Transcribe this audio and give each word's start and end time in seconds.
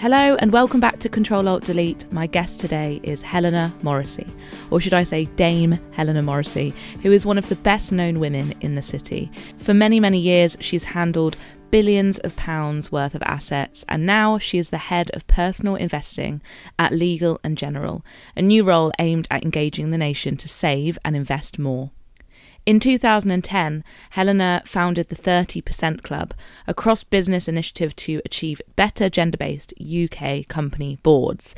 Hello 0.00 0.36
and 0.38 0.52
welcome 0.52 0.78
back 0.78 1.00
to 1.00 1.08
Control 1.08 1.48
Alt 1.48 1.64
Delete. 1.64 2.10
My 2.12 2.28
guest 2.28 2.60
today 2.60 3.00
is 3.02 3.20
Helena 3.20 3.74
Morrissey, 3.82 4.28
or 4.70 4.80
should 4.80 4.94
I 4.94 5.02
say 5.02 5.24
Dame 5.24 5.76
Helena 5.90 6.22
Morrissey, 6.22 6.72
who 7.02 7.10
is 7.10 7.26
one 7.26 7.36
of 7.36 7.48
the 7.48 7.56
best 7.56 7.90
known 7.90 8.20
women 8.20 8.54
in 8.60 8.76
the 8.76 8.80
city. 8.80 9.28
For 9.58 9.74
many, 9.74 9.98
many 9.98 10.20
years, 10.20 10.56
she's 10.60 10.84
handled 10.84 11.36
billions 11.72 12.20
of 12.20 12.36
pounds 12.36 12.92
worth 12.92 13.16
of 13.16 13.24
assets, 13.24 13.84
and 13.88 14.06
now 14.06 14.38
she 14.38 14.58
is 14.58 14.70
the 14.70 14.78
head 14.78 15.10
of 15.14 15.26
personal 15.26 15.74
investing 15.74 16.42
at 16.78 16.92
Legal 16.92 17.40
and 17.42 17.58
General, 17.58 18.04
a 18.36 18.40
new 18.42 18.62
role 18.62 18.92
aimed 19.00 19.26
at 19.32 19.42
engaging 19.42 19.90
the 19.90 19.98
nation 19.98 20.36
to 20.36 20.48
save 20.48 20.96
and 21.04 21.16
invest 21.16 21.58
more. 21.58 21.90
In 22.68 22.80
2010, 22.80 23.82
Helena 24.10 24.60
founded 24.66 25.08
the 25.08 25.16
30% 25.16 26.02
Club, 26.02 26.34
a 26.66 26.74
cross 26.74 27.02
business 27.02 27.48
initiative 27.48 27.96
to 27.96 28.20
achieve 28.26 28.60
better 28.76 29.08
gender 29.08 29.38
based 29.38 29.72
UK 29.80 30.46
company 30.48 30.98
boards. 31.02 31.54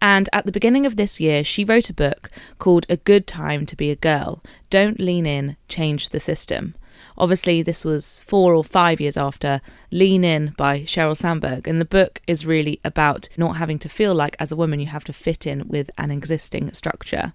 And 0.00 0.30
at 0.32 0.46
the 0.46 0.50
beginning 0.50 0.86
of 0.86 0.96
this 0.96 1.20
year, 1.20 1.44
she 1.44 1.66
wrote 1.66 1.90
a 1.90 1.92
book 1.92 2.30
called 2.58 2.86
A 2.88 2.96
Good 2.96 3.26
Time 3.26 3.66
to 3.66 3.76
Be 3.76 3.90
a 3.90 3.94
Girl 3.94 4.42
Don't 4.70 4.98
Lean 4.98 5.26
In, 5.26 5.58
Change 5.68 6.08
the 6.08 6.18
System. 6.18 6.72
Obviously, 7.18 7.60
this 7.60 7.84
was 7.84 8.20
four 8.20 8.54
or 8.54 8.64
five 8.64 9.02
years 9.02 9.18
after 9.18 9.60
Lean 9.90 10.24
In 10.24 10.54
by 10.56 10.80
Sheryl 10.84 11.14
Sandberg, 11.14 11.68
and 11.68 11.78
the 11.78 11.84
book 11.84 12.22
is 12.26 12.46
really 12.46 12.80
about 12.86 13.28
not 13.36 13.58
having 13.58 13.78
to 13.80 13.88
feel 13.90 14.14
like, 14.14 14.36
as 14.38 14.50
a 14.50 14.56
woman, 14.56 14.80
you 14.80 14.86
have 14.86 15.04
to 15.04 15.12
fit 15.12 15.46
in 15.46 15.68
with 15.68 15.90
an 15.98 16.10
existing 16.10 16.72
structure. 16.72 17.34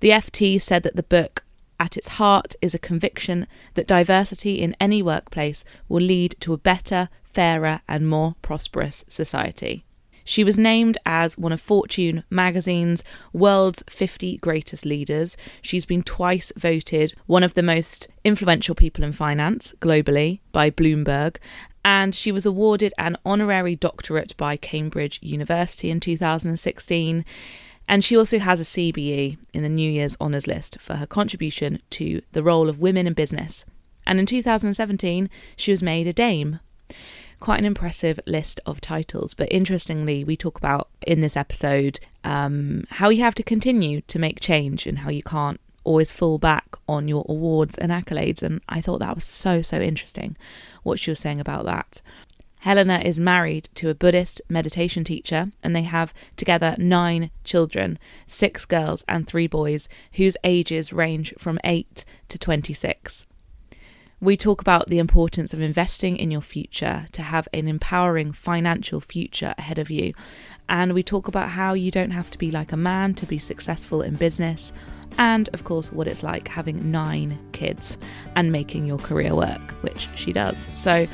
The 0.00 0.10
FT 0.10 0.60
said 0.60 0.82
that 0.82 0.96
the 0.96 1.02
book 1.02 1.44
at 1.78 1.96
its 1.96 2.08
heart 2.08 2.54
is 2.62 2.74
a 2.74 2.78
conviction 2.78 3.46
that 3.74 3.86
diversity 3.86 4.60
in 4.60 4.76
any 4.80 5.02
workplace 5.02 5.64
will 5.88 6.02
lead 6.02 6.36
to 6.40 6.52
a 6.52 6.58
better, 6.58 7.08
fairer, 7.24 7.80
and 7.88 8.08
more 8.08 8.36
prosperous 8.42 9.04
society. 9.08 9.84
She 10.24 10.42
was 10.42 10.56
named 10.56 10.96
as 11.04 11.36
one 11.36 11.52
of 11.52 11.60
Fortune 11.60 12.24
magazine's 12.30 13.04
world's 13.34 13.84
50 13.90 14.38
greatest 14.38 14.86
leaders. 14.86 15.36
She's 15.60 15.84
been 15.84 16.02
twice 16.02 16.50
voted 16.56 17.14
one 17.26 17.42
of 17.44 17.52
the 17.52 17.62
most 17.62 18.08
influential 18.24 18.74
people 18.74 19.04
in 19.04 19.12
finance 19.12 19.74
globally 19.80 20.40
by 20.50 20.70
Bloomberg. 20.70 21.36
And 21.84 22.14
she 22.14 22.32
was 22.32 22.46
awarded 22.46 22.94
an 22.96 23.18
honorary 23.26 23.76
doctorate 23.76 24.34
by 24.38 24.56
Cambridge 24.56 25.18
University 25.22 25.90
in 25.90 26.00
2016. 26.00 27.26
And 27.88 28.02
she 28.04 28.16
also 28.16 28.38
has 28.38 28.60
a 28.60 28.64
CBE 28.64 29.36
in 29.52 29.62
the 29.62 29.68
New 29.68 29.90
Year's 29.90 30.16
Honours 30.20 30.46
List 30.46 30.80
for 30.80 30.96
her 30.96 31.06
contribution 31.06 31.80
to 31.90 32.22
the 32.32 32.42
role 32.42 32.68
of 32.68 32.78
women 32.78 33.06
in 33.06 33.12
business. 33.12 33.64
And 34.06 34.18
in 34.18 34.26
2017, 34.26 35.30
she 35.56 35.70
was 35.70 35.82
made 35.82 36.06
a 36.06 36.12
Dame. 36.12 36.60
Quite 37.40 37.58
an 37.58 37.64
impressive 37.64 38.20
list 38.26 38.60
of 38.64 38.80
titles, 38.80 39.34
but 39.34 39.48
interestingly, 39.50 40.24
we 40.24 40.36
talk 40.36 40.56
about 40.56 40.88
in 41.06 41.20
this 41.20 41.36
episode 41.36 42.00
um, 42.22 42.84
how 42.88 43.10
you 43.10 43.22
have 43.22 43.34
to 43.34 43.42
continue 43.42 44.00
to 44.02 44.18
make 44.18 44.40
change 44.40 44.86
and 44.86 45.00
how 45.00 45.10
you 45.10 45.22
can't 45.22 45.60
always 45.82 46.10
fall 46.10 46.38
back 46.38 46.76
on 46.88 47.06
your 47.06 47.24
awards 47.28 47.76
and 47.76 47.92
accolades. 47.92 48.42
And 48.42 48.62
I 48.68 48.80
thought 48.80 49.00
that 49.00 49.14
was 49.14 49.24
so, 49.24 49.60
so 49.60 49.78
interesting 49.78 50.36
what 50.82 50.98
she 50.98 51.10
was 51.10 51.18
saying 51.18 51.40
about 51.40 51.66
that. 51.66 52.00
Helena 52.64 53.02
is 53.04 53.18
married 53.18 53.68
to 53.74 53.90
a 53.90 53.94
Buddhist 53.94 54.40
meditation 54.48 55.04
teacher, 55.04 55.52
and 55.62 55.76
they 55.76 55.82
have 55.82 56.14
together 56.34 56.74
nine 56.78 57.30
children 57.44 57.98
six 58.26 58.64
girls 58.64 59.04
and 59.06 59.26
three 59.26 59.46
boys, 59.46 59.86
whose 60.14 60.38
ages 60.42 60.90
range 60.90 61.34
from 61.36 61.58
8 61.62 62.06
to 62.30 62.38
26. 62.38 63.26
We 64.18 64.38
talk 64.38 64.62
about 64.62 64.88
the 64.88 64.98
importance 64.98 65.52
of 65.52 65.60
investing 65.60 66.16
in 66.16 66.30
your 66.30 66.40
future 66.40 67.06
to 67.12 67.20
have 67.20 67.46
an 67.52 67.68
empowering 67.68 68.32
financial 68.32 68.98
future 68.98 69.54
ahead 69.58 69.78
of 69.78 69.90
you. 69.90 70.14
And 70.66 70.94
we 70.94 71.02
talk 71.02 71.28
about 71.28 71.50
how 71.50 71.74
you 71.74 71.90
don't 71.90 72.12
have 72.12 72.30
to 72.30 72.38
be 72.38 72.50
like 72.50 72.72
a 72.72 72.78
man 72.78 73.12
to 73.16 73.26
be 73.26 73.38
successful 73.38 74.00
in 74.00 74.14
business. 74.14 74.72
And 75.18 75.50
of 75.52 75.64
course, 75.64 75.92
what 75.92 76.08
it's 76.08 76.22
like 76.22 76.48
having 76.48 76.90
nine 76.90 77.38
kids 77.52 77.98
and 78.34 78.50
making 78.50 78.86
your 78.86 78.96
career 78.96 79.34
work, 79.34 79.72
which 79.82 80.08
she 80.14 80.32
does. 80.32 80.66
So, 80.74 81.06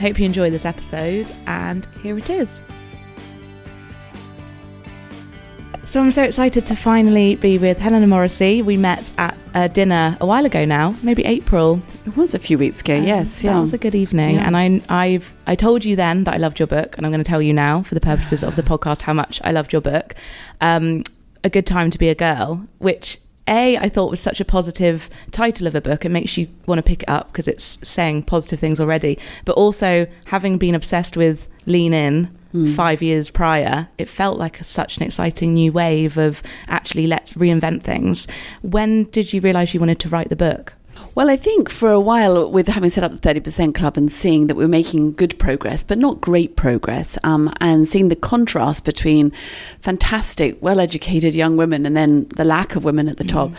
Hope 0.00 0.18
you 0.18 0.26
enjoy 0.26 0.50
this 0.50 0.64
episode, 0.64 1.30
and 1.46 1.86
here 2.02 2.18
it 2.18 2.30
is. 2.30 2.62
So 5.92 6.00
I'm 6.00 6.10
so 6.10 6.22
excited 6.22 6.64
to 6.66 6.74
finally 6.74 7.34
be 7.34 7.58
with 7.58 7.76
Helena 7.76 8.06
Morrissey. 8.06 8.62
We 8.62 8.78
met 8.78 9.10
at 9.18 9.36
a 9.52 9.68
dinner 9.68 10.16
a 10.22 10.26
while 10.26 10.46
ago 10.46 10.64
now, 10.64 10.94
maybe 11.02 11.22
April. 11.26 11.82
It 12.06 12.16
was 12.16 12.34
a 12.34 12.38
few 12.38 12.56
weeks 12.56 12.80
ago. 12.80 12.96
Um, 12.96 13.04
yes, 13.04 13.44
yeah, 13.44 13.52
that 13.52 13.60
was 13.60 13.74
a 13.74 13.78
good 13.78 13.94
evening. 13.94 14.36
Yeah. 14.36 14.46
And 14.46 14.56
I, 14.56 14.80
I've 14.88 15.34
I 15.46 15.54
told 15.54 15.84
you 15.84 15.94
then 15.94 16.24
that 16.24 16.32
I 16.32 16.38
loved 16.38 16.58
your 16.58 16.66
book, 16.66 16.96
and 16.96 17.04
I'm 17.04 17.12
going 17.12 17.22
to 17.22 17.28
tell 17.28 17.42
you 17.42 17.52
now, 17.52 17.82
for 17.82 17.94
the 17.94 18.00
purposes 18.00 18.42
of 18.42 18.56
the 18.56 18.62
podcast, 18.62 19.02
how 19.02 19.12
much 19.12 19.40
I 19.44 19.50
loved 19.50 19.70
your 19.70 19.82
book. 19.82 20.14
Um, 20.62 21.02
a 21.44 21.50
good 21.50 21.66
time 21.66 21.90
to 21.90 21.98
be 21.98 22.08
a 22.08 22.14
girl, 22.14 22.66
which 22.78 23.18
a, 23.48 23.76
I 23.76 23.88
thought 23.88 24.10
was 24.10 24.20
such 24.20 24.40
a 24.40 24.44
positive 24.44 25.10
title 25.30 25.66
of 25.66 25.74
a 25.74 25.80
book. 25.80 26.04
It 26.04 26.10
makes 26.10 26.36
you 26.36 26.48
want 26.66 26.78
to 26.78 26.82
pick 26.82 27.02
it 27.02 27.08
up 27.08 27.32
because 27.32 27.48
it's 27.48 27.78
saying 27.82 28.24
positive 28.24 28.60
things 28.60 28.80
already. 28.80 29.18
But 29.44 29.56
also, 29.56 30.06
having 30.26 30.58
been 30.58 30.74
obsessed 30.74 31.16
with 31.16 31.48
Lean 31.66 31.92
In 31.92 32.30
mm. 32.54 32.74
five 32.74 33.02
years 33.02 33.30
prior, 33.30 33.88
it 33.98 34.08
felt 34.08 34.38
like 34.38 34.60
a, 34.60 34.64
such 34.64 34.96
an 34.96 35.02
exciting 35.02 35.54
new 35.54 35.72
wave 35.72 36.18
of 36.18 36.42
actually 36.68 37.06
let's 37.06 37.34
reinvent 37.34 37.82
things. 37.82 38.26
When 38.62 39.04
did 39.04 39.32
you 39.32 39.40
realize 39.40 39.74
you 39.74 39.80
wanted 39.80 40.00
to 40.00 40.08
write 40.08 40.28
the 40.28 40.36
book? 40.36 40.74
Well, 41.14 41.28
I 41.28 41.36
think 41.36 41.68
for 41.68 41.90
a 41.90 42.00
while, 42.00 42.50
with 42.50 42.68
having 42.68 42.88
set 42.88 43.04
up 43.04 43.12
the 43.12 43.18
30% 43.18 43.74
Club 43.74 43.98
and 43.98 44.10
seeing 44.10 44.46
that 44.46 44.54
we're 44.54 44.66
making 44.66 45.12
good 45.12 45.38
progress, 45.38 45.84
but 45.84 45.98
not 45.98 46.22
great 46.22 46.56
progress, 46.56 47.18
um, 47.22 47.52
and 47.60 47.86
seeing 47.86 48.08
the 48.08 48.16
contrast 48.16 48.86
between 48.86 49.30
fantastic, 49.82 50.56
well 50.62 50.80
educated 50.80 51.34
young 51.34 51.58
women 51.58 51.84
and 51.84 51.94
then 51.94 52.28
the 52.36 52.44
lack 52.44 52.76
of 52.76 52.84
women 52.84 53.08
at 53.08 53.18
the 53.18 53.24
mm. 53.24 53.28
top, 53.28 53.52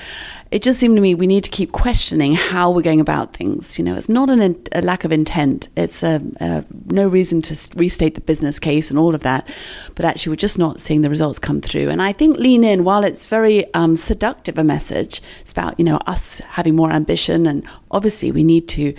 it 0.49 0.63
just 0.63 0.79
seemed 0.79 0.95
to 0.95 1.01
me 1.01 1.13
we 1.13 1.27
need 1.27 1.43
to 1.43 1.49
keep 1.51 1.71
questioning 1.71 2.33
how 2.33 2.71
we're 2.71 2.81
going 2.81 2.99
about 2.99 3.33
things. 3.33 3.77
You 3.77 3.85
know, 3.85 3.95
it's 3.95 4.09
not 4.09 4.31
an, 4.31 4.63
a 4.71 4.81
lack 4.81 5.03
of 5.03 5.11
intent, 5.11 5.67
it's 5.77 6.01
a, 6.01 6.21
a, 6.39 6.65
no 6.87 7.07
reason 7.07 7.43
to 7.43 7.69
restate 7.75 8.15
the 8.15 8.21
business 8.21 8.57
case 8.57 8.89
and 8.89 8.97
all 8.97 9.13
of 9.13 9.21
that, 9.21 9.47
but 9.93 10.05
actually, 10.05 10.31
we're 10.31 10.37
just 10.37 10.57
not 10.57 10.81
seeing 10.81 11.03
the 11.03 11.09
results 11.09 11.37
come 11.37 11.61
through. 11.61 11.89
And 11.89 12.01
I 12.01 12.13
think 12.13 12.37
Lean 12.37 12.63
In, 12.63 12.83
while 12.83 13.03
it's 13.03 13.27
very 13.27 13.71
um, 13.75 13.95
seductive 13.95 14.57
a 14.57 14.63
message, 14.63 15.21
it's 15.41 15.51
about, 15.51 15.77
you 15.77 15.85
know, 15.85 15.97
us 16.07 16.39
having 16.39 16.75
more 16.75 16.91
ambition 16.91 17.42
and 17.47 17.65
obviously 17.91 18.31
we 18.31 18.43
need 18.43 18.67
to 18.69 18.93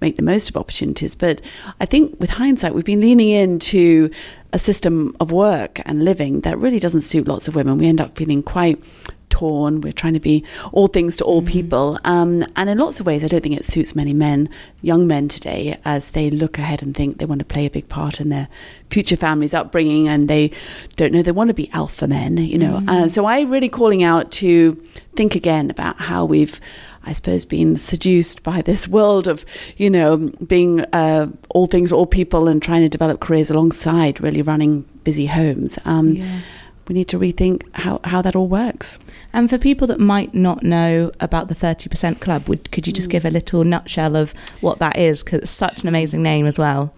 make 0.00 0.16
the 0.16 0.22
most 0.22 0.48
of 0.48 0.56
opportunities. 0.56 1.14
But 1.14 1.40
I 1.80 1.86
think 1.86 2.18
with 2.20 2.30
hindsight, 2.30 2.74
we've 2.74 2.84
been 2.84 3.00
leaning 3.00 3.30
into 3.30 4.10
a 4.52 4.58
system 4.58 5.16
of 5.20 5.32
work 5.32 5.80
and 5.84 6.04
living 6.04 6.42
that 6.42 6.58
really 6.58 6.78
doesn't 6.78 7.02
suit 7.02 7.26
lots 7.26 7.48
of 7.48 7.54
women. 7.54 7.78
We 7.78 7.86
end 7.86 8.00
up 8.00 8.16
feeling 8.16 8.42
quite 8.42 8.82
torn. 9.28 9.82
We're 9.82 9.92
trying 9.92 10.14
to 10.14 10.20
be 10.20 10.44
all 10.72 10.86
things 10.86 11.16
to 11.16 11.24
all 11.24 11.42
mm-hmm. 11.42 11.52
people. 11.52 11.98
Um, 12.04 12.44
and 12.56 12.70
in 12.70 12.78
lots 12.78 13.00
of 13.00 13.06
ways, 13.06 13.22
I 13.22 13.26
don't 13.26 13.42
think 13.42 13.56
it 13.56 13.66
suits 13.66 13.94
many 13.94 14.14
men, 14.14 14.48
young 14.80 15.06
men 15.06 15.28
today, 15.28 15.78
as 15.84 16.10
they 16.10 16.30
look 16.30 16.58
ahead 16.58 16.82
and 16.82 16.94
think 16.94 17.18
they 17.18 17.26
want 17.26 17.40
to 17.40 17.44
play 17.44 17.66
a 17.66 17.70
big 17.70 17.88
part 17.88 18.20
in 18.20 18.30
their 18.30 18.48
future 18.88 19.16
family's 19.16 19.52
upbringing 19.52 20.08
and 20.08 20.28
they 20.28 20.52
don't 20.96 21.12
know 21.12 21.22
they 21.22 21.32
want 21.32 21.48
to 21.48 21.54
be 21.54 21.70
alpha 21.72 22.06
men, 22.06 22.38
you 22.38 22.58
know. 22.58 22.78
Mm-hmm. 22.78 22.88
Uh, 22.88 23.08
so 23.08 23.26
I 23.26 23.40
really 23.42 23.68
calling 23.68 24.02
out 24.02 24.30
to 24.32 24.72
think 25.16 25.34
again 25.34 25.70
about 25.70 26.00
how 26.00 26.24
we've 26.24 26.60
I 27.06 27.12
suppose, 27.12 27.44
been 27.44 27.76
seduced 27.76 28.42
by 28.42 28.62
this 28.62 28.86
world 28.96 29.28
of, 29.28 29.44
you 29.76 29.88
know, 29.88 30.30
being 30.46 30.80
uh, 30.92 31.28
all 31.50 31.66
things, 31.66 31.92
all 31.92 32.06
people, 32.06 32.48
and 32.48 32.62
trying 32.62 32.82
to 32.82 32.88
develop 32.88 33.20
careers 33.20 33.50
alongside 33.50 34.20
really 34.20 34.42
running 34.42 34.82
busy 35.04 35.26
homes. 35.26 35.78
Um, 35.84 36.12
yeah. 36.12 36.40
We 36.88 36.94
need 36.94 37.08
to 37.08 37.18
rethink 37.18 37.62
how, 37.74 38.00
how 38.04 38.22
that 38.22 38.36
all 38.36 38.46
works. 38.46 39.00
And 39.32 39.50
for 39.50 39.58
people 39.58 39.88
that 39.88 39.98
might 39.98 40.34
not 40.34 40.62
know 40.62 41.10
about 41.18 41.48
the 41.48 41.54
30% 41.54 42.20
Club, 42.20 42.48
would, 42.48 42.70
could 42.70 42.86
you 42.86 42.92
just 42.92 43.08
mm. 43.08 43.12
give 43.12 43.24
a 43.24 43.30
little 43.30 43.64
nutshell 43.64 44.14
of 44.14 44.32
what 44.60 44.78
that 44.78 44.96
is? 44.96 45.24
Because 45.24 45.40
it's 45.40 45.50
such 45.50 45.82
an 45.82 45.88
amazing 45.88 46.22
name 46.22 46.46
as 46.46 46.58
well. 46.58 46.94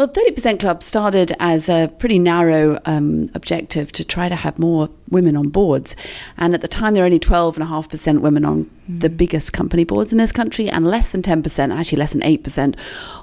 Well, 0.00 0.08
30% 0.08 0.60
Club 0.60 0.82
started 0.82 1.36
as 1.40 1.68
a 1.68 1.92
pretty 1.98 2.18
narrow 2.18 2.80
um, 2.86 3.28
objective 3.34 3.92
to 3.92 4.02
try 4.02 4.30
to 4.30 4.34
have 4.34 4.58
more 4.58 4.88
women 5.10 5.36
on 5.36 5.50
boards. 5.50 5.94
And 6.38 6.54
at 6.54 6.62
the 6.62 6.68
time, 6.68 6.94
there 6.94 7.02
were 7.02 7.04
only 7.04 7.20
12.5% 7.20 8.22
women 8.22 8.46
on 8.46 8.64
mm. 8.64 9.00
the 9.00 9.10
biggest 9.10 9.52
company 9.52 9.84
boards 9.84 10.10
in 10.10 10.16
this 10.16 10.32
country, 10.32 10.70
and 10.70 10.86
less 10.86 11.12
than 11.12 11.20
10%, 11.20 11.78
actually 11.78 11.98
less 11.98 12.14
than 12.14 12.22
8%, 12.22 12.78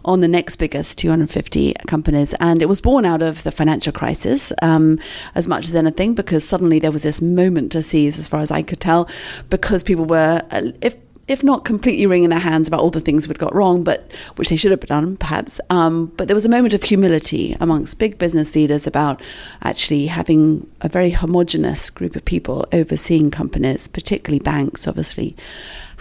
on 0.06 0.22
the 0.22 0.28
next 0.28 0.58
biggest 0.58 1.00
250 1.00 1.74
companies. 1.88 2.36
And 2.40 2.62
it 2.62 2.70
was 2.70 2.80
born 2.80 3.06
out 3.06 3.24
of 3.24 3.42
the 3.42 3.50
financial 3.50 3.92
crisis 3.92 4.54
um, 4.62 5.00
as 5.34 5.48
much 5.48 5.66
as 5.66 5.74
anything, 5.74 6.14
because 6.14 6.48
suddenly 6.48 6.78
there 6.78 6.92
was 6.92 7.02
this 7.02 7.24
moment 7.24 7.72
to 7.72 7.82
seize, 7.82 8.20
as 8.20 8.28
far 8.28 8.42
as 8.42 8.52
I 8.52 8.62
could 8.62 8.80
tell, 8.80 9.10
because 9.50 9.82
people 9.82 10.06
were, 10.06 10.44
uh, 10.52 10.74
if 10.84 10.96
if 11.28 11.44
not 11.44 11.66
completely 11.66 12.06
wringing 12.06 12.30
their 12.30 12.40
hands 12.40 12.68
about 12.68 12.80
all 12.80 12.90
the 12.90 13.02
things 13.02 13.28
we'd 13.28 13.38
got 13.38 13.54
wrong, 13.54 13.84
but 13.84 14.10
which 14.38 14.50
they 14.50 14.56
should 14.56 14.72
have 14.72 14.80
done, 14.82 15.18
perhaps. 15.18 15.60
Um, 15.70 16.08
but 16.18 16.28
there 16.28 16.36
was 16.36 16.46
a 16.46 16.50
moment 16.50 16.74
of 16.74 16.84
humility 16.84 17.56
amongst 17.60 18.00
big 18.00 18.18
business 18.18 18.56
leaders 18.56 18.88
about 18.88 19.22
actually 19.62 20.08
having 20.08 20.70
a 20.82 20.90
very 20.90 21.10
homogenous 21.10 21.90
group 21.90 22.16
of 22.16 22.24
people 22.24 22.66
overseeing 22.72 23.30
companies, 23.32 23.88
particularly 23.88 24.40
banks, 24.40 24.88
obviously, 24.88 25.36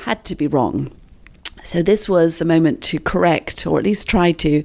had 0.05 0.25
to 0.27 0.35
be 0.35 0.47
wrong. 0.47 0.93
So 1.67 1.83
this 1.83 2.09
was 2.09 2.39
the 2.39 2.45
moment 2.45 2.83
to 2.85 3.01
correct, 3.01 3.67
or 3.67 3.79
at 3.79 3.85
least 3.85 4.09
try 4.09 4.33
to, 4.33 4.49
you 4.51 4.65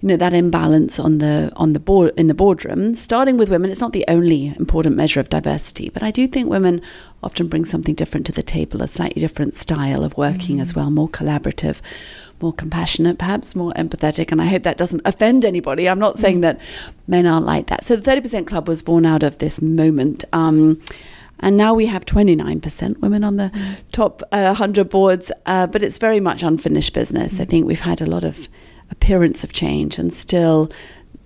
know, 0.00 0.16
that 0.16 0.32
imbalance 0.32 0.98
on 0.98 1.18
the 1.18 1.52
on 1.56 1.72
the 1.72 1.80
board 1.80 2.12
in 2.16 2.28
the 2.28 2.34
boardroom. 2.34 2.94
Starting 2.94 3.36
with 3.36 3.50
women, 3.50 3.70
it's 3.70 3.80
not 3.80 3.92
the 3.92 4.04
only 4.06 4.54
important 4.56 4.96
measure 4.96 5.18
of 5.18 5.28
diversity, 5.28 5.88
but 5.88 6.02
I 6.02 6.10
do 6.10 6.28
think 6.28 6.48
women 6.48 6.80
often 7.22 7.48
bring 7.48 7.64
something 7.64 7.96
different 7.96 8.26
to 8.26 8.32
the 8.32 8.42
table, 8.42 8.80
a 8.80 8.88
slightly 8.88 9.20
different 9.20 9.54
style 9.54 10.04
of 10.04 10.16
working 10.16 10.56
mm-hmm. 10.56 10.62
as 10.62 10.74
well, 10.76 10.90
more 10.90 11.08
collaborative, 11.08 11.80
more 12.40 12.52
compassionate, 12.52 13.18
perhaps 13.18 13.56
more 13.56 13.72
empathetic. 13.72 14.30
And 14.30 14.40
I 14.40 14.46
hope 14.46 14.62
that 14.62 14.78
doesn't 14.78 15.02
offend 15.04 15.44
anybody. 15.44 15.88
I'm 15.88 15.98
not 15.98 16.16
saying 16.16 16.36
mm-hmm. 16.36 16.58
that 16.58 16.60
men 17.08 17.26
aren't 17.26 17.46
like 17.46 17.66
that. 17.66 17.84
So 17.84 17.96
the 17.96 18.08
30% 18.08 18.46
Club 18.46 18.68
was 18.68 18.84
born 18.84 19.04
out 19.04 19.24
of 19.24 19.38
this 19.38 19.60
moment. 19.60 20.24
Um, 20.32 20.80
and 21.40 21.56
now 21.56 21.74
we 21.74 21.86
have 21.86 22.04
29% 22.04 22.98
women 22.98 23.24
on 23.24 23.36
the 23.36 23.50
mm. 23.50 23.76
top 23.92 24.22
uh, 24.32 24.44
100 24.46 24.88
boards, 24.88 25.30
uh, 25.46 25.66
but 25.66 25.82
it's 25.82 25.98
very 25.98 26.20
much 26.20 26.42
unfinished 26.42 26.94
business. 26.94 27.34
Mm. 27.34 27.40
I 27.40 27.44
think 27.44 27.66
we've 27.66 27.80
had 27.80 28.00
a 28.00 28.06
lot 28.06 28.24
of 28.24 28.48
appearance 28.90 29.44
of 29.44 29.52
change 29.52 29.98
and 29.98 30.14
still 30.14 30.70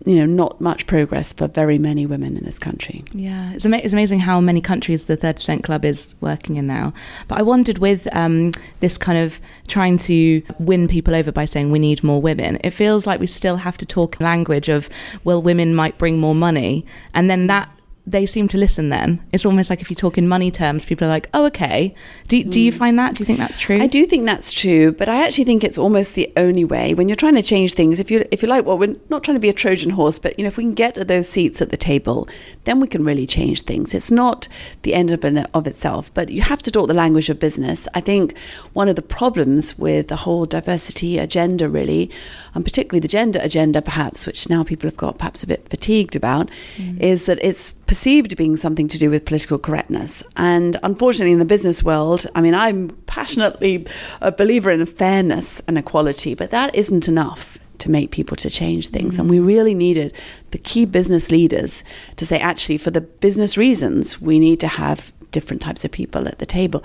you 0.07 0.17
know, 0.17 0.25
not 0.25 0.61
much 0.61 0.87
progress 0.87 1.33
for 1.33 1.47
very 1.47 1.77
many 1.79 2.07
women 2.07 2.37
in 2.37 2.45
this 2.45 2.59
country. 2.59 3.05
Yeah, 3.13 3.53
it's, 3.53 3.67
ama- 3.67 3.79
it's 3.79 3.93
amazing 3.93 4.21
how 4.21 4.41
many 4.41 4.61
countries 4.61 5.05
the 5.05 5.17
30% 5.17 5.63
Club 5.63 5.85
is 5.85 6.15
working 6.21 6.57
in 6.57 6.67
now. 6.67 6.95
But 7.29 7.39
I 7.39 7.43
wondered 7.43 7.79
with 7.79 8.09
um, 8.15 8.53
this 8.81 8.97
kind 8.97 9.19
of 9.19 9.39
trying 9.69 9.99
to 9.99 10.43
win 10.59 10.89
people 10.89 11.15
over 11.15 11.31
by 11.33 11.45
saying 11.45 11.71
we 11.71 11.79
need 11.79 12.03
more 12.03 12.21
women, 12.21 12.59
it 12.65 12.71
feels 12.71 13.07
like 13.07 13.21
we 13.21 13.27
still 13.27 13.57
have 13.57 13.77
to 13.79 13.87
talk 13.87 14.19
language 14.21 14.69
of, 14.71 14.89
well, 15.25 15.43
women 15.43 15.75
might 15.75 15.99
bring 15.99 16.19
more 16.19 16.35
money. 16.35 16.87
And 17.13 17.29
then 17.29 17.47
that 17.49 17.71
they 18.11 18.27
seem 18.27 18.49
to 18.49 18.59
listen 18.59 18.89
then. 18.89 19.21
It's 19.33 19.47
almost 19.47 19.71
like 19.71 19.81
if 19.81 19.91
you 19.91 19.97
talk 19.97 20.19
in 20.19 20.27
money 20.27 20.51
terms, 20.51 20.85
people 20.85 21.07
are 21.07 21.11
like, 21.11 21.29
oh, 21.33 21.47
okay. 21.47 21.95
Do, 22.29 22.43
do 22.45 22.61
you 22.61 22.73
hmm. 22.73 22.79
find 22.79 22.99
that? 22.99 23.15
Do 23.15 23.23
you 23.23 23.27
think 23.27 23.39
that's 23.39 23.59
true? 23.59 23.81
I 23.81 23.87
do 23.87 24.07
think 24.07 24.27
that's 24.27 24.53
true, 24.53 24.93
but 24.93 25.09
I 25.09 25.25
actually 25.25 25.45
think 25.45 25.63
it's 25.65 25.79
almost 25.79 26.15
the 26.15 26.33
only 26.37 26.65
way 26.65 26.95
when 26.95 27.09
you're 27.09 27.17
trying 27.17 27.37
to 27.37 27.43
change 27.43 27.75
things. 27.75 28.01
If 28.01 28.11
you 28.11 28.27
if 28.31 28.43
you 28.43 28.49
like, 28.49 28.65
well, 28.65 28.79
we're 28.79 28.97
not 29.09 29.23
trying 29.23 29.37
to 29.37 29.41
be 29.41 29.49
a 29.49 29.53
Trojan 29.55 29.91
horse, 29.91 30.19
but 30.19 30.39
you 30.39 30.45
know, 30.45 30.49
if 30.49 30.57
we 30.57 30.65
can 30.65 30.75
get 30.75 30.95
those 30.95 31.29
seats 31.29 31.63
at 31.63 31.71
the 31.71 31.77
table, 31.77 32.29
then 32.65 32.81
we 32.81 32.89
can 32.89 33.05
really 33.05 33.27
change 33.27 33.63
things. 33.63 33.95
It's 33.95 34.11
not 34.11 34.49
the 34.83 34.95
end 34.95 35.11
of, 35.11 35.25
of 35.55 35.67
itself, 35.67 36.13
but 36.15 36.31
you 36.31 36.43
have 36.43 36.63
to 36.63 36.71
talk 36.71 36.89
the 36.89 36.95
language 36.95 37.31
of 37.31 37.39
business. 37.39 37.87
I 37.95 38.01
think 38.01 38.37
one 38.73 38.89
of 38.89 38.97
the 38.97 39.03
problems 39.03 39.79
with 39.79 40.09
the 40.09 40.17
whole 40.17 40.47
diversity 40.47 41.19
agenda, 41.19 41.69
really, 41.69 42.11
and 42.55 42.65
particularly 42.65 43.01
the 43.01 43.09
gender 43.09 43.41
agenda, 43.43 43.81
perhaps, 43.83 44.27
which 44.27 44.49
now 44.49 44.65
people 44.65 44.89
have 44.89 44.97
got 44.97 45.19
perhaps 45.19 45.43
a 45.43 45.47
bit 45.47 45.69
fatigued 45.69 46.17
about, 46.17 46.51
mm. 46.77 47.01
is 47.01 47.27
that 47.27 47.39
it's 47.43 47.75
perceived 47.91 48.37
being 48.37 48.57
something 48.57 48.87
to 48.87 48.99
do 48.99 49.11
with 49.11 49.25
political 49.25 49.59
correctness. 49.59 50.23
And 50.37 50.77
unfortunately, 50.85 51.33
in 51.33 51.41
the 51.41 51.45
business 51.45 51.83
world, 51.83 52.25
I 52.37 52.41
mean, 52.41 52.55
I'm 52.55 52.91
passionately 53.07 53.85
a 54.21 54.31
believer 54.31 54.71
in 54.71 54.87
fairness 54.87 55.61
and 55.67 55.77
equality, 55.77 56.37
but 56.37 56.53
that 56.53 56.73
isn't 56.73 57.09
enough 57.09 57.59
to 57.79 57.91
make 57.91 58.13
people 58.13 58.37
to 58.37 58.49
change 58.49 58.91
things. 58.91 59.15
Mm-hmm. 59.15 59.23
And 59.23 59.31
we 59.31 59.41
really 59.41 59.75
needed 59.75 60.15
the 60.53 60.59
key 60.59 60.85
business 60.85 61.33
leaders 61.33 61.83
to 62.15 62.25
say, 62.25 62.39
actually, 62.39 62.79
for 62.79 62.93
the 62.93 63.01
business 63.01 63.59
reasons, 63.59 64.23
we 64.23 64.39
need 64.39 64.61
to 64.61 64.69
have 64.69 65.13
different 65.33 65.61
types 65.61 65.85
of 65.85 65.91
people 65.91 66.29
at 66.29 66.39
the 66.39 66.47
table. 66.47 66.85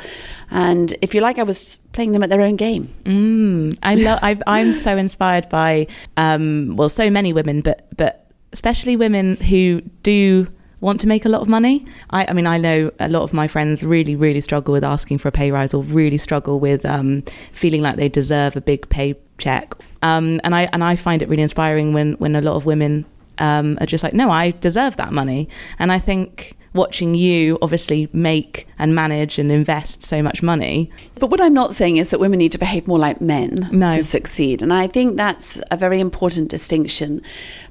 And 0.49 0.95
if 1.03 1.13
you 1.13 1.21
like, 1.21 1.37
I 1.37 1.43
was 1.43 1.77
playing 1.91 2.13
them 2.13 2.23
at 2.23 2.31
their 2.31 2.41
own 2.41 2.55
game. 2.55 2.87
Mm, 3.03 3.77
I 3.83 3.93
love. 4.07 4.41
I'm 4.47 4.73
so 4.73 4.97
inspired 4.97 5.49
by, 5.49 5.85
um, 6.17 6.75
well, 6.75 6.89
so 6.89 7.11
many 7.11 7.31
women, 7.31 7.61
but 7.61 7.95
but 7.95 8.25
especially 8.53 8.95
women 8.95 9.35
who 9.35 9.81
do 10.01 10.47
want 10.81 10.99
to 11.01 11.07
make 11.07 11.25
a 11.25 11.29
lot 11.29 11.41
of 11.41 11.47
money. 11.47 11.85
I, 12.09 12.25
I, 12.29 12.33
mean, 12.33 12.47
I 12.47 12.57
know 12.57 12.91
a 12.99 13.09
lot 13.09 13.23
of 13.23 13.33
my 13.33 13.47
friends 13.47 13.83
really, 13.83 14.15
really 14.15 14.41
struggle 14.41 14.71
with 14.71 14.83
asking 14.83 15.19
for 15.19 15.29
a 15.29 15.31
pay 15.31 15.51
rise 15.51 15.73
or 15.73 15.83
really 15.83 16.17
struggle 16.17 16.59
with 16.59 16.85
um, 16.85 17.21
feeling 17.51 17.81
like 17.81 17.95
they 17.95 18.09
deserve 18.09 18.55
a 18.55 18.61
big 18.61 18.87
paycheck. 18.89 19.73
Um, 20.01 20.39
and 20.43 20.53
I 20.53 20.63
and 20.71 20.83
I 20.83 20.95
find 20.95 21.21
it 21.21 21.29
really 21.29 21.43
inspiring 21.43 21.93
when 21.93 22.13
when 22.13 22.35
a 22.35 22.41
lot 22.41 22.55
of 22.55 22.65
women 22.65 23.05
um, 23.39 23.77
are 23.81 23.85
just 23.85 24.03
like, 24.03 24.13
no, 24.13 24.29
I 24.29 24.51
deserve 24.51 24.97
that 24.97 25.11
money. 25.11 25.49
And 25.79 25.91
I 25.91 25.99
think 25.99 26.55
watching 26.75 27.15
you 27.15 27.57
obviously 27.61 28.09
make 28.11 28.67
and 28.77 28.93
manage 28.93 29.39
and 29.39 29.51
invest 29.51 30.03
so 30.03 30.21
much 30.21 30.43
money. 30.43 30.91
But 31.15 31.29
what 31.29 31.39
I'm 31.39 31.53
not 31.53 31.73
saying 31.73 31.97
is 31.97 32.09
that 32.09 32.19
women 32.19 32.37
need 32.37 32.51
to 32.51 32.57
behave 32.57 32.85
more 32.85 32.99
like 32.99 33.21
men 33.21 33.69
no. 33.71 33.89
to 33.89 34.03
succeed. 34.03 34.61
And 34.61 34.73
I 34.73 34.87
think 34.87 35.15
that's 35.15 35.61
a 35.71 35.77
very 35.77 36.01
important 36.01 36.49
distinction 36.49 37.21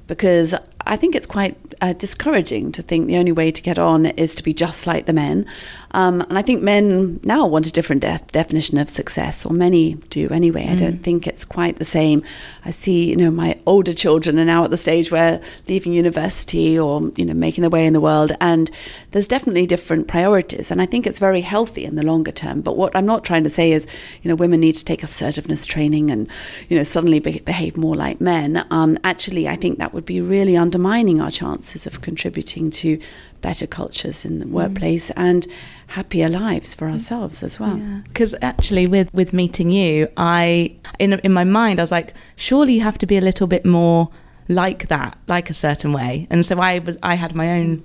because 0.06 0.54
I 0.86 0.96
think 0.96 1.14
it's 1.14 1.26
quite 1.26 1.56
uh, 1.80 1.92
discouraging 1.94 2.72
to 2.72 2.82
think 2.82 3.06
the 3.06 3.16
only 3.16 3.32
way 3.32 3.50
to 3.50 3.62
get 3.62 3.78
on 3.78 4.06
is 4.06 4.34
to 4.36 4.42
be 4.42 4.54
just 4.54 4.86
like 4.86 5.06
the 5.06 5.12
men. 5.12 5.46
Um, 5.92 6.22
and 6.22 6.36
I 6.36 6.42
think 6.42 6.62
men 6.62 7.20
now 7.22 7.46
want 7.46 7.66
a 7.66 7.72
different 7.72 8.02
def- 8.02 8.26
definition 8.28 8.78
of 8.78 8.88
success, 8.88 9.46
or 9.46 9.52
many 9.52 9.94
do 9.94 10.28
anyway. 10.30 10.66
Mm. 10.66 10.72
I 10.72 10.74
don't 10.76 11.02
think 11.02 11.26
it's 11.26 11.44
quite 11.44 11.78
the 11.78 11.84
same. 11.84 12.22
I 12.64 12.70
see, 12.70 13.10
you 13.10 13.16
know, 13.16 13.30
my 13.30 13.58
older 13.64 13.94
children 13.94 14.38
are 14.38 14.44
now 14.44 14.64
at 14.64 14.70
the 14.70 14.76
stage 14.76 15.10
where 15.10 15.40
leaving 15.68 15.92
university 15.92 16.78
or, 16.78 17.12
you 17.16 17.24
know, 17.24 17.34
making 17.34 17.62
their 17.62 17.70
way 17.70 17.86
in 17.86 17.92
the 17.92 18.00
world. 18.00 18.32
And 18.40 18.70
there's 19.14 19.28
definitely 19.28 19.64
different 19.64 20.08
priorities. 20.08 20.72
And 20.72 20.82
I 20.82 20.86
think 20.86 21.06
it's 21.06 21.20
very 21.20 21.40
healthy 21.40 21.84
in 21.84 21.94
the 21.94 22.02
longer 22.02 22.32
term. 22.32 22.62
But 22.62 22.76
what 22.76 22.96
I'm 22.96 23.06
not 23.06 23.24
trying 23.24 23.44
to 23.44 23.50
say 23.50 23.70
is, 23.70 23.86
you 24.22 24.28
know, 24.28 24.34
women 24.34 24.58
need 24.58 24.74
to 24.74 24.84
take 24.84 25.04
assertiveness 25.04 25.66
training 25.66 26.10
and, 26.10 26.26
you 26.68 26.76
know, 26.76 26.82
suddenly 26.82 27.20
be- 27.20 27.38
behave 27.38 27.76
more 27.76 27.94
like 27.94 28.20
men. 28.20 28.66
Um, 28.72 28.98
actually, 29.04 29.48
I 29.48 29.54
think 29.54 29.78
that 29.78 29.94
would 29.94 30.04
be 30.04 30.20
really 30.20 30.56
undermining 30.56 31.20
our 31.20 31.30
chances 31.30 31.86
of 31.86 32.00
contributing 32.00 32.72
to 32.72 32.98
better 33.40 33.68
cultures 33.68 34.24
in 34.24 34.40
the 34.40 34.46
mm. 34.46 34.50
workplace 34.50 35.10
mm. 35.10 35.14
and 35.16 35.46
happier 35.86 36.28
lives 36.28 36.74
for 36.74 36.88
ourselves 36.88 37.44
as 37.44 37.60
well. 37.60 37.80
Because 38.08 38.32
yeah. 38.32 38.48
actually, 38.48 38.88
with 38.88 39.14
with 39.14 39.32
meeting 39.32 39.70
you, 39.70 40.08
I 40.16 40.74
in 40.98 41.12
in 41.20 41.32
my 41.32 41.44
mind 41.44 41.78
I 41.78 41.84
was 41.84 41.92
like, 41.92 42.14
surely 42.34 42.74
you 42.74 42.80
have 42.80 42.98
to 42.98 43.06
be 43.06 43.16
a 43.16 43.20
little 43.20 43.46
bit 43.46 43.64
more 43.64 44.08
like 44.48 44.88
that, 44.88 45.16
like 45.28 45.50
a 45.50 45.54
certain 45.54 45.92
way. 45.92 46.26
And 46.30 46.44
so 46.44 46.60
I 46.60 46.82
I 47.04 47.14
had 47.14 47.36
my 47.36 47.52
own 47.52 47.84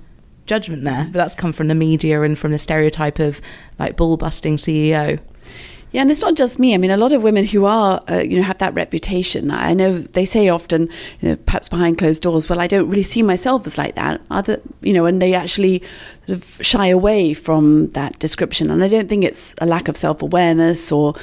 judgment 0.49 0.83
there, 0.83 1.05
but 1.05 1.13
that's 1.13 1.35
come 1.35 1.53
from 1.53 1.67
the 1.67 1.75
media 1.75 2.21
and 2.23 2.37
from 2.37 2.51
the 2.51 2.59
stereotype 2.59 3.19
of 3.19 3.39
like 3.77 3.95
ball 3.95 4.17
busting 4.17 4.57
CEO. 4.57 5.19
Yeah, 5.91 6.01
and 6.01 6.11
it's 6.11 6.21
not 6.21 6.35
just 6.35 6.59
me. 6.59 6.75
I 6.75 6.77
mean, 6.77 6.91
a 6.91 6.97
lot 6.97 7.13
of 7.13 7.23
women 7.23 7.45
who 7.45 7.65
are, 7.65 8.03
uh, 8.07 8.19
you 8.19 8.37
know, 8.37 8.43
have 8.43 8.59
that 8.59 8.75
reputation. 8.75 9.49
I 9.49 9.73
know 9.73 9.97
they 9.97 10.23
say 10.23 10.47
often, 10.47 10.83
you 11.19 11.29
know, 11.29 11.35
perhaps 11.35 11.67
behind 11.67 11.97
closed 11.97 12.21
doors, 12.21 12.47
well, 12.47 12.59
I 12.59 12.67
don't 12.67 12.87
really 12.87 13.01
see 13.01 13.23
myself 13.23 13.65
as 13.65 13.75
like 13.75 13.95
that. 13.95 14.21
Other, 14.29 14.61
you 14.81 14.93
know, 14.93 15.05
and 15.05 15.19
they 15.19 15.33
actually 15.33 15.81
sort 16.27 16.37
of 16.37 16.59
shy 16.61 16.87
away 16.87 17.33
from 17.33 17.89
that 17.91 18.19
description. 18.19 18.69
And 18.69 18.83
I 18.83 18.87
don't 18.87 19.09
think 19.09 19.23
it's 19.23 19.55
a 19.57 19.65
lack 19.65 19.87
of 19.87 19.97
self 19.97 20.21
awareness 20.21 20.91
or 20.91 21.15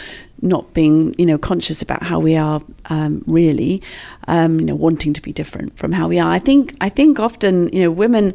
not 0.42 0.74
being, 0.74 1.14
you 1.16 1.26
know, 1.26 1.38
conscious 1.38 1.80
about 1.80 2.02
how 2.02 2.18
we 2.18 2.36
are 2.36 2.60
um, 2.86 3.22
really, 3.28 3.82
um, 4.26 4.58
you 4.58 4.66
know, 4.66 4.74
wanting 4.74 5.12
to 5.12 5.22
be 5.22 5.32
different 5.32 5.76
from 5.76 5.92
how 5.92 6.08
we 6.08 6.18
are. 6.18 6.32
I 6.32 6.40
think, 6.40 6.74
I 6.80 6.88
think 6.88 7.20
often, 7.20 7.68
you 7.72 7.84
know, 7.84 7.92
women 7.92 8.34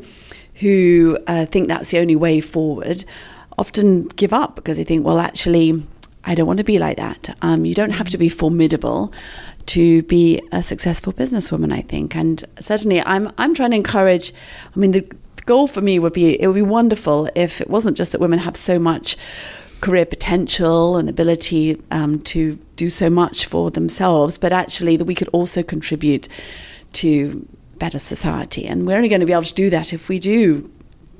who 0.61 1.17
uh, 1.27 1.45
think 1.45 1.67
that's 1.67 1.91
the 1.91 1.99
only 1.99 2.15
way 2.15 2.39
forward 2.41 3.03
often 3.57 4.07
give 4.07 4.33
up 4.33 4.55
because 4.55 4.77
they 4.77 4.83
think, 4.83 5.05
well, 5.05 5.19
actually 5.19 5.83
I 6.23 6.35
don't 6.35 6.47
want 6.47 6.57
to 6.57 6.63
be 6.63 6.77
like 6.77 6.97
that. 6.97 7.35
Um, 7.41 7.65
you 7.65 7.73
don't 7.73 7.91
have 7.91 8.09
to 8.09 8.17
be 8.17 8.29
formidable 8.29 9.11
to 9.67 10.03
be 10.03 10.41
a 10.51 10.61
successful 10.61 11.13
businesswoman, 11.13 11.73
I 11.73 11.81
think. 11.81 12.15
And 12.15 12.43
certainly, 12.59 13.01
I'm 13.01 13.31
I'm 13.37 13.53
trying 13.55 13.71
to 13.71 13.77
encourage. 13.77 14.33
I 14.75 14.79
mean, 14.79 14.91
the 14.91 15.01
goal 15.45 15.67
for 15.67 15.81
me 15.81 15.97
would 15.97 16.13
be 16.13 16.39
it 16.39 16.47
would 16.47 16.55
be 16.55 16.61
wonderful 16.61 17.29
if 17.35 17.59
it 17.59 17.69
wasn't 17.69 17.97
just 17.97 18.11
that 18.11 18.21
women 18.21 18.39
have 18.39 18.55
so 18.55 18.77
much 18.77 19.17
career 19.81 20.05
potential 20.05 20.95
and 20.95 21.09
ability 21.09 21.81
um, 21.89 22.19
to 22.19 22.59
do 22.75 22.91
so 22.91 23.09
much 23.09 23.45
for 23.47 23.71
themselves, 23.71 24.37
but 24.37 24.53
actually 24.53 24.95
that 24.95 25.05
we 25.05 25.15
could 25.15 25.29
also 25.29 25.63
contribute 25.63 26.27
to 26.93 27.47
better 27.81 27.99
society. 27.99 28.67
And 28.67 28.85
we're 28.85 28.95
only 28.95 29.09
going 29.09 29.21
to 29.21 29.25
be 29.25 29.33
able 29.33 29.43
to 29.43 29.53
do 29.55 29.71
that 29.71 29.91
if 29.91 30.07
we 30.07 30.19
do 30.19 30.71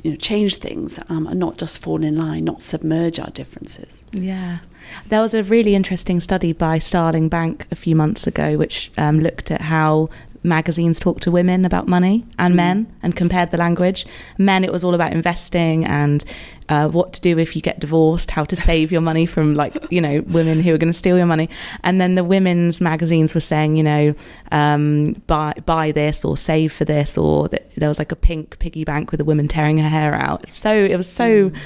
you 0.03 0.11
know, 0.11 0.17
change 0.17 0.57
things 0.57 0.99
um, 1.09 1.25
and 1.25 1.39
not 1.39 1.57
just 1.57 1.81
fall 1.81 2.03
in 2.03 2.15
line, 2.15 2.45
not 2.45 2.61
submerge 2.61 3.19
our 3.19 3.31
differences. 3.31 4.03
Yeah. 4.11 4.59
There 5.07 5.21
was 5.21 5.33
a 5.33 5.43
really 5.43 5.73
interesting 5.73 6.19
study 6.19 6.53
by 6.53 6.77
Starling 6.77 7.29
Bank 7.29 7.65
a 7.71 7.75
few 7.75 7.95
months 7.95 8.27
ago, 8.27 8.57
which 8.57 8.91
um, 8.97 9.19
looked 9.19 9.49
at 9.49 9.61
how 9.61 10.09
magazines 10.43 10.99
talked 10.99 11.23
to 11.23 11.31
women 11.31 11.65
about 11.65 11.87
money 11.87 12.25
and 12.39 12.53
mm. 12.53 12.57
men 12.57 12.95
and 13.03 13.15
compared 13.15 13.51
the 13.51 13.57
language. 13.57 14.05
Men, 14.37 14.63
it 14.63 14.71
was 14.71 14.83
all 14.83 14.93
about 14.93 15.13
investing 15.13 15.85
and 15.85 16.23
uh, 16.71 16.87
what 16.87 17.11
to 17.11 17.19
do 17.21 17.37
if 17.37 17.53
you 17.53 17.61
get 17.61 17.79
divorced, 17.81 18.31
how 18.31 18.45
to 18.45 18.55
save 18.55 18.93
your 18.93 19.01
money 19.01 19.25
from 19.25 19.55
like 19.55 19.75
you 19.91 19.99
know 19.99 20.21
women 20.27 20.61
who 20.61 20.73
are 20.73 20.77
going 20.77 20.91
to 20.91 20.97
steal 20.97 21.17
your 21.17 21.25
money, 21.25 21.49
and 21.83 21.99
then 21.99 22.15
the 22.15 22.23
women's 22.23 22.79
magazines 22.79 23.35
were 23.35 23.41
saying 23.41 23.75
you 23.75 23.83
know 23.83 24.15
um, 24.53 25.13
buy 25.27 25.53
buy 25.65 25.91
this 25.91 26.23
or 26.23 26.37
save 26.37 26.71
for 26.71 26.85
this, 26.85 27.17
or 27.17 27.49
there 27.49 27.89
was 27.89 27.99
like 27.99 28.13
a 28.13 28.15
pink 28.15 28.57
piggy 28.59 28.85
bank 28.85 29.11
with 29.11 29.19
a 29.19 29.25
woman 29.25 29.49
tearing 29.49 29.77
her 29.79 29.89
hair 29.89 30.15
out. 30.15 30.47
So 30.47 30.73
it 30.73 30.95
was 30.95 31.11
so 31.11 31.49
mm. 31.49 31.57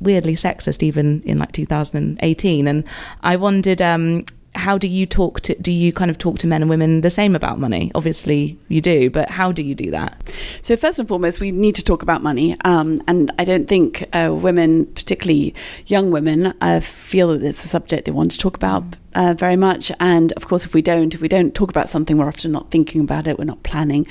weirdly 0.00 0.34
sexist 0.34 0.82
even 0.82 1.22
in 1.22 1.38
like 1.38 1.52
2018, 1.52 2.66
and 2.66 2.84
I 3.22 3.36
wondered. 3.36 3.80
Um, 3.80 4.24
how 4.60 4.78
do 4.78 4.86
you 4.86 5.06
talk 5.06 5.40
to? 5.40 5.54
Do 5.60 5.72
you 5.72 5.92
kind 5.92 6.10
of 6.10 6.18
talk 6.18 6.38
to 6.38 6.46
men 6.46 6.62
and 6.62 6.70
women 6.70 7.00
the 7.00 7.10
same 7.10 7.34
about 7.34 7.58
money? 7.58 7.90
Obviously, 7.94 8.58
you 8.68 8.80
do, 8.80 9.10
but 9.10 9.30
how 9.30 9.52
do 9.52 9.62
you 9.62 9.74
do 9.74 9.90
that? 9.90 10.32
So 10.62 10.76
first 10.76 10.98
and 10.98 11.08
foremost, 11.08 11.40
we 11.40 11.50
need 11.50 11.74
to 11.76 11.84
talk 11.84 12.02
about 12.02 12.22
money, 12.22 12.56
um, 12.64 13.02
and 13.08 13.30
I 13.38 13.44
don't 13.44 13.66
think 13.66 14.04
uh, 14.12 14.30
women, 14.32 14.86
particularly 14.86 15.54
young 15.86 16.10
women, 16.10 16.54
uh, 16.60 16.80
feel 16.80 17.28
that 17.28 17.42
it's 17.42 17.64
a 17.64 17.68
subject 17.68 18.04
they 18.04 18.12
want 18.12 18.32
to 18.32 18.38
talk 18.38 18.56
about 18.56 18.84
uh, 19.14 19.34
very 19.34 19.56
much. 19.56 19.90
And 19.98 20.32
of 20.32 20.46
course, 20.46 20.64
if 20.64 20.74
we 20.74 20.82
don't, 20.82 21.14
if 21.14 21.20
we 21.20 21.28
don't 21.28 21.54
talk 21.54 21.70
about 21.70 21.88
something, 21.88 22.16
we're 22.18 22.28
often 22.28 22.52
not 22.52 22.70
thinking 22.70 23.00
about 23.00 23.26
it. 23.26 23.38
We're 23.38 23.44
not 23.44 23.62
planning. 23.62 24.06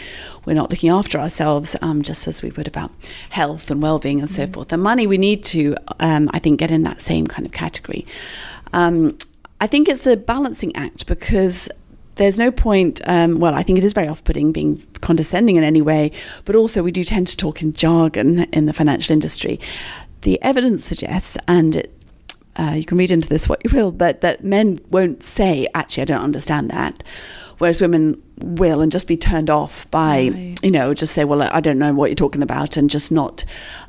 We're 0.46 0.56
not 0.56 0.70
looking 0.70 0.90
after 0.90 1.20
ourselves, 1.20 1.76
um, 1.82 2.02
just 2.02 2.28
as 2.28 2.42
we 2.42 2.50
would 2.52 2.68
about 2.68 2.92
health 3.30 3.72
and 3.72 3.82
well-being 3.82 4.20
and 4.20 4.30
so 4.30 4.46
mm. 4.46 4.54
forth. 4.54 4.74
And 4.74 4.82
money, 4.82 5.08
we 5.08 5.18
need 5.18 5.46
to, 5.46 5.76
um, 6.00 6.30
I 6.34 6.40
think, 6.40 6.60
get 6.60 6.72
in 6.72 6.84
that 6.84 7.02
same 7.02 7.28
kind 7.28 7.46
of 7.46 7.52
category. 7.52 8.06
Um, 8.74 9.18
I 9.62 9.68
think 9.68 9.90
it's 9.90 10.08
a 10.08 10.16
balancing 10.16 10.76
act 10.76 11.06
because 11.08 11.70
there's 12.16 12.40
no 12.40 12.52
point. 12.52 13.02
Um, 13.06 13.40
well, 13.40 13.56
I 13.56 13.64
think 13.64 13.78
it 13.78 13.84
is 13.84 13.94
very 13.94 14.08
off-putting 14.08 14.52
being 14.52 14.86
condescending 15.02 15.56
in 15.56 15.64
any 15.64 15.82
way, 15.82 16.12
but 16.46 16.56
also 16.56 16.84
we 16.84 16.92
do 16.92 17.04
tend 17.04 17.28
to 17.28 17.38
talk 17.38 17.62
in 17.62 17.74
jargon 17.74 18.40
in 18.52 18.66
the 18.66 18.74
financial 18.74 19.14
industry. 19.14 19.60
The 20.22 20.42
evidence 20.42 20.84
suggests, 20.84 21.38
and 21.48 21.78
it, 21.78 21.94
uh, 22.58 22.74
you 22.76 22.84
can 22.84 22.98
read 22.98 23.12
into 23.12 23.30
this 23.30 23.48
what 23.48 23.62
you 23.64 23.72
will, 23.74 23.92
but 23.92 24.22
that 24.22 24.44
men 24.44 24.80
won't 24.90 25.24
say, 25.24 25.68
"Actually, 25.74 26.02
I 26.02 26.06
don't 26.06 26.24
understand 26.24 26.70
that," 26.72 27.04
whereas 27.60 27.82
women 27.82 28.22
will 28.38 28.82
and 28.82 28.92
just 28.92 29.08
be 29.08 29.16
turned 29.16 29.50
off 29.50 29.90
by, 29.92 30.30
right. 30.34 30.60
you 30.64 30.72
know, 30.72 30.94
just 30.94 31.14
say, 31.14 31.24
"Well, 31.24 31.44
I 31.44 31.62
don't 31.62 31.80
know 31.80 31.94
what 31.94 32.10
you're 32.10 32.16
talking 32.16 32.42
about," 32.42 32.76
and 32.76 32.90
just 32.90 33.12
not 33.12 33.46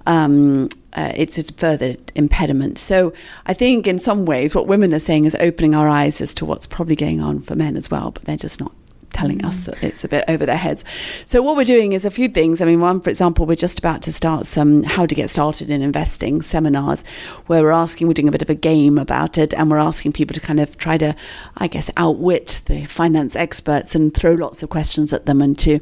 um, 0.06 0.68
uh, 0.92 1.12
it's 1.14 1.38
a 1.38 1.44
further 1.54 1.94
impediment. 2.14 2.78
So 2.78 3.12
I 3.46 3.54
think 3.54 3.86
in 3.86 3.98
some 3.98 4.26
ways 4.26 4.54
what 4.54 4.66
women 4.66 4.92
are 4.92 4.98
saying 4.98 5.24
is 5.24 5.34
opening 5.36 5.74
our 5.74 5.88
eyes 5.88 6.20
as 6.20 6.34
to 6.34 6.44
what's 6.44 6.66
probably 6.66 6.96
going 6.96 7.20
on 7.20 7.40
for 7.40 7.54
men 7.54 7.76
as 7.76 7.90
well, 7.90 8.10
but 8.10 8.24
they're 8.24 8.36
just 8.36 8.60
not 8.60 8.72
telling 9.12 9.38
mm. 9.38 9.46
us 9.46 9.64
that 9.64 9.82
it's 9.82 10.04
a 10.04 10.08
bit 10.08 10.24
over 10.28 10.46
their 10.46 10.56
heads. 10.56 10.84
So 11.26 11.42
what 11.42 11.56
we're 11.56 11.64
doing 11.64 11.92
is 11.92 12.04
a 12.04 12.10
few 12.10 12.28
things. 12.28 12.60
I 12.60 12.64
mean, 12.64 12.80
one, 12.80 13.00
for 13.00 13.10
example, 13.10 13.46
we're 13.46 13.56
just 13.56 13.78
about 13.78 14.02
to 14.02 14.12
start 14.12 14.46
some 14.46 14.82
how 14.82 15.06
to 15.06 15.14
get 15.14 15.30
started 15.30 15.70
in 15.70 15.82
investing 15.82 16.42
seminars 16.42 17.02
where 17.46 17.62
we're 17.62 17.70
asking, 17.70 18.06
we're 18.06 18.14
doing 18.14 18.28
a 18.28 18.32
bit 18.32 18.42
of 18.42 18.50
a 18.50 18.54
game 18.54 18.98
about 18.98 19.38
it 19.38 19.54
and 19.54 19.70
we're 19.70 19.78
asking 19.78 20.12
people 20.12 20.34
to 20.34 20.40
kind 20.40 20.60
of 20.60 20.76
try 20.76 20.98
to, 20.98 21.14
I 21.56 21.66
guess, 21.66 21.90
outwit 21.96 22.62
the 22.66 22.84
finance 22.86 23.36
experts 23.36 23.94
and 23.94 24.14
throw 24.14 24.32
lots 24.32 24.62
of 24.62 24.70
questions 24.70 25.12
at 25.12 25.26
them 25.26 25.40
and 25.40 25.58
to 25.60 25.80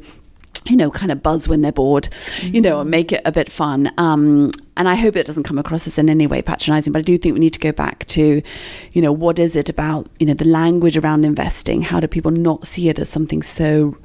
you 0.65 0.75
know, 0.75 0.91
kind 0.91 1.11
of 1.11 1.23
buzz 1.23 1.47
when 1.47 1.61
they're 1.61 1.71
bored, 1.71 2.05
mm-hmm. 2.05 2.55
you 2.55 2.61
know, 2.61 2.81
and 2.81 2.89
make 2.89 3.11
it 3.11 3.21
a 3.25 3.31
bit 3.31 3.51
fun. 3.51 3.91
Um, 3.97 4.51
and 4.77 4.87
I 4.87 4.95
hope 4.95 5.15
it 5.15 5.25
doesn't 5.25 5.43
come 5.43 5.57
across 5.57 5.87
as 5.87 5.97
in 5.97 6.09
any 6.09 6.27
way 6.27 6.41
patronizing, 6.41 6.93
but 6.93 6.99
I 6.99 7.03
do 7.03 7.17
think 7.17 7.33
we 7.33 7.39
need 7.39 7.53
to 7.53 7.59
go 7.59 7.71
back 7.71 8.05
to, 8.07 8.41
you 8.91 9.01
know, 9.01 9.11
what 9.11 9.39
is 9.39 9.55
it 9.55 9.69
about, 9.69 10.07
you 10.19 10.25
know, 10.25 10.33
the 10.33 10.45
language 10.45 10.97
around 10.97 11.25
investing? 11.25 11.81
How 11.81 11.99
do 11.99 12.07
people 12.07 12.31
not 12.31 12.67
see 12.67 12.89
it 12.89 12.99
as 12.99 13.09
something 13.09 13.41
so 13.41 13.97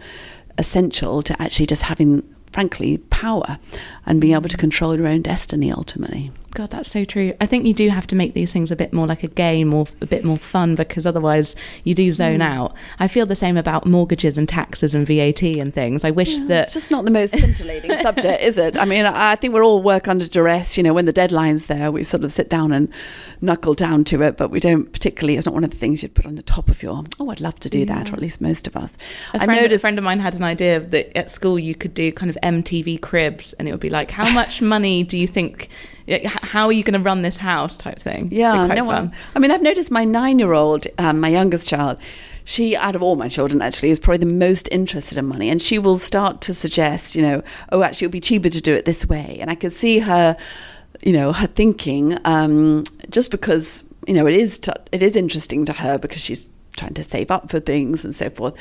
essential 0.59 1.23
to 1.23 1.41
actually 1.41 1.67
just 1.67 1.83
having, 1.83 2.23
frankly, 2.53 2.99
power 2.99 3.59
and 4.07 4.21
being 4.21 4.35
able 4.35 4.49
to 4.49 4.57
control 4.57 4.97
your 4.97 5.07
own 5.07 5.23
destiny 5.23 5.73
ultimately? 5.73 6.33
God, 6.55 6.71
that's 6.71 6.93
so 6.93 7.05
true. 7.05 7.35
I 7.41 7.47
think 7.47 7.67
you 7.67 7.75
do 7.75 7.89
have 7.89 8.07
to 8.07 8.15
make 8.15 8.33
these 8.33 8.53
things 8.53 8.71
a 8.71 8.77
bit 8.77 8.93
more 8.93 9.09
like 9.09 9.25
a 9.25 9.29
game 9.29 9.75
or 9.75 9.87
a 10.01 10.07
bit 10.07 10.23
more 10.23 10.37
fun 10.37 10.77
because 10.77 11.05
otherwise 11.05 11.57
you 11.83 11.97
do 11.97 12.13
zone 12.13 12.39
mm. 12.39 12.45
out. 12.45 12.77
I 13.01 13.09
feel 13.09 13.27
the 13.27 13.35
same 13.35 13.57
about 13.57 13.87
mortgages 13.87 14.39
and 14.39 14.49
taxes 14.49 14.95
and 14.95 15.05
VAT 15.05 15.43
and 15.43 15.75
things. 15.75 16.05
I 16.05 16.13
wish 16.13 16.39
yeah, 16.39 16.47
that 16.47 16.63
it's 16.63 16.73
just 16.73 16.93
not 16.93 17.05
the 17.05 17.11
most 17.11 17.33
scintillating 17.33 17.91
subject, 18.03 18.41
is 18.41 18.57
it? 18.57 18.79
I 18.79 18.85
mean, 18.85 19.05
I 19.05 19.35
think 19.35 19.53
we're 19.53 19.65
all 19.65 19.83
work 19.83 20.07
under 20.07 20.29
duress. 20.29 20.77
You 20.77 20.85
know, 20.85 20.95
when 20.95 21.07
the 21.07 21.13
deadline's 21.13 21.67
there, 21.67 21.91
we 21.91 22.05
sort 22.05 22.23
of 22.23 22.31
sit 22.31 22.49
down 22.49 22.71
and 22.71 22.89
knuckle 23.41 23.75
down 23.75 24.05
to 24.05 24.23
it, 24.23 24.37
but 24.37 24.51
we 24.51 24.61
don't 24.61 24.93
particularly. 24.93 25.37
It's 25.37 25.47
not 25.47 25.55
one 25.55 25.65
of 25.65 25.71
the 25.71 25.77
things 25.77 26.05
you'd 26.05 26.15
put 26.15 26.25
on 26.25 26.37
the 26.37 26.43
top 26.43 26.69
of 26.69 26.85
your. 26.85 27.03
Oh, 27.19 27.31
I'd 27.31 27.41
love 27.41 27.59
to 27.61 27.69
do 27.69 27.81
yeah. 27.81 27.87
that, 27.87 28.11
or 28.11 28.13
at 28.13 28.21
least 28.21 28.41
most 28.41 28.69
of 28.69 28.77
us. 28.77 28.97
A 29.33 29.45
friend, 29.45 29.61
noticed, 29.61 29.75
a 29.75 29.79
friend 29.81 29.99
of 29.99 30.05
mine 30.05 30.21
had 30.21 30.35
an 30.35 30.45
idea 30.45 30.79
that 30.79 31.19
at 31.19 31.33
school 31.33 31.59
you 31.59 31.75
could 31.75 31.95
do 31.95 32.13
kind 32.13 32.31
of 32.31 32.39
MTV 32.45 33.01
cribs, 33.01 33.55
and 33.55 33.67
it 33.67 33.73
would 33.73 33.81
be 33.81 33.91
like, 33.91 34.13
how 34.13 34.31
much 34.33 34.63
money 34.63 35.03
do 35.03 35.19
you 35.19 35.27
think? 35.27 35.69
How 36.27 36.67
are 36.67 36.73
you 36.73 36.83
going 36.83 36.99
to 36.99 37.05
run 37.05 37.23
this 37.23 37.37
house 37.37 37.77
type 37.77 37.99
thing 37.99 38.29
yeah 38.31 38.67
no 38.67 38.85
one, 38.85 39.13
i 39.35 39.39
mean 39.39 39.51
i've 39.51 39.63
noticed 39.63 39.91
my 39.91 40.05
nine 40.05 40.39
year 40.39 40.53
old 40.53 40.87
um, 40.99 41.21
my 41.21 41.29
youngest 41.29 41.69
child 41.69 41.99
she 42.45 42.77
out 42.77 42.95
of 42.95 43.03
all 43.03 43.17
my 43.17 43.29
children 43.29 43.63
actually 43.63 43.91
is 43.91 43.99
probably 43.99 44.19
the 44.19 44.27
most 44.27 44.69
interested 44.71 45.17
in 45.17 45.25
money 45.25 45.49
and 45.49 45.63
she 45.63 45.79
will 45.79 45.99
start 45.99 46.41
to 46.41 46.53
suggest 46.53 47.15
you 47.15 47.23
know 47.23 47.43
oh 47.73 47.83
actually 47.83 48.07
it'll 48.07 48.13
be 48.13 48.21
cheaper 48.21 48.51
to 48.51 48.61
do 48.61 48.75
it 48.75 48.85
this 48.85 49.07
way 49.07 49.39
and 49.41 49.51
i 49.51 49.55
can 49.55 49.71
see 49.71 49.99
her 49.99 50.37
you 51.03 51.13
know 51.13 51.33
her 51.33 51.47
thinking 51.47 52.19
um, 52.25 52.85
just 53.11 53.31
because 53.31 53.85
you 54.07 54.15
know 54.15 54.27
it 54.27 54.35
is 54.35 54.59
t- 54.59 54.73
it 54.93 55.03
is 55.03 55.17
interesting 55.17 55.65
to 55.65 55.73
her 55.73 55.99
because 55.99 56.21
she's 56.21 56.49
trying 56.77 56.95
to 56.95 57.05
save 57.05 57.31
up 57.31 57.51
for 57.51 57.61
things 57.61 58.05
and 58.05 58.15
so 58.15 58.29
forth. 58.29 58.55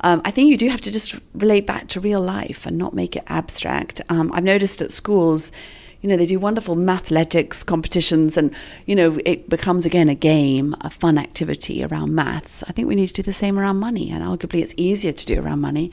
Um, 0.00 0.20
I 0.24 0.32
think 0.32 0.48
you 0.48 0.56
do 0.56 0.68
have 0.68 0.80
to 0.82 0.90
just 0.90 1.20
relate 1.34 1.66
back 1.66 1.86
to 1.88 2.00
real 2.00 2.20
life 2.20 2.66
and 2.66 2.76
not 2.76 2.94
make 2.94 3.14
it 3.14 3.22
abstract. 3.28 4.00
Um, 4.08 4.32
I've 4.32 4.42
noticed 4.42 4.82
at 4.82 4.90
schools 4.90 5.52
you 6.00 6.08
know, 6.08 6.16
they 6.16 6.26
do 6.26 6.38
wonderful 6.38 6.76
mathletics 6.76 7.64
competitions 7.64 8.36
and, 8.36 8.54
you 8.86 8.96
know, 8.96 9.18
it 9.24 9.48
becomes 9.48 9.84
again 9.84 10.08
a 10.08 10.14
game, 10.14 10.74
a 10.80 10.90
fun 10.90 11.18
activity 11.18 11.84
around 11.84 12.14
maths. 12.14 12.62
I 12.66 12.72
think 12.72 12.88
we 12.88 12.94
need 12.94 13.08
to 13.08 13.14
do 13.14 13.22
the 13.22 13.32
same 13.32 13.58
around 13.58 13.78
money. 13.78 14.10
And 14.10 14.22
arguably 14.22 14.62
it's 14.62 14.74
easier 14.76 15.12
to 15.12 15.26
do 15.26 15.40
around 15.40 15.60
money 15.60 15.92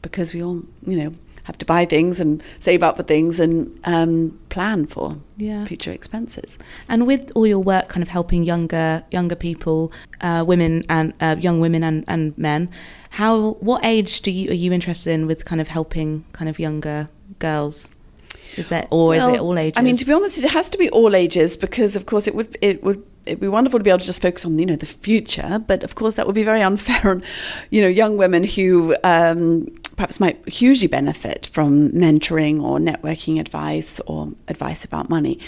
because 0.00 0.32
we 0.32 0.42
all, 0.42 0.62
you 0.86 0.96
know, 0.96 1.12
have 1.44 1.58
to 1.58 1.64
buy 1.64 1.84
things 1.84 2.20
and 2.20 2.42
save 2.60 2.82
up 2.82 2.96
for 2.96 3.02
things 3.02 3.40
and 3.40 3.78
um, 3.84 4.38
plan 4.48 4.86
for 4.86 5.18
yeah. 5.36 5.64
future 5.64 5.92
expenses. 5.92 6.56
And 6.88 7.06
with 7.06 7.32
all 7.34 7.46
your 7.46 7.58
work, 7.58 7.88
kind 7.88 8.02
of 8.02 8.08
helping 8.08 8.44
younger 8.44 9.02
younger 9.10 9.34
people, 9.34 9.92
uh, 10.20 10.44
women 10.46 10.82
and 10.88 11.12
uh, 11.20 11.36
young 11.38 11.60
women 11.60 11.82
and, 11.82 12.04
and 12.06 12.36
men, 12.38 12.70
how 13.10 13.52
what 13.54 13.84
age 13.84 14.22
do 14.22 14.30
you 14.30 14.50
are 14.50 14.54
you 14.54 14.72
interested 14.72 15.10
in 15.10 15.26
with 15.26 15.44
kind 15.44 15.60
of 15.60 15.68
helping 15.68 16.24
kind 16.32 16.48
of 16.48 16.58
younger 16.58 17.08
girls? 17.38 17.90
Is 18.56 18.68
that, 18.68 18.88
or 18.90 19.08
well, 19.08 19.28
is 19.28 19.34
it 19.34 19.40
all 19.40 19.58
ages? 19.58 19.78
I 19.78 19.82
mean, 19.82 19.96
to 19.96 20.04
be 20.04 20.12
honest, 20.12 20.38
it 20.38 20.50
has 20.50 20.68
to 20.70 20.78
be 20.78 20.90
all 20.90 21.14
ages 21.14 21.56
because, 21.56 21.96
of 21.96 22.06
course, 22.06 22.26
it 22.26 22.34
would 22.34 22.58
it 22.60 22.82
would 22.84 23.02
it'd 23.26 23.40
be 23.40 23.48
wonderful 23.48 23.78
to 23.78 23.84
be 23.84 23.90
able 23.90 24.00
to 24.00 24.06
just 24.06 24.22
focus 24.22 24.44
on 24.44 24.58
you 24.58 24.66
know 24.66 24.76
the 24.76 24.86
future, 24.86 25.62
but 25.66 25.82
of 25.82 25.94
course 25.94 26.14
that 26.16 26.26
would 26.26 26.34
be 26.34 26.42
very 26.42 26.62
unfair 26.62 27.10
on 27.10 27.22
you 27.70 27.80
know 27.80 27.88
young 27.88 28.16
women 28.16 28.44
who 28.44 28.96
um, 29.04 29.66
perhaps 29.96 30.20
might 30.20 30.48
hugely 30.48 30.88
benefit 30.88 31.46
from 31.46 31.90
mentoring 31.90 32.62
or 32.62 32.78
networking 32.78 33.38
advice 33.40 34.00
or 34.00 34.30
advice 34.48 34.84
about 34.84 35.08
money. 35.08 35.38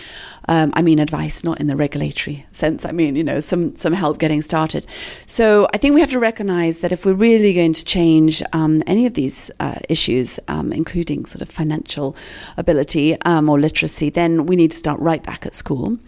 Um, 0.49 0.73
I 0.75 0.83
mean, 0.83 0.99
advice 0.99 1.43
not 1.43 1.61
in 1.61 1.67
the 1.67 1.77
regulatory 1.77 2.47
sense. 2.53 2.85
I 2.85 2.93
mean, 2.93 3.17
you 3.17 3.25
know, 3.25 3.41
some 3.41 3.77
some 3.77 3.93
help 3.93 4.19
getting 4.19 4.43
started. 4.43 4.87
So 5.27 5.69
I 5.73 5.79
think 5.79 5.95
we 5.95 6.01
have 6.01 6.11
to 6.11 6.19
recognise 6.19 6.81
that 6.81 6.93
if 6.93 7.05
we're 7.05 7.15
really 7.15 7.55
going 7.55 7.73
to 7.73 7.85
change 7.85 8.43
um, 8.53 8.83
any 8.87 9.07
of 9.07 9.15
these 9.15 9.51
uh, 9.61 9.77
issues, 9.89 10.39
um, 10.49 10.73
including 10.73 11.25
sort 11.27 11.43
of 11.43 11.51
financial 11.51 12.17
ability 12.57 13.21
um, 13.23 13.49
or 13.49 13.59
literacy, 13.59 14.11
then 14.11 14.47
we 14.47 14.57
need 14.57 14.71
to 14.71 14.77
start 14.77 15.01
right 15.01 15.23
back 15.23 15.47
at 15.47 15.55
school. 15.55 15.99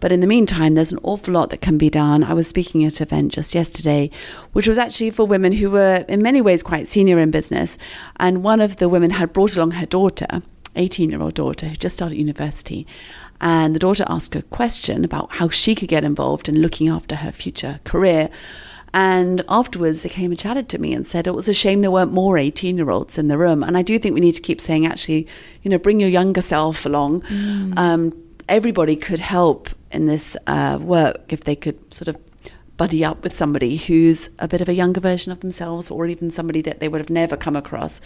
But 0.00 0.12
in 0.12 0.20
the 0.20 0.26
meantime, 0.26 0.74
there's 0.74 0.92
an 0.92 0.98
awful 1.02 1.34
lot 1.34 1.50
that 1.50 1.60
can 1.60 1.78
be 1.78 1.88
done. 1.88 2.22
I 2.22 2.34
was 2.34 2.46
speaking 2.46 2.84
at 2.84 3.00
an 3.00 3.06
event 3.06 3.32
just 3.32 3.54
yesterday, 3.54 4.10
which 4.52 4.68
was 4.68 4.78
actually 4.78 5.10
for 5.10 5.24
women 5.24 5.52
who 5.52 5.70
were 5.70 6.04
in 6.08 6.22
many 6.22 6.40
ways 6.40 6.62
quite 6.62 6.88
senior 6.88 7.18
in 7.18 7.30
business. 7.30 7.78
And 8.16 8.42
one 8.42 8.60
of 8.60 8.76
the 8.76 8.88
women 8.88 9.10
had 9.10 9.32
brought 9.32 9.56
along 9.56 9.72
her 9.72 9.86
daughter, 9.86 10.42
18 10.76 11.10
year 11.10 11.22
old 11.22 11.34
daughter, 11.34 11.68
who 11.68 11.76
just 11.76 11.96
started 11.96 12.18
university. 12.18 12.86
And 13.40 13.74
the 13.74 13.80
daughter 13.80 14.04
asked 14.08 14.34
a 14.36 14.42
question 14.42 15.04
about 15.04 15.32
how 15.32 15.48
she 15.48 15.74
could 15.74 15.88
get 15.88 16.04
involved 16.04 16.48
in 16.48 16.60
looking 16.60 16.88
after 16.88 17.16
her 17.16 17.32
future 17.32 17.80
career. 17.84 18.30
And 18.94 19.44
afterwards, 19.48 20.02
they 20.02 20.08
came 20.08 20.30
and 20.30 20.40
chatted 20.40 20.70
to 20.70 20.78
me 20.78 20.94
and 20.94 21.06
said 21.06 21.26
it 21.26 21.34
was 21.34 21.48
a 21.48 21.54
shame 21.54 21.82
there 21.82 21.90
weren't 21.90 22.12
more 22.12 22.38
18 22.38 22.76
year 22.76 22.90
olds 22.90 23.18
in 23.18 23.28
the 23.28 23.36
room. 23.36 23.62
And 23.62 23.76
I 23.76 23.82
do 23.82 23.98
think 23.98 24.14
we 24.14 24.20
need 24.20 24.36
to 24.36 24.40
keep 24.40 24.60
saying, 24.60 24.86
actually, 24.86 25.26
you 25.62 25.70
know, 25.70 25.78
bring 25.78 26.00
your 26.00 26.08
younger 26.08 26.40
self 26.40 26.86
along. 26.86 27.22
Mm. 27.22 27.76
Um, 27.76 28.12
everybody 28.48 28.96
could 28.96 29.20
help 29.20 29.70
in 29.90 30.06
this 30.06 30.36
uh, 30.46 30.78
work 30.80 31.32
if 31.32 31.44
they 31.44 31.56
could 31.56 31.92
sort 31.92 32.08
of 32.08 32.16
buddy 32.76 33.04
up 33.04 33.22
with 33.22 33.34
somebody 33.34 33.76
who's 33.76 34.28
a 34.38 34.46
bit 34.46 34.60
of 34.60 34.68
a 34.68 34.74
younger 34.74 35.00
version 35.00 35.32
of 35.32 35.40
themselves 35.40 35.90
or 35.90 36.06
even 36.06 36.30
somebody 36.30 36.60
that 36.60 36.78
they 36.78 36.88
would 36.88 37.00
have 37.00 37.10
never 37.10 37.36
come 37.36 37.56
across 37.56 38.00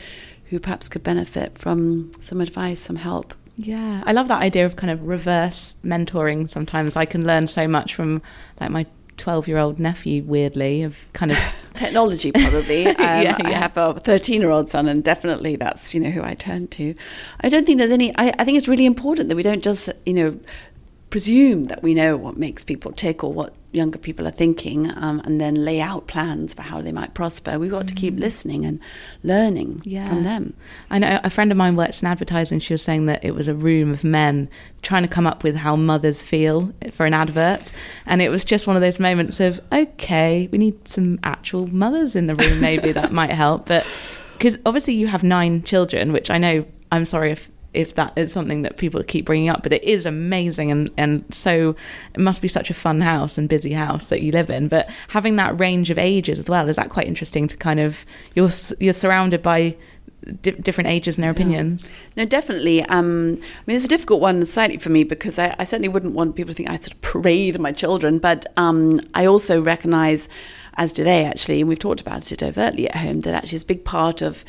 who 0.50 0.58
perhaps 0.58 0.88
could 0.88 1.02
benefit 1.02 1.58
from 1.58 2.12
some 2.20 2.40
advice, 2.40 2.80
some 2.80 2.96
help. 2.96 3.34
Yeah, 3.56 4.02
I 4.06 4.12
love 4.12 4.28
that 4.28 4.40
idea 4.40 4.64
of 4.64 4.76
kind 4.76 4.90
of 4.90 5.06
reverse 5.06 5.74
mentoring. 5.84 6.48
Sometimes 6.48 6.96
I 6.96 7.04
can 7.04 7.26
learn 7.26 7.46
so 7.46 7.68
much 7.68 7.94
from 7.94 8.22
like 8.60 8.70
my 8.70 8.86
12 9.16 9.48
year 9.48 9.58
old 9.58 9.78
nephew, 9.78 10.22
weirdly, 10.22 10.82
of 10.82 10.96
kind 11.12 11.32
of 11.32 11.38
technology, 11.74 12.32
probably. 12.32 12.86
Um, 12.86 12.96
yeah, 12.98 13.36
yeah. 13.38 13.48
I 13.48 13.50
have 13.52 13.76
a 13.76 13.94
13 13.94 14.40
year 14.40 14.50
old 14.50 14.70
son, 14.70 14.88
and 14.88 15.02
definitely 15.02 15.56
that's, 15.56 15.94
you 15.94 16.00
know, 16.00 16.10
who 16.10 16.22
I 16.22 16.34
turn 16.34 16.68
to. 16.68 16.94
I 17.40 17.48
don't 17.48 17.66
think 17.66 17.78
there's 17.78 17.92
any, 17.92 18.16
I, 18.16 18.34
I 18.38 18.44
think 18.44 18.58
it's 18.58 18.68
really 18.68 18.86
important 18.86 19.28
that 19.28 19.36
we 19.36 19.42
don't 19.42 19.62
just, 19.62 19.90
you 20.06 20.14
know, 20.14 20.38
presume 21.10 21.64
that 21.64 21.82
we 21.82 21.92
know 21.92 22.16
what 22.16 22.36
makes 22.36 22.64
people 22.64 22.92
tick 22.92 23.22
or 23.22 23.32
what 23.32 23.52
younger 23.72 23.98
people 23.98 24.26
are 24.26 24.32
thinking 24.32 24.90
um, 24.96 25.20
and 25.24 25.40
then 25.40 25.64
lay 25.64 25.80
out 25.80 26.06
plans 26.06 26.54
for 26.54 26.62
how 26.62 26.80
they 26.80 26.92
might 26.92 27.14
prosper. 27.14 27.58
We've 27.58 27.70
got 27.70 27.86
to 27.88 27.94
keep 27.94 28.14
mm. 28.14 28.20
listening 28.20 28.64
and 28.64 28.80
learning 29.22 29.82
yeah. 29.84 30.08
from 30.08 30.22
them. 30.22 30.54
I 30.90 30.98
know 30.98 31.20
a 31.22 31.30
friend 31.30 31.50
of 31.50 31.56
mine 31.56 31.76
works 31.76 32.02
in 32.02 32.08
advertising. 32.08 32.60
She 32.60 32.74
was 32.74 32.82
saying 32.82 33.06
that 33.06 33.24
it 33.24 33.34
was 33.34 33.48
a 33.48 33.54
room 33.54 33.92
of 33.92 34.02
men 34.02 34.48
trying 34.82 35.02
to 35.02 35.08
come 35.08 35.26
up 35.26 35.44
with 35.44 35.56
how 35.56 35.76
mothers 35.76 36.22
feel 36.22 36.72
for 36.90 37.06
an 37.06 37.14
advert. 37.14 37.72
And 38.06 38.22
it 38.22 38.30
was 38.30 38.44
just 38.44 38.66
one 38.66 38.76
of 38.76 38.82
those 38.82 38.98
moments 38.98 39.40
of, 39.40 39.60
okay, 39.72 40.48
we 40.50 40.58
need 40.58 40.88
some 40.88 41.18
actual 41.22 41.66
mothers 41.66 42.16
in 42.16 42.26
the 42.26 42.36
room, 42.36 42.60
maybe 42.60 42.92
that 42.92 43.12
might 43.12 43.32
help. 43.32 43.66
But 43.66 43.86
because 44.32 44.58
obviously 44.64 44.94
you 44.94 45.06
have 45.06 45.22
nine 45.22 45.62
children, 45.62 46.12
which 46.12 46.30
I 46.30 46.38
know, 46.38 46.64
I'm 46.90 47.04
sorry 47.04 47.32
if 47.32 47.49
if 47.72 47.94
that 47.94 48.12
is 48.16 48.32
something 48.32 48.62
that 48.62 48.76
people 48.76 49.02
keep 49.02 49.24
bringing 49.24 49.48
up, 49.48 49.62
but 49.62 49.72
it 49.72 49.84
is 49.84 50.04
amazing 50.04 50.70
and, 50.70 50.90
and 50.96 51.24
so 51.32 51.76
it 52.14 52.20
must 52.20 52.42
be 52.42 52.48
such 52.48 52.70
a 52.70 52.74
fun 52.74 53.00
house 53.00 53.38
and 53.38 53.48
busy 53.48 53.72
house 53.72 54.06
that 54.06 54.22
you 54.22 54.32
live 54.32 54.50
in. 54.50 54.68
But 54.68 54.88
having 55.08 55.36
that 55.36 55.58
range 55.58 55.90
of 55.90 55.98
ages 55.98 56.38
as 56.38 56.48
well 56.48 56.68
is 56.68 56.76
that 56.76 56.90
quite 56.90 57.06
interesting 57.06 57.46
to 57.48 57.56
kind 57.56 57.80
of 57.80 58.04
you're 58.34 58.50
you're 58.80 58.92
surrounded 58.92 59.42
by 59.42 59.76
di- 60.42 60.50
different 60.52 60.88
ages 60.88 61.16
and 61.16 61.22
their 61.22 61.30
yeah. 61.30 61.36
opinions. 61.36 61.88
No, 62.16 62.24
definitely. 62.24 62.82
Um, 62.84 63.38
I 63.40 63.62
mean, 63.66 63.76
it's 63.76 63.84
a 63.84 63.88
difficult 63.88 64.20
one 64.20 64.44
slightly 64.46 64.78
for 64.78 64.90
me 64.90 65.04
because 65.04 65.38
I, 65.38 65.54
I, 65.58 65.64
certainly 65.64 65.88
wouldn't 65.88 66.14
want 66.14 66.36
people 66.36 66.52
to 66.52 66.56
think 66.56 66.68
I 66.68 66.76
sort 66.76 66.92
of 66.92 67.00
parade 67.00 67.58
my 67.58 67.72
children, 67.72 68.18
but 68.18 68.46
um, 68.56 69.00
I 69.14 69.26
also 69.26 69.60
recognise, 69.60 70.28
as 70.74 70.92
do 70.92 71.04
they 71.04 71.24
actually, 71.24 71.60
and 71.60 71.68
we've 71.68 71.78
talked 71.78 72.00
about 72.00 72.30
it 72.32 72.42
overtly 72.42 72.88
at 72.88 72.96
home, 72.96 73.20
that 73.22 73.34
actually 73.34 73.56
it's 73.56 73.64
a 73.64 73.68
big 73.68 73.84
part 73.84 74.22
of 74.22 74.44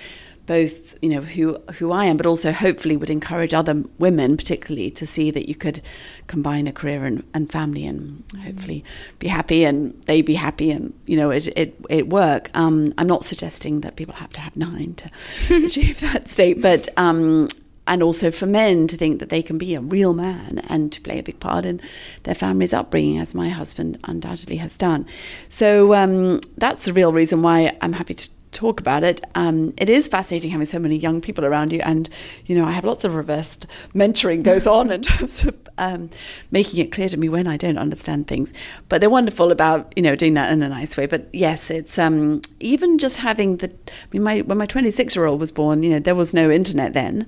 both 0.46 0.96
you 1.02 1.10
know 1.10 1.22
who 1.22 1.58
who 1.74 1.92
I 1.92 2.06
am, 2.06 2.18
but 2.18 2.26
also 2.26 2.52
hopefully 2.52 2.98
would 2.98 3.10
encourage 3.10 3.54
other 3.54 3.84
women, 3.98 4.38
particularly, 4.38 4.92
to 4.92 5.06
see 5.06 5.32
that 5.32 5.48
you 5.48 5.56
could 5.56 5.82
combine 6.28 6.68
a 6.68 6.72
career 6.72 7.06
and, 7.06 7.24
and 7.34 7.52
family, 7.52 7.86
and 7.86 8.24
hopefully 8.44 8.84
be 9.20 9.28
happy, 9.28 9.64
and 9.64 10.00
they 10.06 10.22
be 10.22 10.36
happy, 10.36 10.72
and 10.72 10.94
you 11.06 11.18
know 11.18 11.30
it 11.30 11.48
it, 11.56 11.76
it 11.90 12.10
work. 12.10 12.50
Um, 12.54 12.94
I'm 12.98 13.08
not 13.08 13.26
suggesting 13.26 13.82
that 13.82 13.96
people 13.96 14.16
have 14.16 14.34
to 14.34 14.42
have 14.42 14.56
nine 14.56 14.96
to 14.96 15.12
achieve 15.66 16.00
that 16.02 16.28
state, 16.28 16.62
but 16.62 16.90
um, 16.98 17.48
and 17.88 18.04
also 18.04 18.32
for 18.32 18.46
men 18.46 18.88
to 18.88 18.98
think 18.98 19.20
that 19.20 19.30
they 19.30 19.42
can 19.42 19.58
be 19.58 19.76
a 19.76 19.82
real 19.82 20.14
man 20.14 20.60
and 20.70 20.92
to 20.92 21.02
play 21.02 21.20
a 21.20 21.24
big 21.24 21.40
part 21.40 21.66
in 21.66 21.82
their 22.24 22.36
family's 22.36 22.74
upbringing, 22.74 23.18
as 23.20 23.34
my 23.34 23.50
husband 23.50 23.98
undoubtedly 24.04 24.58
has 24.58 24.78
done. 24.78 25.06
So 25.50 25.94
um, 25.94 26.42
that's 26.58 26.86
the 26.86 26.94
real 26.94 27.12
reason 27.12 27.42
why 27.42 27.78
I'm 27.82 27.94
happy 27.94 28.14
to 28.14 28.30
talk 28.52 28.80
about 28.80 29.04
it. 29.04 29.22
Um, 29.36 29.74
it 29.78 29.90
is 29.90 30.08
fascinating 30.08 30.52
having 30.52 30.66
so 30.66 30.80
many 30.80 30.98
young 30.98 31.22
people 31.22 31.46
around 31.46 31.72
you, 31.72 31.80
and 31.84 32.10
you 32.46 32.56
know 32.56 32.66
I 32.66 32.72
have 32.72 32.86
lots 32.86 33.04
of 33.04 33.16
reverse 33.16 33.60
mentoring 33.94 34.44
goes 34.44 34.68
on 34.68 34.92
in 34.92 35.02
terms 35.02 35.44
of 35.44 35.58
um, 35.78 36.10
making 36.52 36.80
it 36.80 36.92
clear 36.92 37.10
to 37.10 37.18
me 37.18 37.30
when 37.30 37.48
I 37.48 37.58
don't 37.58 37.78
understand 37.78 38.28
things. 38.28 38.54
But 38.90 39.02
they're 39.02 39.10
wonderful 39.10 39.52
about 39.52 39.94
you 39.96 40.04
know 40.04 40.16
doing 40.16 40.34
that 40.36 40.52
in 40.52 40.62
a 40.62 40.70
nice 40.70 40.98
way. 40.98 41.06
But 41.06 41.28
yes, 41.34 41.70
it's 41.70 41.98
um, 41.98 42.42
even 42.60 42.98
just 42.98 43.18
having 43.18 43.58
the. 43.58 43.70
I 43.70 44.06
mean, 44.12 44.24
my 44.24 44.42
when 44.42 44.58
my 44.58 44.66
26 44.66 45.16
year 45.16 45.26
old 45.26 45.40
was 45.40 45.52
born, 45.52 45.84
you 45.84 45.90
know 45.92 46.00
there 46.00 46.16
was 46.16 46.34
no 46.34 46.52
internet 46.52 46.94
then. 46.94 47.26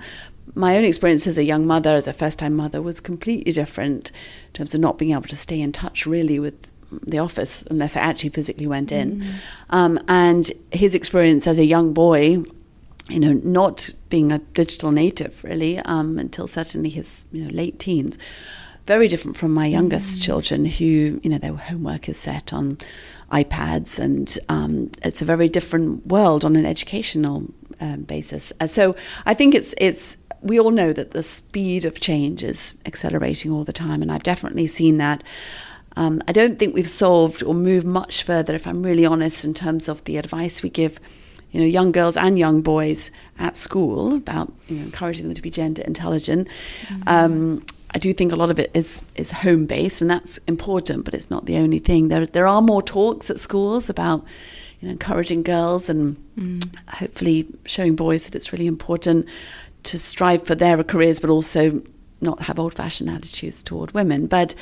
My 0.55 0.77
own 0.77 0.83
experience 0.83 1.25
as 1.25 1.37
a 1.37 1.43
young 1.43 1.65
mother, 1.65 1.95
as 1.95 2.07
a 2.07 2.13
first 2.13 2.37
time 2.37 2.53
mother, 2.53 2.81
was 2.81 2.99
completely 2.99 3.51
different 3.53 4.09
in 4.09 4.53
terms 4.53 4.75
of 4.75 4.81
not 4.81 4.97
being 4.99 5.11
able 5.11 5.23
to 5.23 5.37
stay 5.37 5.59
in 5.59 5.71
touch 5.71 6.05
really 6.05 6.37
with 6.37 6.69
the 7.05 7.19
office 7.19 7.63
unless 7.69 7.95
I 7.95 8.01
actually 8.01 8.29
physically 8.29 8.67
went 8.67 8.91
in. 8.91 9.21
Mm. 9.21 9.33
Um, 9.69 9.99
and 10.07 10.51
his 10.71 10.93
experience 10.93 11.47
as 11.47 11.57
a 11.57 11.65
young 11.65 11.93
boy, 11.93 12.43
you 13.09 13.19
know, 13.19 13.33
not 13.33 13.89
being 14.09 14.31
a 14.31 14.39
digital 14.39 14.91
native 14.91 15.43
really 15.43 15.79
um, 15.79 16.19
until 16.19 16.47
certainly 16.47 16.89
his 16.89 17.25
you 17.31 17.43
know 17.43 17.51
late 17.51 17.79
teens, 17.79 18.17
very 18.85 19.07
different 19.07 19.37
from 19.37 19.53
my 19.53 19.65
youngest 19.65 20.21
mm. 20.21 20.25
children 20.25 20.65
who 20.65 21.19
you 21.23 21.29
know 21.29 21.37
their 21.37 21.53
homework 21.53 22.09
is 22.09 22.17
set 22.17 22.53
on 22.53 22.77
iPads 23.31 23.99
and 23.99 24.37
um, 24.49 24.91
it's 25.01 25.21
a 25.21 25.25
very 25.25 25.49
different 25.49 26.05
world 26.05 26.45
on 26.45 26.55
an 26.55 26.65
educational 26.65 27.47
um, 27.81 28.01
basis. 28.03 28.53
Uh, 28.59 28.67
so 28.67 28.95
I 29.25 29.33
think 29.33 29.55
it's 29.55 29.73
it's 29.77 30.17
we 30.41 30.59
all 30.59 30.71
know 30.71 30.93
that 30.93 31.11
the 31.11 31.23
speed 31.23 31.85
of 31.85 31.99
change 31.99 32.43
is 32.43 32.75
accelerating 32.85 33.51
all 33.51 33.63
the 33.63 33.73
time, 33.73 34.01
and 34.01 34.11
I've 34.11 34.23
definitely 34.23 34.67
seen 34.67 34.97
that. 34.97 35.23
Um, 35.95 36.21
I 36.27 36.31
don't 36.31 36.57
think 36.57 36.73
we've 36.73 36.87
solved 36.87 37.43
or 37.43 37.53
moved 37.53 37.85
much 37.85 38.23
further, 38.23 38.55
if 38.55 38.65
I'm 38.65 38.83
really 38.83 39.05
honest, 39.05 39.45
in 39.45 39.53
terms 39.53 39.87
of 39.87 40.03
the 40.05 40.17
advice 40.17 40.63
we 40.63 40.69
give, 40.69 40.99
you 41.51 41.59
know, 41.59 41.67
young 41.67 41.91
girls 41.91 42.17
and 42.17 42.37
young 42.37 42.61
boys 42.61 43.11
at 43.37 43.55
school 43.57 44.15
about 44.15 44.51
you 44.67 44.77
know, 44.77 44.83
encouraging 44.83 45.25
them 45.25 45.35
to 45.35 45.41
be 45.41 45.51
gender 45.51 45.83
intelligent. 45.83 46.47
Mm-hmm. 46.87 47.03
Um, 47.07 47.65
I 47.93 47.99
do 47.99 48.11
think 48.13 48.31
a 48.31 48.35
lot 48.35 48.49
of 48.49 48.57
it 48.57 48.71
is 48.73 49.01
is 49.15 49.29
home 49.29 49.65
based, 49.65 50.01
and 50.01 50.09
that's 50.09 50.39
important, 50.39 51.05
but 51.05 51.13
it's 51.13 51.29
not 51.29 51.45
the 51.45 51.57
only 51.57 51.79
thing. 51.79 52.07
There 52.07 52.25
there 52.25 52.47
are 52.47 52.61
more 52.61 52.81
talks 52.81 53.29
at 53.29 53.39
schools 53.39 53.89
about 53.89 54.25
you 54.79 54.87
know 54.87 54.93
encouraging 54.93 55.43
girls 55.43 55.89
and 55.89 56.17
mm. 56.35 56.75
hopefully 56.87 57.47
showing 57.65 57.95
boys 57.95 58.25
that 58.25 58.35
it's 58.35 58.51
really 58.51 58.67
important 58.67 59.27
to 59.83 59.99
strive 59.99 60.43
for 60.43 60.55
their 60.55 60.83
careers, 60.83 61.19
but 61.19 61.29
also 61.29 61.83
not 62.19 62.41
have 62.43 62.57
old 62.57 62.73
fashioned 62.73 63.09
attitudes 63.09 63.61
toward 63.61 63.91
women. 63.91 64.27
But 64.27 64.55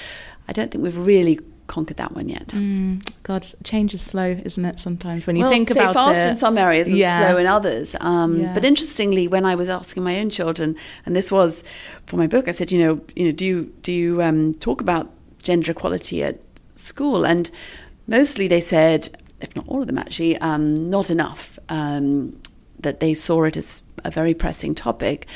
I 0.51 0.53
don't 0.53 0.69
think 0.69 0.83
we've 0.83 0.97
really 0.97 1.39
conquered 1.67 1.95
that 1.95 2.13
one 2.13 2.27
yet. 2.27 2.47
Mm, 2.47 3.09
God, 3.23 3.47
change 3.63 3.93
is 3.93 4.01
slow, 4.01 4.37
isn't 4.43 4.65
it? 4.65 4.81
Sometimes 4.81 5.25
when 5.25 5.37
you 5.37 5.43
well, 5.43 5.49
think 5.49 5.71
about 5.71 5.93
fast 5.93 6.27
it, 6.27 6.31
in 6.31 6.37
some 6.37 6.57
areas 6.57 6.89
and 6.89 6.97
yeah. 6.97 7.19
slow 7.19 7.37
in 7.37 7.47
others. 7.47 7.95
Um, 8.01 8.41
yeah. 8.41 8.53
But 8.53 8.65
interestingly, 8.65 9.29
when 9.29 9.45
I 9.45 9.55
was 9.55 9.69
asking 9.69 10.03
my 10.03 10.19
own 10.19 10.29
children, 10.29 10.75
and 11.05 11.15
this 11.15 11.31
was 11.31 11.63
for 12.05 12.17
my 12.17 12.27
book, 12.27 12.49
I 12.49 12.51
said, 12.51 12.69
you 12.69 12.85
know, 12.85 13.01
you 13.15 13.27
know, 13.27 13.31
do 13.31 13.45
you 13.45 13.73
do 13.81 13.93
you 13.93 14.21
um, 14.21 14.55
talk 14.55 14.81
about 14.81 15.09
gender 15.41 15.71
equality 15.71 16.21
at 16.21 16.37
school? 16.75 17.25
And 17.25 17.49
mostly 18.07 18.49
they 18.49 18.59
said, 18.59 19.07
if 19.39 19.55
not 19.55 19.65
all 19.69 19.79
of 19.79 19.87
them 19.87 19.97
actually, 19.97 20.35
um, 20.39 20.89
not 20.89 21.09
enough. 21.09 21.57
Um, 21.69 22.41
that 22.81 22.99
they 22.99 23.13
saw 23.13 23.43
it 23.43 23.57
as 23.57 23.81
a 24.03 24.11
very 24.11 24.33
pressing 24.33 24.73
topic 24.73 25.27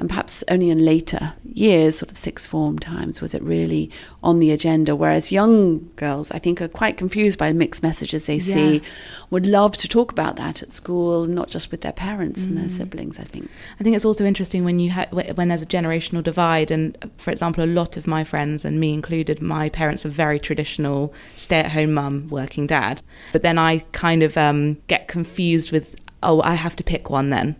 and 0.00 0.08
perhaps 0.08 0.42
only 0.48 0.70
in 0.70 0.82
later 0.82 1.34
years, 1.44 1.98
sort 1.98 2.10
of 2.10 2.16
sixth 2.16 2.48
form 2.48 2.78
times, 2.78 3.20
was 3.20 3.34
it 3.34 3.42
really 3.42 3.90
on 4.22 4.38
the 4.38 4.50
agenda. 4.50 4.96
Whereas 4.96 5.30
young 5.30 5.90
girls, 5.96 6.30
I 6.30 6.38
think, 6.38 6.62
are 6.62 6.68
quite 6.68 6.96
confused 6.96 7.38
by 7.38 7.52
mixed 7.52 7.82
messages 7.82 8.24
they 8.24 8.36
yeah. 8.36 8.54
see, 8.54 8.82
would 9.28 9.44
love 9.44 9.76
to 9.76 9.86
talk 9.86 10.10
about 10.10 10.36
that 10.36 10.62
at 10.62 10.72
school, 10.72 11.26
not 11.26 11.50
just 11.50 11.70
with 11.70 11.82
their 11.82 11.92
parents 11.92 12.42
mm. 12.42 12.48
and 12.48 12.56
their 12.56 12.64
mm. 12.64 12.70
siblings. 12.70 13.20
I 13.20 13.24
think. 13.24 13.50
I 13.78 13.84
think 13.84 13.94
it's 13.94 14.06
also 14.06 14.24
interesting 14.24 14.64
when 14.64 14.78
you 14.78 14.90
ha- 14.90 15.08
when 15.10 15.48
there's 15.48 15.60
a 15.60 15.66
generational 15.66 16.22
divide, 16.22 16.70
and 16.70 16.96
for 17.18 17.30
example, 17.30 17.62
a 17.62 17.66
lot 17.66 17.98
of 17.98 18.06
my 18.06 18.24
friends 18.24 18.64
and 18.64 18.80
me 18.80 18.94
included, 18.94 19.42
my 19.42 19.68
parents 19.68 20.06
are 20.06 20.08
very 20.10 20.40
traditional, 20.40 21.12
stay-at-home 21.36 21.92
mum, 21.92 22.28
working 22.28 22.66
dad. 22.66 23.02
But 23.32 23.42
then 23.42 23.58
I 23.58 23.80
kind 23.92 24.22
of 24.22 24.38
um, 24.38 24.78
get 24.86 25.08
confused 25.08 25.72
with, 25.72 25.94
oh, 26.22 26.40
I 26.42 26.54
have 26.54 26.76
to 26.76 26.84
pick 26.84 27.10
one 27.10 27.30
then 27.30 27.56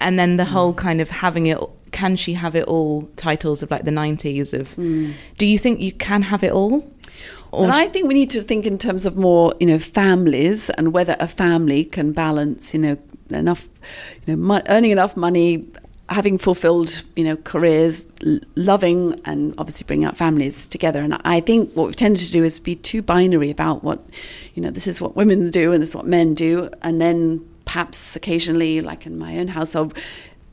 and 0.00 0.18
then 0.18 0.36
the 0.36 0.44
mm. 0.44 0.48
whole 0.48 0.74
kind 0.74 1.00
of 1.00 1.10
having 1.10 1.46
it 1.46 1.58
can 1.92 2.16
she 2.16 2.32
have 2.34 2.56
it 2.56 2.64
all 2.64 3.02
titles 3.16 3.62
of 3.62 3.70
like 3.70 3.84
the 3.84 3.90
90s 3.90 4.52
of 4.52 4.74
mm. 4.76 5.12
do 5.38 5.46
you 5.46 5.58
think 5.58 5.80
you 5.80 5.92
can 5.92 6.22
have 6.22 6.42
it 6.42 6.50
all 6.50 6.90
or 7.52 7.64
well, 7.64 7.72
I 7.72 7.86
think 7.86 8.08
we 8.08 8.14
need 8.14 8.30
to 8.30 8.40
think 8.40 8.64
in 8.64 8.78
terms 8.78 9.04
of 9.04 9.16
more, 9.16 9.52
you 9.60 9.66
know, 9.66 9.78
families 9.78 10.70
and 10.70 10.94
whether 10.94 11.16
a 11.20 11.28
family 11.28 11.84
can 11.84 12.12
balance, 12.12 12.72
you 12.72 12.80
know, 12.80 12.96
enough, 13.28 13.68
you 14.24 14.34
know, 14.34 14.42
mo- 14.42 14.62
earning 14.68 14.90
enough 14.90 15.18
money, 15.18 15.68
having 16.08 16.38
fulfilled, 16.38 17.02
you 17.14 17.24
know, 17.24 17.36
careers, 17.36 18.04
l- 18.26 18.40
loving, 18.56 19.20
and 19.26 19.54
obviously 19.58 19.84
bringing 19.84 20.06
up 20.06 20.16
families 20.16 20.66
together. 20.66 21.02
And 21.02 21.20
I 21.26 21.40
think 21.40 21.70
what 21.74 21.84
we've 21.84 21.96
tended 21.96 22.24
to 22.24 22.32
do 22.32 22.42
is 22.42 22.58
be 22.58 22.74
too 22.74 23.02
binary 23.02 23.50
about 23.50 23.84
what, 23.84 24.02
you 24.54 24.62
know, 24.62 24.70
this 24.70 24.86
is 24.86 24.98
what 24.98 25.14
women 25.14 25.50
do 25.50 25.72
and 25.72 25.82
this 25.82 25.90
is 25.90 25.94
what 25.94 26.06
men 26.06 26.32
do, 26.32 26.70
and 26.80 27.02
then 27.02 27.46
perhaps 27.72 28.16
occasionally, 28.16 28.82
like 28.82 29.06
in 29.06 29.16
my 29.16 29.38
own 29.38 29.48
household, 29.48 29.96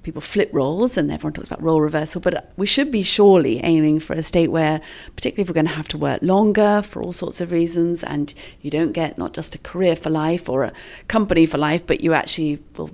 people 0.04 0.22
flip 0.22 0.50
roles 0.54 0.96
and 0.96 1.12
everyone 1.12 1.34
talks 1.34 1.50
about 1.50 1.62
role 1.62 1.82
reversal, 1.82 2.22
but 2.22 2.54
we 2.56 2.66
should 2.66 2.90
be 2.90 3.04
surely 3.04 3.60
aiming 3.62 4.00
for 4.00 4.14
a 4.14 4.24
state 4.24 4.48
where, 4.48 4.80
particularly 5.18 5.42
if 5.42 5.50
we're 5.50 5.62
going 5.62 5.68
to 5.68 5.74
have 5.74 5.88
to 5.90 5.98
work 5.98 6.22
longer 6.22 6.82
for 6.82 7.04
all 7.04 7.12
sorts 7.12 7.42
of 7.42 7.52
reasons, 7.52 8.06
and 8.06 8.34
you 8.62 8.72
don't 8.72 8.94
get 8.94 9.18
not 9.18 9.34
just 9.34 9.54
a 9.54 9.58
career 9.58 9.98
for 9.98 10.10
life 10.10 10.48
or 10.48 10.64
a 10.64 10.72
company 11.10 11.46
for 11.46 11.58
life, 11.58 11.86
but 11.86 12.00
you 12.00 12.14
actually 12.14 12.64
will, 12.78 12.90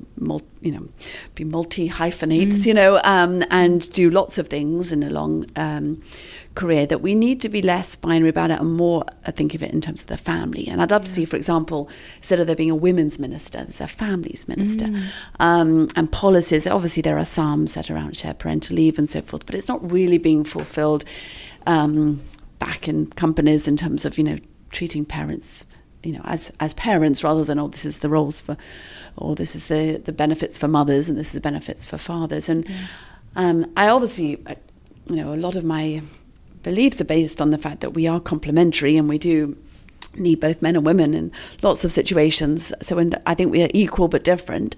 you 0.59 0.71
know, 0.71 0.88
be 1.35 1.43
multi 1.43 1.85
hyphenates, 1.85 2.63
mm. 2.63 2.65
you 2.65 2.73
know, 2.73 2.99
um, 3.03 3.43
and 3.51 3.93
do 3.93 4.09
lots 4.09 4.39
of 4.39 4.47
things 4.47 4.91
in 4.91 5.03
a 5.03 5.11
long 5.11 5.45
um, 5.55 6.01
career 6.55 6.85
that 6.85 7.01
we 7.01 7.13
need 7.13 7.41
to 7.41 7.49
be 7.49 7.61
less 7.61 7.95
binary 7.95 8.29
about 8.29 8.49
it 8.49 8.59
and 8.59 8.73
more 8.73 9.05
I 9.25 9.31
think 9.31 9.53
of 9.53 9.61
it 9.61 9.71
in 9.71 9.81
terms 9.81 10.01
of 10.01 10.07
the 10.07 10.17
family. 10.17 10.67
And 10.67 10.81
I'd 10.81 10.91
love 10.91 11.03
to 11.05 11.11
see, 11.11 11.25
for 11.25 11.35
example, 11.35 11.89
instead 12.17 12.39
of 12.39 12.47
there 12.47 12.55
being 12.55 12.71
a 12.71 12.75
women's 12.75 13.19
minister, 13.19 13.63
there's 13.63 13.81
a 13.81 13.87
families 13.87 14.47
minister. 14.47 14.85
Mm. 14.85 15.11
Um, 15.39 15.89
and 15.95 16.11
policies, 16.11 16.65
obviously 16.65 17.01
there 17.01 17.17
are 17.17 17.25
some 17.25 17.67
set 17.67 17.91
around 17.91 18.17
shared 18.17 18.39
parental 18.39 18.77
leave 18.77 18.97
and 18.97 19.09
so 19.09 19.21
forth, 19.21 19.45
but 19.45 19.53
it's 19.53 19.67
not 19.67 19.91
really 19.91 20.17
being 20.17 20.43
fulfilled 20.43 21.03
um, 21.67 22.21
back 22.57 22.87
in 22.87 23.07
companies 23.07 23.67
in 23.67 23.75
terms 23.75 24.05
of, 24.05 24.17
you 24.17 24.23
know, 24.23 24.37
treating 24.71 25.05
parents 25.05 25.65
you 26.03 26.11
know, 26.11 26.21
as 26.23 26.53
as 26.59 26.75
parents, 26.75 27.23
rather 27.23 27.43
than 27.43 27.57
oh, 27.57 27.67
this 27.67 27.83
is 27.83 27.97
the 27.97 28.09
roles 28.09 28.39
for, 28.39 28.55
or 29.17 29.35
this 29.35 29.55
is 29.55 29.69
the 29.69 29.97
the 29.97 30.11
benefits 30.11 30.59
for 30.59 30.67
mothers, 30.67 31.09
and 31.09 31.17
this 31.17 31.29
is 31.29 31.33
the 31.33 31.41
benefits 31.41 31.83
for 31.83 31.97
fathers. 31.97 32.47
And 32.47 32.69
yeah. 32.69 32.75
um, 33.35 33.71
I 33.75 33.87
obviously, 33.87 34.37
you 35.07 35.15
know, 35.15 35.33
a 35.33 35.35
lot 35.35 35.55
of 35.55 35.63
my 35.63 36.03
beliefs 36.65 36.99
are 36.99 37.06
based 37.06 37.39
on 37.39 37.51
the 37.51 37.58
fact 37.58 37.80
that 37.82 37.91
we 37.91 38.08
are 38.08 38.19
complementary 38.19 38.97
and 38.97 39.08
we 39.08 39.19
do 39.19 39.56
need 40.15 40.39
both 40.39 40.62
men 40.62 40.75
and 40.75 40.86
women 40.86 41.13
in 41.13 41.32
lots 41.62 41.86
of 41.86 41.91
situations. 41.91 42.73
So 42.82 42.95
when, 42.95 43.13
I 43.25 43.36
think 43.36 43.51
we 43.51 43.63
are 43.63 43.69
equal 43.73 44.08
but 44.08 44.23
different. 44.23 44.75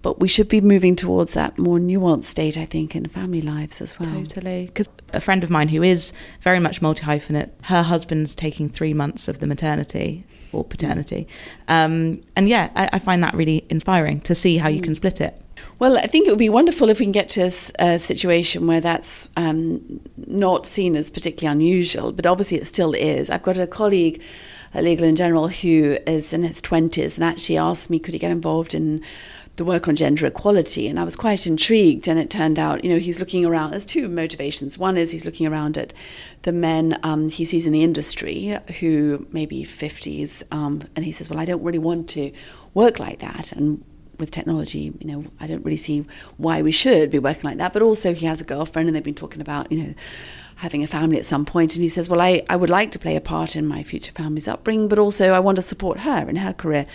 But 0.00 0.20
we 0.20 0.28
should 0.28 0.48
be 0.48 0.60
moving 0.60 0.94
towards 0.94 1.34
that 1.34 1.58
more 1.58 1.78
nuanced 1.78 2.24
state, 2.24 2.56
I 2.56 2.66
think, 2.66 2.94
in 2.94 3.06
family 3.08 3.40
lives 3.40 3.80
as 3.80 3.98
well. 3.98 4.10
Totally. 4.10 4.66
Because 4.66 4.88
a 5.12 5.20
friend 5.20 5.42
of 5.42 5.50
mine 5.50 5.68
who 5.68 5.82
is 5.82 6.12
very 6.40 6.60
much 6.60 6.80
multi 6.80 7.04
hyphenate, 7.04 7.50
her 7.62 7.82
husband's 7.82 8.34
taking 8.34 8.68
three 8.68 8.94
months 8.94 9.26
of 9.26 9.40
the 9.40 9.46
maternity 9.46 10.24
or 10.52 10.64
paternity. 10.64 11.26
Um, 11.66 12.22
and 12.36 12.48
yeah, 12.48 12.70
I, 12.76 12.90
I, 12.94 12.98
find 13.00 13.22
that 13.24 13.34
really 13.34 13.66
inspiring 13.68 14.20
to 14.22 14.34
see 14.34 14.58
how 14.58 14.68
you 14.68 14.80
can 14.80 14.92
mm. 14.92 14.96
split 14.96 15.20
it. 15.20 15.42
Well, 15.78 15.96
I 15.96 16.08
think 16.08 16.26
it 16.26 16.30
would 16.30 16.40
be 16.40 16.48
wonderful 16.48 16.88
if 16.88 16.98
we 16.98 17.04
can 17.04 17.12
get 17.12 17.28
to 17.30 17.42
a, 17.42 17.92
a 17.94 17.98
situation 18.00 18.66
where 18.66 18.80
that's 18.80 19.28
um, 19.36 20.00
not 20.16 20.66
seen 20.66 20.96
as 20.96 21.08
particularly 21.08 21.52
unusual, 21.52 22.10
but 22.10 22.26
obviously 22.26 22.58
it 22.58 22.66
still 22.66 22.94
is. 22.94 23.30
I've 23.30 23.44
got 23.44 23.58
a 23.58 23.66
colleague 23.66 24.20
at 24.74 24.82
Legal 24.82 25.06
and 25.06 25.16
General 25.16 25.46
who 25.46 25.98
is 26.04 26.32
in 26.32 26.42
his 26.42 26.60
20s 26.60 27.14
and 27.14 27.24
actually 27.24 27.58
asked 27.58 27.90
me, 27.90 28.00
could 28.00 28.12
he 28.12 28.18
get 28.18 28.32
involved 28.32 28.74
in 28.74 29.04
the 29.54 29.64
work 29.64 29.86
on 29.86 29.94
gender 29.94 30.26
equality? 30.26 30.88
And 30.88 30.98
I 30.98 31.04
was 31.04 31.14
quite 31.14 31.46
intrigued 31.46 32.08
and 32.08 32.18
it 32.18 32.28
turned 32.28 32.58
out 32.58 32.84
you 32.84 32.90
know 32.92 32.98
he's 32.98 33.20
looking 33.20 33.44
around 33.44 33.70
there's 33.70 33.86
two 33.86 34.08
motivations. 34.08 34.78
One 34.78 34.96
is 34.96 35.12
he's 35.12 35.24
looking 35.24 35.46
around 35.46 35.78
at 35.78 35.94
the 36.42 36.52
men 36.52 36.98
um, 37.04 37.28
he 37.28 37.44
sees 37.44 37.66
in 37.66 37.72
the 37.72 37.84
industry 37.84 38.58
who 38.80 39.28
maybe 39.30 39.62
50s 39.62 40.42
um, 40.52 40.82
and 40.96 41.04
he 41.04 41.12
says 41.12 41.30
well 41.30 41.38
I 41.38 41.44
don't 41.44 41.62
really 41.62 41.78
want 41.78 42.08
to 42.10 42.32
work 42.74 42.98
like 42.98 43.20
that. 43.20 43.52
And 43.52 43.84
with 44.18 44.30
technology, 44.30 44.92
you 44.98 45.06
know, 45.06 45.24
I 45.40 45.46
don't 45.46 45.64
really 45.64 45.76
see 45.76 46.04
why 46.36 46.62
we 46.62 46.72
should 46.72 47.10
be 47.10 47.18
working 47.18 47.44
like 47.44 47.58
that. 47.58 47.72
But 47.72 47.82
also, 47.82 48.14
he 48.14 48.26
has 48.26 48.40
a 48.40 48.44
girlfriend, 48.44 48.88
and 48.88 48.96
they've 48.96 49.02
been 49.02 49.14
talking 49.14 49.40
about, 49.40 49.70
you 49.70 49.82
know, 49.82 49.94
having 50.58 50.82
a 50.82 50.86
family 50.86 51.18
at 51.18 51.26
some 51.26 51.44
point. 51.44 51.74
And 51.74 51.82
he 51.82 51.88
says, 51.88 52.08
Well, 52.08 52.20
I, 52.20 52.42
I 52.50 52.56
would 52.56 52.70
like 52.70 52.90
to 52.92 52.98
play 52.98 53.16
a 53.16 53.20
part 53.20 53.56
in 53.56 53.66
my 53.66 53.82
future 53.82 54.12
family's 54.12 54.48
upbringing, 54.48 54.88
but 54.88 54.98
also 54.98 55.32
I 55.32 55.38
want 55.38 55.56
to 55.56 55.62
support 55.62 56.00
her 56.00 56.28
in 56.28 56.36
her 56.36 56.52
career. 56.52 56.86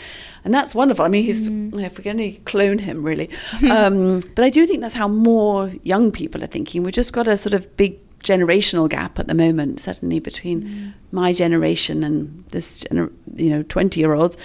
And 0.43 0.53
that's 0.53 0.75
wonderful. 0.75 1.05
I 1.05 1.07
mean, 1.07 1.23
he's, 1.23 1.49
mm. 1.49 1.83
if 1.83 1.97
we 1.97 2.03
can 2.03 2.11
only 2.11 2.33
clone 2.45 2.79
him, 2.79 3.03
really. 3.03 3.29
um, 3.69 4.21
but 4.35 4.43
I 4.43 4.49
do 4.49 4.65
think 4.67 4.81
that's 4.81 4.95
how 4.95 5.07
more 5.07 5.73
young 5.83 6.11
people 6.11 6.43
are 6.43 6.47
thinking. 6.47 6.83
We've 6.83 6.93
just 6.93 7.13
got 7.13 7.27
a 7.27 7.37
sort 7.37 7.53
of 7.53 7.75
big 7.77 7.99
generational 8.23 8.89
gap 8.89 9.19
at 9.19 9.27
the 9.27 9.33
moment, 9.33 9.79
certainly 9.79 10.19
between 10.19 10.63
mm. 10.63 10.93
my 11.11 11.33
generation 11.33 12.03
and 12.03 12.43
this, 12.49 12.85
you 12.91 13.49
know, 13.49 13.63
20 13.63 13.99
year 13.99 14.13
olds 14.13 14.37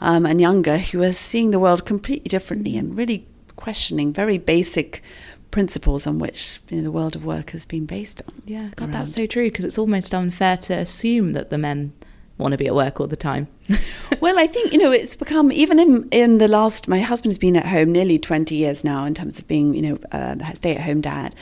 um, 0.00 0.26
and 0.26 0.40
younger 0.40 0.78
who 0.78 1.02
are 1.02 1.12
seeing 1.12 1.50
the 1.50 1.58
world 1.58 1.84
completely 1.84 2.28
differently 2.28 2.76
and 2.76 2.96
really 2.96 3.26
questioning 3.56 4.12
very 4.12 4.38
basic 4.38 5.02
principles 5.50 6.04
on 6.06 6.18
which 6.18 6.58
you 6.68 6.78
know, 6.78 6.82
the 6.82 6.90
world 6.90 7.14
of 7.14 7.24
work 7.24 7.50
has 7.50 7.64
been 7.64 7.86
based 7.86 8.20
on. 8.26 8.42
Yeah, 8.44 8.70
God, 8.74 8.86
around. 8.86 8.92
that's 8.92 9.14
so 9.14 9.26
true 9.26 9.50
because 9.50 9.64
it's 9.64 9.78
almost 9.78 10.12
unfair 10.12 10.56
to 10.56 10.74
assume 10.74 11.32
that 11.34 11.50
the 11.50 11.58
men 11.58 11.92
want 12.38 12.52
to 12.52 12.58
be 12.58 12.66
at 12.66 12.74
work 12.74 13.00
all 13.00 13.06
the 13.06 13.16
time. 13.16 13.46
well, 14.20 14.38
I 14.38 14.46
think 14.46 14.72
you 14.72 14.78
know 14.78 14.90
it's 14.90 15.16
become 15.16 15.52
even 15.52 15.78
in 15.78 16.08
in 16.10 16.38
the 16.38 16.48
last. 16.48 16.88
My 16.88 17.00
husband's 17.00 17.38
been 17.38 17.56
at 17.56 17.66
home 17.66 17.92
nearly 17.92 18.18
twenty 18.18 18.56
years 18.56 18.82
now 18.82 19.04
in 19.04 19.14
terms 19.14 19.38
of 19.38 19.46
being 19.46 19.74
you 19.74 19.82
know 19.82 19.98
uh, 20.10 20.36
a 20.40 20.56
stay 20.56 20.74
at 20.74 20.82
home 20.82 21.00
dad. 21.00 21.34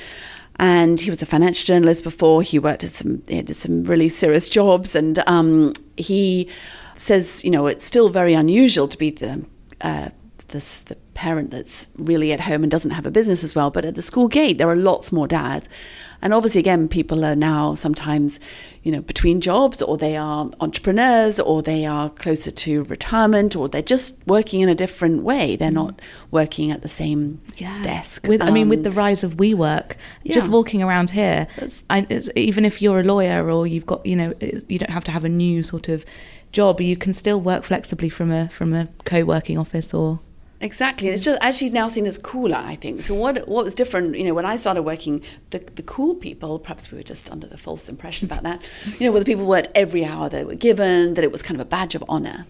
And 0.56 1.00
he 1.00 1.08
was 1.08 1.22
a 1.22 1.26
financial 1.26 1.64
journalist 1.66 2.04
before. 2.04 2.42
He 2.42 2.58
worked 2.58 2.84
at 2.84 2.90
some, 2.90 3.22
he 3.26 3.40
did 3.40 3.56
some 3.56 3.84
really 3.84 4.10
serious 4.10 4.50
jobs, 4.50 4.94
and 4.94 5.18
um, 5.26 5.72
he 5.96 6.50
says, 6.96 7.44
you 7.44 7.50
know, 7.50 7.66
it's 7.66 7.84
still 7.84 8.08
very 8.08 8.34
unusual 8.34 8.88
to 8.88 8.98
be 8.98 9.10
the 9.10 9.44
uh, 9.80 10.10
this, 10.52 10.80
the 10.82 10.94
parent 11.14 11.50
that's 11.50 11.88
really 11.96 12.32
at 12.32 12.40
home 12.40 12.62
and 12.62 12.70
doesn't 12.70 12.92
have 12.92 13.06
a 13.06 13.10
business 13.10 13.42
as 13.42 13.54
well. 13.54 13.70
But 13.70 13.84
at 13.84 13.96
the 13.96 14.02
school 14.02 14.28
gate, 14.28 14.58
there 14.58 14.68
are 14.68 14.76
lots 14.76 15.10
more 15.10 15.26
dads. 15.26 15.68
And 16.24 16.32
obviously, 16.32 16.60
again, 16.60 16.88
people 16.88 17.24
are 17.24 17.34
now 17.34 17.74
sometimes, 17.74 18.38
you 18.84 18.92
know, 18.92 19.00
between 19.00 19.40
jobs 19.40 19.82
or 19.82 19.96
they 19.96 20.16
are 20.16 20.48
entrepreneurs 20.60 21.40
or 21.40 21.62
they 21.62 21.84
are 21.84 22.10
closer 22.10 22.52
to 22.52 22.84
retirement 22.84 23.56
or 23.56 23.68
they're 23.68 23.82
just 23.82 24.24
working 24.28 24.60
in 24.60 24.68
a 24.68 24.74
different 24.74 25.24
way. 25.24 25.56
They're 25.56 25.72
not 25.72 26.00
working 26.30 26.70
at 26.70 26.82
the 26.82 26.88
same 26.88 27.40
yeah. 27.56 27.82
desk. 27.82 28.28
With, 28.28 28.40
um, 28.40 28.48
I 28.48 28.50
mean, 28.52 28.68
with 28.68 28.80
um, 28.80 28.82
the 28.84 28.92
rise 28.92 29.24
of 29.24 29.36
WeWork, 29.36 29.96
yeah. 30.22 30.34
just 30.34 30.48
walking 30.48 30.80
around 30.80 31.10
here, 31.10 31.48
I, 31.90 32.06
even 32.36 32.64
if 32.64 32.80
you're 32.80 33.00
a 33.00 33.04
lawyer 33.04 33.50
or 33.50 33.66
you've 33.66 33.86
got, 33.86 34.06
you 34.06 34.14
know, 34.14 34.32
you 34.40 34.78
don't 34.78 34.90
have 34.90 35.04
to 35.04 35.10
have 35.10 35.24
a 35.24 35.28
new 35.28 35.64
sort 35.64 35.88
of 35.88 36.04
job, 36.52 36.80
you 36.80 36.96
can 36.96 37.12
still 37.12 37.40
work 37.40 37.64
flexibly 37.64 38.08
from 38.08 38.30
a 38.30 38.48
from 38.48 38.72
a 38.74 38.88
co-working 39.04 39.58
office 39.58 39.92
or 39.92 40.20
Exactly. 40.62 41.08
It's 41.08 41.24
just 41.24 41.42
actually 41.42 41.70
now 41.70 41.88
seen 41.88 42.06
as 42.06 42.18
cooler, 42.18 42.56
I 42.56 42.76
think. 42.76 43.02
So 43.02 43.14
what 43.14 43.48
what 43.48 43.64
was 43.64 43.74
different, 43.74 44.16
you 44.16 44.22
know, 44.22 44.32
when 44.32 44.46
I 44.46 44.54
started 44.54 44.82
working, 44.82 45.20
the 45.50 45.58
the 45.58 45.82
cool 45.82 46.14
people, 46.14 46.60
perhaps 46.60 46.92
we 46.92 46.98
were 46.98 47.02
just 47.02 47.28
under 47.32 47.48
the 47.48 47.58
false 47.58 47.88
impression 47.88 48.26
about 48.26 48.44
that, 48.44 48.62
you 49.00 49.06
know, 49.06 49.10
where 49.10 49.18
the 49.18 49.26
people 49.26 49.44
worked 49.44 49.70
every 49.74 50.04
hour 50.04 50.28
they 50.28 50.44
were 50.44 50.54
given, 50.54 51.14
that 51.14 51.24
it 51.24 51.32
was 51.32 51.42
kind 51.42 51.60
of 51.60 51.66
a 51.66 51.68
badge 51.68 51.96
of 51.96 52.04
honor. 52.08 52.46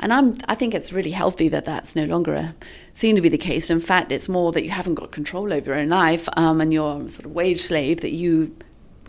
And 0.00 0.12
I'm 0.12 0.38
I 0.48 0.56
think 0.56 0.74
it's 0.74 0.92
really 0.92 1.12
healthy 1.12 1.48
that 1.50 1.64
that's 1.64 1.94
no 1.94 2.04
longer 2.04 2.34
a, 2.34 2.54
seen 2.94 3.14
to 3.14 3.22
be 3.22 3.28
the 3.28 3.38
case. 3.38 3.70
In 3.70 3.80
fact, 3.80 4.10
it's 4.10 4.28
more 4.28 4.50
that 4.50 4.64
you 4.64 4.70
haven't 4.70 4.96
got 4.96 5.12
control 5.12 5.52
over 5.52 5.70
your 5.70 5.78
own 5.78 5.88
life 5.88 6.28
um, 6.36 6.60
and 6.60 6.72
you're 6.72 7.08
sort 7.10 7.26
of 7.26 7.30
wage 7.32 7.60
slave 7.60 8.00
that 8.00 8.12
you 8.12 8.56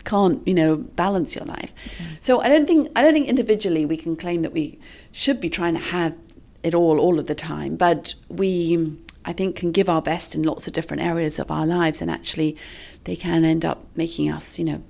can't, 0.04 0.46
you 0.46 0.54
know, 0.54 0.76
balance 0.76 1.34
your 1.34 1.44
life. 1.44 1.72
So 2.20 2.40
I 2.40 2.48
don't 2.48 2.66
think 2.66 2.90
I 2.94 3.02
don't 3.02 3.12
think 3.12 3.28
individually 3.28 3.84
we 3.86 3.96
can 3.96 4.16
claim 4.16 4.42
that 4.42 4.52
we 4.52 4.78
should 5.12 5.40
be 5.40 5.50
trying 5.50 5.74
to 5.74 5.80
have 5.80 6.14
it 6.62 6.74
all 6.74 6.98
all 6.98 7.18
of 7.18 7.26
the 7.26 7.34
time, 7.34 7.76
but 7.76 8.14
we 8.28 8.96
I 9.24 9.32
think 9.32 9.56
can 9.56 9.72
give 9.72 9.88
our 9.88 10.02
best 10.02 10.34
in 10.34 10.42
lots 10.42 10.66
of 10.66 10.72
different 10.72 11.02
areas 11.02 11.38
of 11.38 11.50
our 11.50 11.66
lives, 11.66 12.02
and 12.02 12.10
actually 12.10 12.56
they 13.04 13.16
can 13.16 13.44
end 13.44 13.64
up 13.64 13.84
making 13.96 14.30
us, 14.30 14.58
you 14.58 14.64
know, 14.64 14.82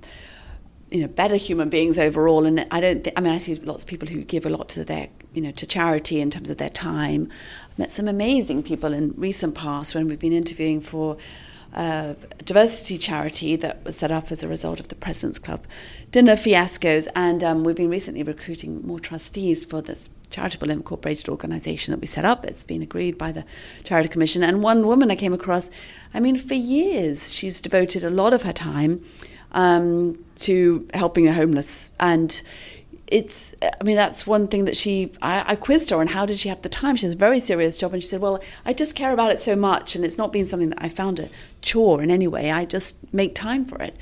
you 0.91 1.01
know, 1.01 1.07
better 1.07 1.35
human 1.35 1.69
beings 1.69 1.97
overall. 1.97 2.45
And 2.45 2.65
I 2.71 2.79
don't, 2.79 3.07
I 3.15 3.21
mean, 3.21 3.33
I 3.33 3.37
see 3.37 3.55
lots 3.55 3.83
of 3.83 3.89
people 3.89 4.07
who 4.07 4.23
give 4.23 4.45
a 4.45 4.49
lot 4.49 4.69
to 4.69 4.83
their, 4.83 5.09
you 5.33 5.41
know, 5.41 5.51
to 5.51 5.65
charity 5.65 6.21
in 6.21 6.29
terms 6.29 6.49
of 6.49 6.57
their 6.57 6.69
time. 6.69 7.29
I've 7.71 7.79
met 7.79 7.91
some 7.91 8.07
amazing 8.07 8.63
people 8.63 8.93
in 8.93 9.13
recent 9.17 9.55
past 9.55 9.95
when 9.95 10.07
we've 10.07 10.19
been 10.19 10.33
interviewing 10.33 10.81
for 10.81 11.17
diversity 11.75 12.97
charity 12.97 13.55
that 13.57 13.83
was 13.83 13.97
set 13.97 14.11
up 14.11 14.31
as 14.31 14.43
a 14.43 14.47
result 14.47 14.79
of 14.79 14.87
the 14.87 14.95
President's 14.95 15.39
Club 15.39 15.65
dinner 16.11 16.35
fiascos, 16.35 17.07
and 17.15 17.43
um, 17.43 17.63
we've 17.63 17.75
been 17.75 17.89
recently 17.89 18.23
recruiting 18.23 18.85
more 18.87 18.99
trustees 18.99 19.65
for 19.65 19.81
this 19.81 20.09
charitable 20.29 20.69
incorporated 20.69 21.29
organisation 21.29 21.91
that 21.91 21.99
we 21.99 22.07
set 22.07 22.25
up. 22.25 22.45
It's 22.45 22.63
been 22.63 22.81
agreed 22.81 23.17
by 23.17 23.31
the 23.31 23.45
Charity 23.83 24.09
Commission. 24.09 24.43
And 24.43 24.61
one 24.61 24.85
woman 24.87 25.11
I 25.11 25.15
came 25.15 25.33
across, 25.33 25.69
I 26.13 26.19
mean, 26.19 26.37
for 26.37 26.53
years, 26.53 27.33
she's 27.33 27.61
devoted 27.61 28.03
a 28.03 28.09
lot 28.09 28.33
of 28.33 28.43
her 28.43 28.53
time 28.53 29.03
um, 29.51 30.23
to 30.39 30.87
helping 30.93 31.25
the 31.25 31.33
homeless. 31.33 31.89
And 31.99 32.41
it's, 33.07 33.55
I 33.61 33.83
mean, 33.83 33.95
that's 33.95 34.25
one 34.25 34.47
thing 34.47 34.65
that 34.65 34.75
she, 34.75 35.13
I, 35.21 35.51
I, 35.53 35.55
quizzed 35.55 35.91
her 35.91 35.97
on 35.97 36.07
how 36.07 36.25
did 36.25 36.39
she 36.39 36.49
have 36.49 36.61
the 36.63 36.69
time. 36.69 36.95
She 36.95 37.05
has 37.05 37.13
a 37.13 37.17
very 37.17 37.39
serious 37.39 37.77
job. 37.77 37.93
And 37.93 38.01
she 38.01 38.09
said, 38.09 38.19
well, 38.19 38.41
I 38.65 38.73
just 38.73 38.95
care 38.95 39.13
about 39.13 39.31
it 39.31 39.39
so 39.39 39.55
much. 39.55 39.95
And 39.95 40.03
it's 40.03 40.17
not 40.17 40.33
been 40.33 40.47
something 40.47 40.69
that 40.69 40.81
I 40.81 40.89
found 40.89 41.19
a 41.19 41.29
chore 41.65 42.01
in 42.01 42.09
any 42.11 42.27
way. 42.27 42.51
I 42.51 42.63
just 42.63 43.13
make 43.13 43.35
time 43.35 43.65
for 43.65 43.81
it. 43.81 43.95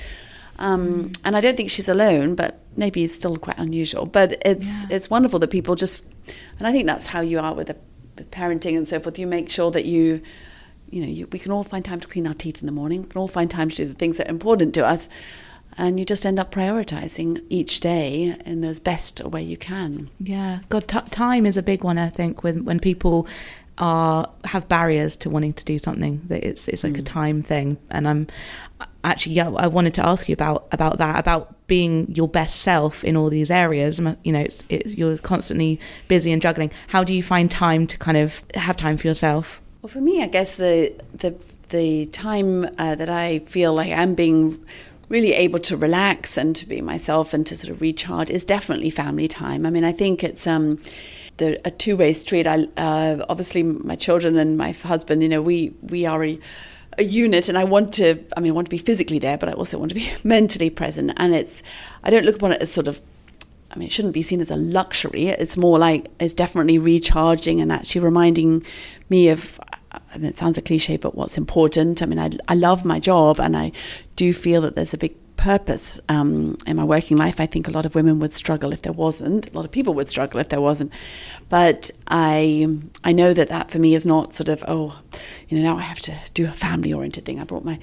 Um, 0.59 1.05
mm. 1.05 1.19
And 1.23 1.35
I 1.35 1.41
don't 1.41 1.57
think 1.57 1.71
she's 1.71 1.89
alone, 1.89 2.35
but 2.35 2.59
maybe 2.75 3.03
it's 3.03 3.15
still 3.15 3.37
quite 3.37 3.57
unusual. 3.57 4.05
But 4.05 4.41
it's 4.45 4.83
yeah. 4.83 4.95
it's 4.95 5.09
wonderful 5.09 5.39
that 5.39 5.49
people 5.49 5.75
just, 5.75 6.05
and 6.59 6.67
I 6.67 6.71
think 6.71 6.85
that's 6.85 7.07
how 7.07 7.21
you 7.21 7.39
are 7.39 7.53
with, 7.53 7.67
the, 7.67 7.77
with 8.17 8.29
parenting 8.29 8.77
and 8.77 8.87
so 8.87 8.99
forth. 8.99 9.17
You 9.17 9.25
make 9.25 9.49
sure 9.49 9.71
that 9.71 9.85
you, 9.85 10.21
you 10.91 11.01
know, 11.01 11.07
you, 11.07 11.27
we 11.31 11.39
can 11.39 11.51
all 11.51 11.63
find 11.63 11.83
time 11.83 11.99
to 12.01 12.07
clean 12.07 12.27
our 12.27 12.35
teeth 12.35 12.61
in 12.61 12.67
the 12.67 12.71
morning. 12.71 13.01
We 13.01 13.09
can 13.09 13.19
all 13.19 13.27
find 13.27 13.49
time 13.49 13.69
to 13.71 13.75
do 13.75 13.85
the 13.85 13.95
things 13.95 14.17
that 14.17 14.27
are 14.27 14.29
important 14.29 14.75
to 14.75 14.85
us, 14.85 15.09
and 15.75 15.99
you 15.99 16.05
just 16.05 16.25
end 16.25 16.39
up 16.39 16.51
prioritizing 16.51 17.41
each 17.49 17.79
day 17.79 18.37
in 18.45 18.63
as 18.63 18.79
best 18.79 19.21
a 19.21 19.27
way 19.27 19.41
you 19.41 19.57
can. 19.57 20.11
Yeah, 20.19 20.59
God, 20.69 20.87
t- 20.87 21.09
time 21.09 21.47
is 21.47 21.57
a 21.57 21.63
big 21.63 21.83
one. 21.83 21.97
I 21.97 22.09
think 22.09 22.43
when 22.43 22.63
when 22.63 22.79
people 22.79 23.25
are 23.77 24.29
have 24.43 24.67
barriers 24.67 25.15
to 25.17 25.29
wanting 25.29 25.53
to 25.53 25.65
do 25.65 25.79
something 25.79 26.21
that 26.27 26.43
it's 26.43 26.67
it's 26.67 26.83
like 26.83 26.93
mm. 26.93 26.99
a 26.99 27.03
time 27.03 27.41
thing. 27.41 27.77
And 27.89 28.07
i'm 28.07 28.27
actually 29.05 29.33
yeah 29.33 29.49
i 29.51 29.67
wanted 29.67 29.93
to 29.93 30.05
ask 30.05 30.29
you 30.29 30.33
about 30.33 30.65
about 30.71 30.97
that 30.97 31.19
about 31.19 31.67
being 31.67 32.13
your 32.13 32.27
best 32.27 32.61
self 32.61 33.03
in 33.03 33.17
all 33.17 33.29
these 33.29 33.49
areas. 33.49 33.99
You 34.23 34.31
know 34.31 34.41
it's, 34.41 34.63
it, 34.69 34.85
you're 34.87 35.17
constantly 35.17 35.79
busy 36.07 36.31
and 36.31 36.41
juggling. 36.41 36.71
How 36.87 37.03
do 37.03 37.13
you 37.13 37.23
find 37.23 37.49
time 37.49 37.87
to 37.87 37.97
kind 37.97 38.17
of 38.17 38.43
have 38.53 38.77
time 38.77 38.97
for 38.97 39.07
yourself? 39.07 39.61
Well 39.81 39.89
for 39.89 40.01
me 40.01 40.23
i 40.23 40.27
guess 40.27 40.55
the 40.55 40.93
the 41.13 41.35
the 41.69 42.05
time 42.07 42.65
uh, 42.77 42.95
that 42.95 43.09
i 43.09 43.39
feel 43.39 43.73
like 43.73 43.91
i'm 43.91 44.13
being 44.15 44.63
really 45.09 45.33
able 45.33 45.59
to 45.59 45.75
relax 45.75 46.37
and 46.37 46.55
to 46.55 46.65
be 46.65 46.81
myself 46.81 47.33
and 47.33 47.45
to 47.47 47.57
sort 47.57 47.69
of 47.69 47.81
recharge 47.81 48.29
is 48.29 48.45
definitely 48.45 48.89
family 48.89 49.27
time. 49.27 49.65
I 49.65 49.69
mean 49.69 49.83
i 49.83 49.91
think 49.91 50.23
it's 50.23 50.47
um 50.47 50.79
the, 51.37 51.59
a 51.65 51.71
two 51.71 51.97
way 51.97 52.13
street. 52.13 52.47
I 52.47 52.67
uh, 52.77 53.25
obviously 53.29 53.63
my 53.63 53.95
children 53.95 54.37
and 54.37 54.57
my 54.57 54.71
husband. 54.71 55.21
You 55.23 55.29
know, 55.29 55.41
we 55.41 55.73
we 55.81 56.05
are 56.05 56.23
a, 56.23 56.39
a 56.97 57.03
unit, 57.03 57.49
and 57.49 57.57
I 57.57 57.63
want 57.63 57.93
to. 57.95 58.23
I 58.37 58.39
mean, 58.39 58.51
I 58.51 58.55
want 58.55 58.67
to 58.67 58.71
be 58.71 58.77
physically 58.77 59.19
there, 59.19 59.37
but 59.37 59.49
I 59.49 59.53
also 59.53 59.77
want 59.77 59.89
to 59.89 59.95
be 59.95 60.11
mentally 60.23 60.69
present. 60.69 61.11
And 61.17 61.33
it's 61.33 61.63
I 62.03 62.09
don't 62.09 62.25
look 62.25 62.35
upon 62.35 62.53
it 62.53 62.61
as 62.61 62.71
sort 62.71 62.87
of. 62.87 63.01
I 63.71 63.75
mean, 63.75 63.87
it 63.87 63.91
shouldn't 63.91 64.13
be 64.13 64.21
seen 64.21 64.39
as 64.39 64.51
a 64.51 64.55
luxury. 64.55 65.27
It's 65.27 65.57
more 65.57 65.79
like 65.79 66.07
it's 66.19 66.33
definitely 66.33 66.77
recharging 66.77 67.59
and 67.59 67.71
actually 67.71 68.01
reminding 68.01 68.63
me 69.09 69.29
of. 69.29 69.59
It 70.15 70.35
sounds 70.35 70.57
a 70.57 70.61
cliche, 70.61 70.97
but 70.97 71.15
what's 71.15 71.37
important. 71.37 72.01
I 72.01 72.07
mean, 72.07 72.17
I, 72.17 72.31
I 72.47 72.55
love 72.55 72.83
my 72.83 72.99
job, 72.99 73.39
and 73.39 73.55
I 73.55 73.71
do 74.15 74.33
feel 74.33 74.61
that 74.61 74.75
there's 74.75 74.93
a 74.93 74.97
big 74.97 75.15
purpose 75.43 75.99
um, 76.07 76.57
in 76.65 76.77
my 76.77 76.85
working 76.85 77.17
life. 77.17 77.41
I 77.41 77.45
think 77.45 77.67
a 77.67 77.71
lot 77.71 77.85
of 77.85 77.95
women 77.95 78.19
would 78.19 78.31
struggle 78.31 78.71
if 78.71 78.81
there 78.83 78.93
wasn't. 78.93 79.51
A 79.51 79.53
lot 79.53 79.65
of 79.65 79.71
people 79.71 79.93
would 79.95 80.07
struggle 80.07 80.39
if 80.39 80.47
there 80.47 80.61
wasn't. 80.61 80.93
But 81.49 81.91
I 82.07 82.79
I 83.03 83.11
know 83.11 83.33
that 83.33 83.49
that 83.49 83.69
for 83.69 83.77
me 83.77 83.93
is 83.93 84.05
not 84.05 84.33
sort 84.33 84.47
of 84.47 84.63
oh, 84.69 85.01
you 85.49 85.57
know 85.57 85.63
now 85.63 85.77
I 85.77 85.81
have 85.81 86.01
to 86.03 86.15
do 86.33 86.47
a 86.47 86.53
family 86.53 86.93
oriented 86.93 87.25
thing. 87.25 87.41
I 87.41 87.43
brought 87.43 87.65
my 87.65 87.77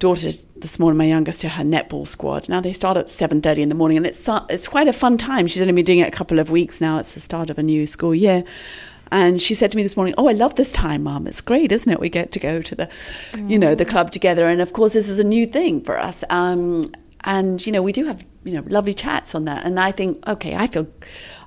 daughter 0.00 0.30
this 0.56 0.78
morning, 0.80 0.98
my 0.98 1.06
youngest, 1.06 1.40
to 1.42 1.48
her 1.50 1.62
netball 1.62 2.06
squad. 2.06 2.48
Now 2.48 2.60
they 2.60 2.72
start 2.72 2.96
at 2.96 3.08
seven 3.08 3.40
thirty 3.40 3.62
in 3.62 3.68
the 3.68 3.76
morning, 3.76 3.96
and 3.96 4.06
it's 4.06 4.28
it's 4.50 4.66
quite 4.66 4.88
a 4.88 4.92
fun 4.92 5.16
time. 5.16 5.46
She's 5.46 5.62
only 5.62 5.72
been 5.72 5.84
doing 5.84 6.00
it 6.00 6.08
a 6.08 6.18
couple 6.18 6.40
of 6.40 6.50
weeks 6.50 6.80
now. 6.80 6.98
It's 6.98 7.14
the 7.14 7.20
start 7.20 7.48
of 7.48 7.58
a 7.58 7.62
new 7.62 7.86
school 7.86 8.14
year. 8.14 8.42
And 9.10 9.40
she 9.40 9.54
said 9.54 9.70
to 9.70 9.76
me 9.76 9.84
this 9.84 9.96
morning, 9.96 10.14
"Oh, 10.18 10.28
I 10.28 10.32
love 10.32 10.54
this 10.56 10.72
time, 10.72 11.04
Mum. 11.04 11.28
It's 11.28 11.40
great, 11.40 11.70
isn't 11.70 11.92
it? 11.92 12.00
We 12.00 12.08
get 12.08 12.32
to 12.32 12.40
go 12.40 12.62
to 12.62 12.74
the, 12.74 12.88
you 13.46 13.58
know, 13.58 13.74
the 13.76 13.84
club 13.84 14.10
together. 14.10 14.48
And 14.48 14.60
of 14.60 14.72
course, 14.72 14.92
this 14.92 15.08
is 15.08 15.18
a 15.20 15.24
new 15.24 15.46
thing 15.46 15.82
for 15.82 15.96
us. 15.98 16.24
Um, 16.30 16.90
and 17.24 17.64
you 17.66 17.72
know, 17.72 17.82
we 17.82 17.92
do 17.92 18.04
have 18.06 18.24
you 18.44 18.52
know 18.52 18.64
lovely 18.66 18.94
chats 18.94 19.34
on 19.34 19.44
that. 19.46 19.64
And 19.64 19.80
I 19.80 19.92
think, 19.92 20.26
okay, 20.26 20.54
I 20.54 20.66
feel, 20.66 20.86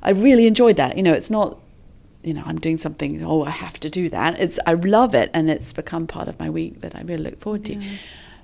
I 0.02 0.12
really 0.12 0.48
enjoyed 0.48 0.76
that. 0.78 0.98
You 0.98 1.04
know, 1.04 1.14
it's 1.14 1.30
not, 1.30 1.60
you 2.24 2.34
know, 2.34 2.44
I'm 2.46 2.60
doing 2.60 2.78
something. 2.78 3.24
Oh, 3.24 3.44
I 3.44 3.52
have 3.52 3.80
to 3.82 3.90
do 3.90 4.10
that. 4.10 4.40
It's 4.40 4.60
I 4.66 4.74
love 4.74 5.16
it, 5.16 5.30
and 5.34 5.50
it's 5.50 5.74
become 5.74 6.08
part 6.08 6.28
of 6.28 6.40
my 6.40 6.50
week 6.50 6.82
that 6.82 6.96
I 6.96 7.02
really 7.02 7.24
look 7.24 7.40
forward 7.40 7.66
to. 7.66 7.76
Yeah. 7.76 7.98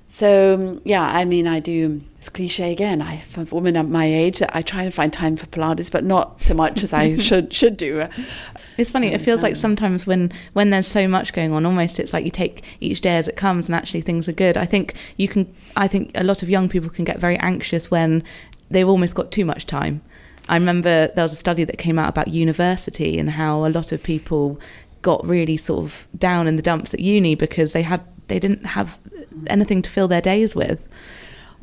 So 0.06 0.80
yeah, 0.84 1.02
I 1.02 1.24
mean, 1.24 1.46
I 1.46 1.60
do. 1.60 2.02
It's 2.18 2.28
cliche 2.28 2.72
again. 2.72 3.02
I, 3.02 3.18
for 3.18 3.42
a 3.42 3.44
woman 3.44 3.76
at 3.76 3.88
my 3.88 4.06
age, 4.06 4.38
that 4.38 4.54
I 4.54 4.62
try 4.62 4.84
to 4.84 4.90
find 4.90 5.12
time 5.12 5.36
for 5.36 5.46
Pilates, 5.46 5.90
but 5.90 6.04
not 6.04 6.42
so 6.42 6.54
much 6.54 6.82
as 6.82 6.92
I 6.92 7.16
should 7.18 7.52
should 7.52 7.76
do. 7.76 8.06
It's 8.76 8.90
funny. 8.90 9.08
It 9.08 9.20
oh 9.20 9.24
feels 9.24 9.42
like 9.42 9.56
sometimes 9.56 10.06
when 10.06 10.32
when 10.52 10.70
there's 10.70 10.86
so 10.86 11.06
much 11.06 11.32
going 11.32 11.52
on, 11.52 11.64
almost 11.64 12.00
it's 12.00 12.12
like 12.12 12.24
you 12.24 12.30
take 12.30 12.62
each 12.80 13.00
day 13.00 13.16
as 13.16 13.28
it 13.28 13.36
comes, 13.36 13.66
and 13.66 13.74
actually 13.74 14.00
things 14.00 14.28
are 14.28 14.32
good. 14.32 14.56
I 14.56 14.66
think 14.66 14.94
you 15.16 15.28
can. 15.28 15.52
I 15.76 15.86
think 15.86 16.10
a 16.14 16.24
lot 16.24 16.42
of 16.42 16.50
young 16.50 16.68
people 16.68 16.90
can 16.90 17.04
get 17.04 17.18
very 17.18 17.36
anxious 17.38 17.90
when 17.90 18.22
they've 18.70 18.88
almost 18.88 19.14
got 19.14 19.30
too 19.30 19.44
much 19.44 19.66
time. 19.66 20.02
I 20.48 20.54
remember 20.56 21.08
there 21.08 21.24
was 21.24 21.32
a 21.32 21.36
study 21.36 21.64
that 21.64 21.78
came 21.78 21.98
out 21.98 22.08
about 22.08 22.28
university 22.28 23.18
and 23.18 23.30
how 23.30 23.64
a 23.64 23.68
lot 23.68 23.92
of 23.92 24.02
people 24.02 24.60
got 25.02 25.26
really 25.26 25.56
sort 25.56 25.84
of 25.84 26.06
down 26.18 26.46
in 26.46 26.56
the 26.56 26.62
dumps 26.62 26.92
at 26.94 27.00
uni 27.00 27.34
because 27.34 27.72
they 27.72 27.82
had 27.82 28.02
they 28.28 28.38
didn't 28.38 28.64
have 28.64 28.98
anything 29.46 29.82
to 29.82 29.90
fill 29.90 30.08
their 30.08 30.20
days 30.20 30.54
with. 30.54 30.86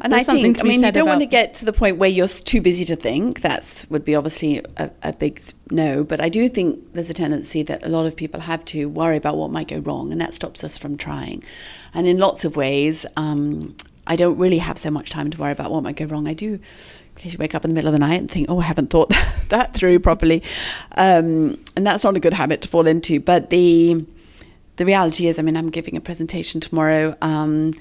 And 0.03 0.13
There's 0.13 0.27
I 0.27 0.41
think, 0.41 0.59
I 0.59 0.63
mean, 0.63 0.83
you 0.83 0.91
don't 0.91 1.07
want 1.07 1.19
to 1.21 1.27
get 1.27 1.53
to 1.55 1.65
the 1.65 1.73
point 1.73 1.97
where 1.97 2.09
you're 2.09 2.27
too 2.27 2.59
busy 2.59 2.85
to 2.85 2.95
think. 2.95 3.41
That 3.41 3.85
would 3.89 4.03
be 4.03 4.15
obviously 4.15 4.63
a, 4.77 4.89
a, 5.03 5.13
big 5.13 5.41
no. 5.69 6.03
But 6.03 6.19
I 6.19 6.27
do 6.27 6.49
think 6.49 6.93
there's 6.93 7.11
a 7.11 7.13
tendency 7.13 7.61
that 7.63 7.85
a 7.85 7.89
lot 7.89 8.07
of 8.07 8.15
people 8.15 8.39
have 8.39 8.65
to 8.65 8.89
worry 8.89 9.15
about 9.15 9.37
what 9.37 9.51
might 9.51 9.67
go 9.67 9.77
wrong, 9.77 10.11
and 10.11 10.19
that 10.19 10.33
stops 10.33 10.63
us 10.63 10.77
from 10.77 10.97
trying. 10.97 11.43
And 11.93 12.07
in 12.07 12.17
lots 12.17 12.43
of 12.45 12.55
ways, 12.55 13.05
um, 13.15 13.75
I 14.07 14.15
don't 14.15 14.39
really 14.39 14.57
have 14.57 14.79
so 14.79 14.89
much 14.89 15.11
time 15.11 15.29
to 15.29 15.37
worry 15.37 15.51
about 15.51 15.69
what 15.69 15.83
might 15.83 15.97
go 15.97 16.05
wrong. 16.05 16.27
I 16.27 16.33
do 16.33 16.59
occasionally 17.15 17.43
wake 17.43 17.53
up 17.53 17.63
in 17.63 17.69
the 17.69 17.75
middle 17.75 17.89
of 17.89 17.93
the 17.93 17.99
night 17.99 18.19
and 18.19 18.31
think, 18.31 18.49
oh, 18.49 18.59
I 18.59 18.63
haven't 18.63 18.89
thought 18.89 19.13
that 19.49 19.75
through 19.75 19.99
properly. 19.99 20.41
Um, 20.93 21.63
and 21.75 21.85
that's 21.85 22.03
not 22.03 22.15
a 22.15 22.19
good 22.19 22.33
habit 22.33 22.61
to 22.61 22.67
fall 22.67 22.87
into. 22.87 23.19
But 23.19 23.51
the 23.51 24.03
the 24.77 24.85
reality 24.85 25.27
is, 25.27 25.37
I 25.37 25.43
mean, 25.43 25.55
I'm 25.55 25.69
giving 25.69 25.95
a 25.95 26.01
presentation 26.01 26.59
tomorrow 26.59 27.15
um, 27.21 27.75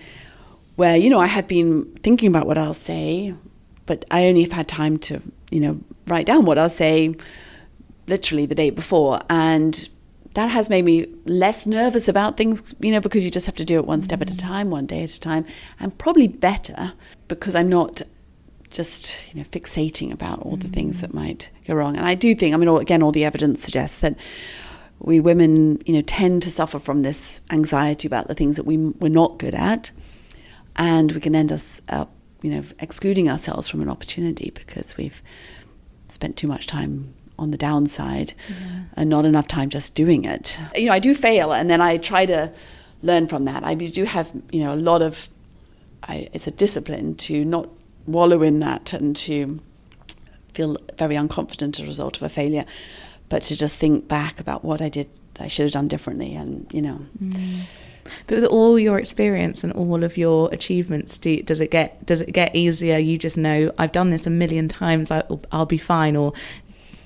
where, 0.80 0.96
you 0.96 1.10
know, 1.10 1.20
I 1.20 1.26
had 1.26 1.46
been 1.46 1.84
thinking 1.96 2.30
about 2.30 2.46
what 2.46 2.56
I'll 2.56 2.72
say, 2.72 3.34
but 3.84 4.06
I 4.10 4.28
only 4.28 4.44
have 4.44 4.52
had 4.52 4.66
time 4.66 4.96
to, 5.00 5.20
you 5.50 5.60
know, 5.60 5.78
write 6.06 6.24
down 6.24 6.46
what 6.46 6.56
I'll 6.56 6.70
say 6.70 7.14
literally 8.06 8.46
the 8.46 8.54
day 8.54 8.70
before. 8.70 9.20
And 9.28 9.88
that 10.32 10.48
has 10.48 10.70
made 10.70 10.86
me 10.86 11.06
less 11.26 11.66
nervous 11.66 12.08
about 12.08 12.38
things, 12.38 12.74
you 12.80 12.92
know, 12.92 13.00
because 13.00 13.22
you 13.22 13.30
just 13.30 13.44
have 13.44 13.56
to 13.56 13.64
do 13.66 13.76
it 13.76 13.84
one 13.84 14.02
step 14.02 14.22
at 14.22 14.30
a 14.30 14.32
mm. 14.32 14.40
time, 14.40 14.70
one 14.70 14.86
day 14.86 15.02
at 15.02 15.14
a 15.14 15.20
time, 15.20 15.44
and 15.78 15.98
probably 15.98 16.26
better 16.26 16.94
because 17.28 17.54
I'm 17.54 17.68
not 17.68 18.00
just 18.70 19.14
you 19.34 19.42
know 19.42 19.48
fixating 19.50 20.12
about 20.12 20.38
all 20.38 20.56
the 20.56 20.68
mm. 20.68 20.72
things 20.72 21.02
that 21.02 21.12
might 21.12 21.50
go 21.66 21.74
wrong. 21.74 21.94
And 21.98 22.06
I 22.06 22.14
do 22.14 22.34
think, 22.34 22.54
I 22.54 22.56
mean, 22.56 22.68
all, 22.68 22.78
again, 22.78 23.02
all 23.02 23.12
the 23.12 23.26
evidence 23.26 23.62
suggests 23.62 23.98
that 23.98 24.16
we 24.98 25.20
women, 25.20 25.82
you 25.84 25.92
know, 25.92 26.02
tend 26.02 26.42
to 26.44 26.50
suffer 26.50 26.78
from 26.78 27.02
this 27.02 27.42
anxiety 27.50 28.08
about 28.08 28.28
the 28.28 28.34
things 28.34 28.56
that 28.56 28.64
we 28.64 28.78
we're 28.78 29.08
not 29.08 29.38
good 29.38 29.54
at, 29.54 29.90
and 30.80 31.12
we 31.12 31.20
can 31.20 31.34
end 31.34 31.52
us 31.52 31.80
up, 31.88 32.10
you 32.42 32.50
know, 32.50 32.64
excluding 32.78 33.28
ourselves 33.28 33.68
from 33.68 33.82
an 33.82 33.88
opportunity 33.88 34.50
because 34.54 34.96
we've 34.96 35.22
spent 36.08 36.36
too 36.36 36.48
much 36.48 36.66
time 36.66 37.14
on 37.38 37.50
the 37.50 37.56
downside 37.56 38.32
yeah. 38.48 38.82
and 38.94 39.08
not 39.08 39.24
enough 39.24 39.46
time 39.46 39.68
just 39.68 39.94
doing 39.94 40.24
it. 40.24 40.58
You 40.74 40.86
know, 40.86 40.92
I 40.92 40.98
do 40.98 41.14
fail, 41.14 41.52
and 41.52 41.70
then 41.70 41.80
I 41.80 41.98
try 41.98 42.26
to 42.26 42.52
learn 43.02 43.28
from 43.28 43.44
that. 43.44 43.62
I 43.62 43.74
do 43.74 44.04
have, 44.04 44.32
you 44.50 44.64
know, 44.64 44.74
a 44.74 44.80
lot 44.90 45.02
of. 45.02 45.28
I, 46.02 46.28
it's 46.32 46.46
a 46.46 46.50
discipline 46.50 47.14
to 47.16 47.44
not 47.44 47.68
wallow 48.06 48.42
in 48.42 48.60
that 48.60 48.94
and 48.94 49.14
to 49.14 49.60
feel 50.54 50.78
very 50.96 51.14
unconfident 51.14 51.78
as 51.78 51.84
a 51.84 51.86
result 51.86 52.16
of 52.16 52.22
a 52.22 52.28
failure 52.30 52.64
but 53.30 53.42
to 53.42 53.56
just 53.56 53.76
think 53.76 54.08
back 54.08 54.40
about 54.40 54.62
what 54.62 54.82
I 54.82 54.90
did, 54.90 55.08
I 55.38 55.46
should 55.46 55.62
have 55.62 55.72
done 55.72 55.88
differently, 55.88 56.34
and 56.34 56.66
you 56.70 56.82
know. 56.82 57.00
Mm. 57.22 57.62
But 58.26 58.36
with 58.36 58.44
all 58.44 58.78
your 58.78 58.98
experience 58.98 59.62
and 59.64 59.72
all 59.72 60.04
of 60.04 60.16
your 60.16 60.52
achievements, 60.52 61.18
do, 61.18 61.42
does 61.42 61.60
it 61.60 61.70
get 61.70 62.04
does 62.06 62.20
it 62.20 62.32
get 62.32 62.54
easier? 62.54 62.98
You 62.98 63.18
just 63.18 63.36
know 63.36 63.72
I've 63.78 63.92
done 63.92 64.10
this 64.10 64.26
a 64.26 64.30
million 64.30 64.68
times. 64.68 65.10
I'll, 65.10 65.40
I'll 65.52 65.66
be 65.66 65.78
fine, 65.78 66.16
or 66.16 66.32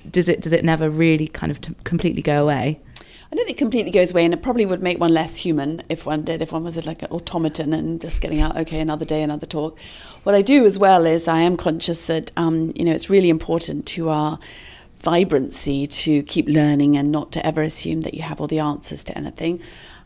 does 0.09 0.27
it 0.27 0.41
does 0.41 0.53
it 0.53 0.63
never 0.63 0.89
really 0.89 1.27
kind 1.27 1.51
of 1.51 1.61
t- 1.61 1.75
completely 1.83 2.21
go 2.21 2.43
away? 2.43 2.79
I 3.31 3.35
don't 3.35 3.47
think 3.47 3.57
it 3.57 3.59
completely 3.59 3.91
goes 3.91 4.11
away, 4.11 4.23
and 4.23 4.33
it 4.33 4.41
probably 4.41 4.65
would 4.65 4.81
make 4.81 4.99
one 4.99 5.13
less 5.13 5.37
human 5.37 5.81
if 5.89 6.05
one 6.05 6.23
did, 6.23 6.41
if 6.41 6.51
one 6.51 6.63
was 6.63 6.83
like 6.85 7.01
an 7.01 7.09
automaton 7.09 7.73
and 7.73 7.99
just 7.99 8.21
getting 8.21 8.39
out, 8.39 8.55
okay, 8.55 8.79
another 8.79 9.03
day, 9.03 9.23
another 9.23 9.47
talk. 9.47 9.77
What 10.23 10.35
I 10.35 10.41
do 10.41 10.65
as 10.65 10.77
well 10.77 11.05
is 11.05 11.27
I 11.27 11.39
am 11.39 11.57
conscious 11.57 12.07
that, 12.07 12.31
um, 12.37 12.71
you 12.75 12.85
know, 12.85 12.93
it's 12.93 13.09
really 13.09 13.29
important 13.29 13.87
to 13.87 14.09
our 14.09 14.39
vibrancy 15.01 15.85
to 15.85 16.23
keep 16.23 16.47
learning 16.47 16.95
and 16.95 17.11
not 17.11 17.31
to 17.33 17.45
ever 17.45 17.61
assume 17.61 18.01
that 18.01 18.13
you 18.13 18.21
have 18.21 18.39
all 18.39 18.47
the 18.47 18.59
answers 18.59 19.03
to 19.05 19.17
anything. 19.17 19.59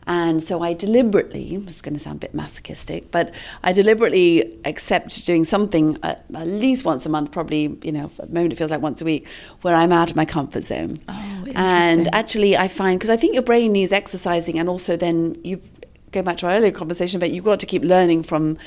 And 0.10 0.42
so 0.42 0.64
I 0.64 0.74
deliberately, 0.74 1.64
it's 1.68 1.82
going 1.82 1.94
to 1.94 2.00
sound 2.00 2.16
a 2.16 2.20
bit 2.20 2.34
masochistic, 2.34 3.12
but 3.12 3.32
I 3.64 3.74
deliberately 3.74 4.60
accept 4.66 5.24
doing 5.28 5.46
something 5.46 6.00
at, 6.02 6.26
at, 6.34 6.48
least 6.48 6.84
once 6.84 7.06
a 7.06 7.10
month, 7.10 7.32
probably, 7.32 7.78
you 7.84 7.92
know, 7.92 8.10
at 8.18 8.28
the 8.28 8.34
moment 8.34 8.54
it 8.54 8.56
feels 8.56 8.72
like 8.72 8.82
once 8.82 9.04
a 9.04 9.06
week, 9.06 9.28
where 9.62 9.76
I'm 9.76 9.92
out 9.92 10.10
of 10.10 10.16
my 10.16 10.26
comfort 10.26 10.64
zone. 10.64 11.00
Oh, 11.08 11.46
and 11.54 12.10
actually, 12.12 12.58
I 12.58 12.68
find, 12.68 13.00
because 13.00 13.12
I 13.12 13.18
think 13.18 13.36
your 13.36 13.44
brain 13.44 13.72
needs 13.72 13.92
exercising, 13.92 14.58
and 14.58 14.68
also 14.68 14.98
then 14.98 15.40
you've, 15.44 15.70
going 16.12 16.26
back 16.26 16.38
to 16.38 16.48
our 16.48 16.54
earlier 16.54 16.72
conversation, 16.72 17.20
but 17.20 17.30
you've 17.30 17.46
got 17.46 17.60
to 17.60 17.68
keep 17.68 17.84
learning 17.84 18.24
from 18.24 18.58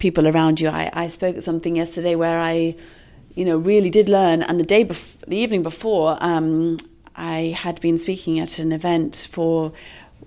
people 0.00 0.28
around 0.28 0.60
you. 0.60 0.68
I, 0.68 0.90
I 0.92 1.08
spoke 1.08 1.34
at 1.34 1.44
something 1.44 1.76
yesterday 1.76 2.14
where 2.14 2.38
I, 2.38 2.76
you 3.34 3.46
know, 3.46 3.56
really 3.56 3.88
did 3.88 4.10
learn. 4.10 4.42
And 4.42 4.60
the 4.60 4.64
day, 4.64 4.82
before, 4.82 5.24
the 5.26 5.38
evening 5.38 5.62
before, 5.62 6.18
um, 6.20 6.76
I 7.16 7.56
had 7.56 7.80
been 7.80 7.98
speaking 7.98 8.38
at 8.38 8.58
an 8.58 8.70
event 8.70 9.28
for 9.30 9.72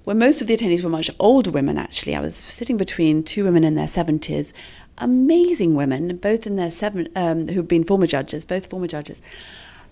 where 0.04 0.16
most 0.16 0.42
of 0.42 0.48
the 0.48 0.56
attendees 0.56 0.84
were 0.84 0.90
much 0.90 1.10
older 1.20 1.52
women. 1.52 1.78
Actually, 1.78 2.16
I 2.16 2.22
was 2.22 2.36
sitting 2.36 2.78
between 2.78 3.24
two 3.24 3.44
women 3.44 3.64
in 3.64 3.76
their 3.76 3.88
seventies, 3.88 4.54
amazing 4.98 5.76
women, 5.76 6.18
both 6.18 6.46
in 6.46 6.56
their 6.56 6.72
seven, 6.72 7.08
um, 7.16 7.48
who've 7.48 7.68
been 7.68 7.84
former 7.84 8.08
judges, 8.08 8.46
both 8.46 8.68
former 8.68 8.88
judges, 8.88 9.22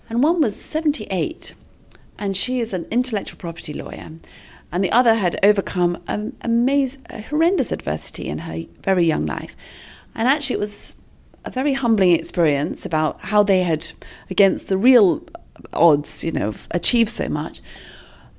and 0.08 0.22
one 0.22 0.40
was 0.40 0.54
seventy-eight, 0.60 1.54
and 2.18 2.36
she 2.36 2.60
is 2.60 2.72
an 2.72 2.86
intellectual 2.90 3.38
property 3.38 3.72
lawyer. 3.72 4.10
And 4.70 4.82
the 4.82 4.92
other 4.92 5.14
had 5.14 5.38
overcome 5.42 6.02
amazing, 6.40 7.04
horrendous 7.28 7.72
adversity 7.72 8.28
in 8.28 8.38
her 8.38 8.64
very 8.82 9.04
young 9.04 9.26
life. 9.26 9.54
And 10.14 10.26
actually, 10.26 10.54
it 10.54 10.60
was 10.60 11.00
a 11.44 11.50
very 11.50 11.74
humbling 11.74 12.12
experience 12.12 12.86
about 12.86 13.20
how 13.20 13.42
they 13.42 13.64
had, 13.64 13.92
against 14.30 14.68
the 14.68 14.78
real 14.78 15.22
odds, 15.74 16.24
you 16.24 16.32
know, 16.32 16.54
achieved 16.70 17.10
so 17.10 17.28
much. 17.28 17.60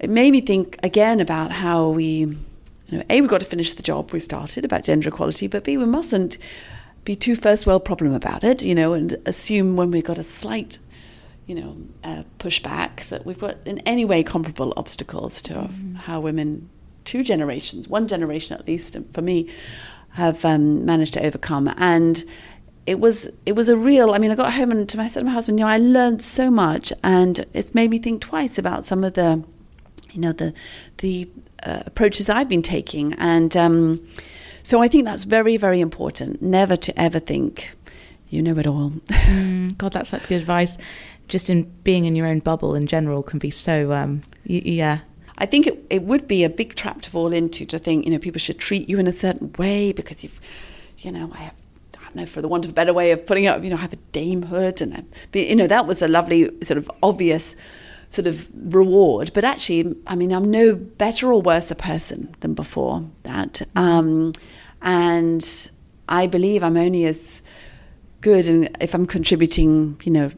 It 0.04 0.10
made 0.10 0.32
me 0.32 0.42
think 0.42 0.78
again 0.84 1.22
about 1.22 1.54
how 1.54 1.88
we, 1.88 2.06
you 2.06 2.38
know, 2.90 3.04
A, 3.10 3.22
we've 3.22 3.30
got 3.30 3.40
to 3.40 3.46
finish 3.46 3.72
the 3.72 3.82
job 3.82 4.12
we 4.12 4.20
started 4.20 4.66
about 4.66 4.84
gender 4.84 5.08
equality, 5.08 5.48
but 5.48 5.64
B, 5.64 5.78
we 5.78 5.86
mustn't 5.86 6.38
be 7.06 7.16
too 7.16 7.38
first 7.38 7.66
world 7.66 7.86
problem 7.86 8.14
about 8.14 8.44
it, 8.44 8.66
you 8.66 8.76
know, 8.76 8.92
and 8.92 9.16
assume 9.26 9.78
when 9.78 9.92
we've 9.92 10.04
got 10.04 10.18
a 10.18 10.24
slight, 10.24 10.78
you 11.48 11.56
know, 11.56 11.78
uh, 12.04 12.24
pushback 12.38 13.08
that 13.08 13.26
we've 13.26 13.40
got 13.40 13.56
in 13.64 13.80
any 13.86 14.04
way 14.04 14.24
comparable 14.24 14.74
obstacles 14.76 15.42
to 15.44 15.54
mm. 15.54 15.96
how 15.96 16.20
women, 16.20 16.70
two 17.06 17.24
generations, 17.24 17.88
one 17.88 18.10
generation 18.10 18.58
at 18.60 18.68
least, 18.68 18.98
for 19.14 19.22
me, 19.22 19.50
have 20.16 20.44
um, 20.44 20.84
managed 20.84 21.14
to 21.14 21.26
overcome. 21.26 21.74
And 21.78 22.26
it 22.86 23.00
was 23.00 23.30
it 23.46 23.54
was 23.54 23.70
a 23.70 23.78
real 23.78 24.12
i 24.12 24.18
mean 24.18 24.30
i 24.30 24.36
got 24.36 24.52
home 24.52 24.70
and 24.70 24.90
to 24.90 24.98
my, 24.98 25.08
said 25.08 25.22
to 25.22 25.26
my 25.26 25.32
husband 25.32 25.58
you 25.58 25.64
know 25.64 25.72
i 25.72 25.78
learned 25.78 26.22
so 26.22 26.52
much 26.52 26.92
and 27.02 27.46
it's 27.54 27.74
made 27.74 27.90
me 27.90 27.98
think 27.98 28.22
twice 28.22 28.58
about 28.58 28.86
some 28.86 29.06
of 29.06 29.14
the 29.14 29.42
you 30.14 30.22
know 30.22 30.32
the 30.32 30.54
the 30.98 31.30
uh, 31.64 31.84
approaches 31.86 32.30
i've 32.30 32.50
been 32.50 32.62
taking. 32.62 33.14
And 33.16 33.56
um, 33.58 34.08
so 34.64 34.82
i 34.82 34.88
think 34.88 35.06
that's 35.06 35.26
very 35.26 35.58
very 35.58 35.82
important. 35.82 36.42
Never 36.42 36.76
to 36.76 37.00
ever 37.00 37.20
think 37.20 37.76
you 38.30 38.42
know 38.42 38.58
it 38.58 38.68
all. 38.68 38.94
Mm, 39.24 39.78
god 39.78 39.94
that's 39.94 40.10
such 40.10 40.28
good 40.28 40.42
advice. 40.42 40.78
Just 41.28 41.50
in 41.50 41.64
being 41.84 42.06
in 42.06 42.16
your 42.16 42.28
own 42.28 42.40
bubble 42.40 42.76
in 42.76 42.86
general 42.88 43.24
can 43.24 43.40
be 43.40 43.50
so 43.50 43.94
um, 43.94 44.22
y- 44.48 44.62
yeah. 44.66 45.00
I 45.38 45.46
think 45.46 45.66
it, 45.68 45.86
it 45.90 46.04
would 46.04 46.28
be 46.28 46.44
a 46.44 46.50
big 46.50 46.76
trap 46.76 47.02
to 47.02 47.10
fall 47.10 47.34
into 47.34 47.66
to 47.66 47.80
think, 47.80 48.06
you 48.06 48.12
know, 48.12 48.20
people 48.20 48.40
should 48.40 48.60
treat 48.60 48.88
you 48.90 49.00
in 49.00 49.08
a 49.08 49.12
certain 49.12 49.52
way 49.58 49.92
because 49.92 50.24
you've, 50.24 50.40
you 51.00 51.12
know, 51.12 51.32
I 51.34 51.38
have 51.38 51.54
I 51.98 52.06
don't 52.06 52.16
know, 52.16 52.26
for 52.28 52.42
the 52.42 52.48
want 52.48 52.66
of 52.66 52.72
a 52.72 52.74
better 52.74 52.94
way 52.94 53.12
of 53.12 53.26
putting 53.26 53.46
it, 53.46 53.64
you 53.64 53.70
know, 53.70 53.78
I 53.78 53.80
have 53.80 53.94
a 53.94 53.98
damehood 54.12 54.82
and, 54.82 55.06
a, 55.34 55.40
you 55.40 55.56
know, 55.56 55.66
that 55.68 55.88
was 55.88 56.02
a 56.02 56.08
lovely 56.08 56.50
sort 56.64 56.78
of 56.78 56.92
obvious 57.02 57.56
sort 58.14 58.28
of 58.28 58.48
reward. 58.74 59.32
But 59.34 59.44
actually, 59.44 59.96
I 60.06 60.16
mean, 60.16 60.32
I'm 60.32 60.52
no 60.52 60.76
better 60.76 61.34
or 61.34 61.42
worse 61.42 61.72
a 61.72 61.76
person 61.76 62.36
than 62.42 62.54
before 62.54 63.10
that. 63.24 63.64
Um, 63.76 64.34
and 64.84 65.72
I 66.08 66.28
believe 66.28 66.64
I'm 66.64 66.78
only 66.78 67.06
as 67.06 67.42
good 68.22 68.48
and 68.48 68.70
if 68.80 68.94
I'm 68.94 69.08
contributing, 69.08 70.00
you 70.04 70.12
know, 70.12 70.32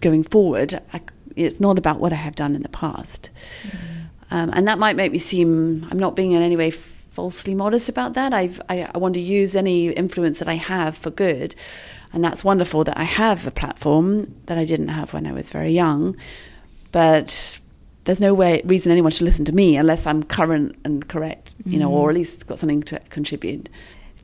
going 0.00 0.24
forward, 0.24 0.74
I, 0.92 1.00
it's 1.36 1.60
not 1.60 1.78
about 1.78 2.00
what 2.00 2.12
I 2.12 2.16
have 2.16 2.34
done 2.34 2.56
in 2.56 2.62
the 2.62 2.68
past. 2.68 3.30
Mm. 3.62 3.70
Um, 4.32 4.50
and 4.52 4.66
that 4.66 4.78
might 4.78 4.96
make 4.96 5.12
me 5.12 5.18
seem 5.18 5.86
I'm 5.88 5.98
not 5.98 6.16
being 6.16 6.32
in 6.32 6.42
any 6.42 6.56
way 6.56 6.72
falsely 6.72 7.54
modest 7.54 7.88
about 7.88 8.14
that. 8.14 8.34
I've, 8.34 8.60
I, 8.68 8.90
I 8.92 8.98
want 8.98 9.14
to 9.14 9.20
use 9.20 9.54
any 9.54 9.90
influence 9.90 10.40
that 10.40 10.48
I 10.48 10.54
have 10.54 10.96
for 10.96 11.10
good. 11.10 11.54
And 12.12 12.24
that's 12.24 12.42
wonderful 12.42 12.82
that 12.84 12.98
I 12.98 13.04
have 13.04 13.46
a 13.46 13.50
platform 13.52 14.34
that 14.46 14.58
I 14.58 14.64
didn't 14.64 14.88
have 14.88 15.12
when 15.12 15.26
I 15.26 15.32
was 15.32 15.50
very 15.50 15.72
young. 15.72 16.16
But 16.92 17.58
there's 18.04 18.20
no 18.20 18.34
way 18.34 18.62
reason 18.64 18.92
anyone 18.92 19.10
should 19.10 19.24
listen 19.24 19.44
to 19.46 19.52
me 19.52 19.76
unless 19.76 20.06
I'm 20.06 20.22
current 20.22 20.76
and 20.84 21.06
correct, 21.06 21.54
you 21.64 21.78
know, 21.78 21.90
or 21.90 22.10
at 22.10 22.14
least 22.14 22.46
got 22.46 22.58
something 22.58 22.82
to 22.84 23.00
contribute. 23.10 23.68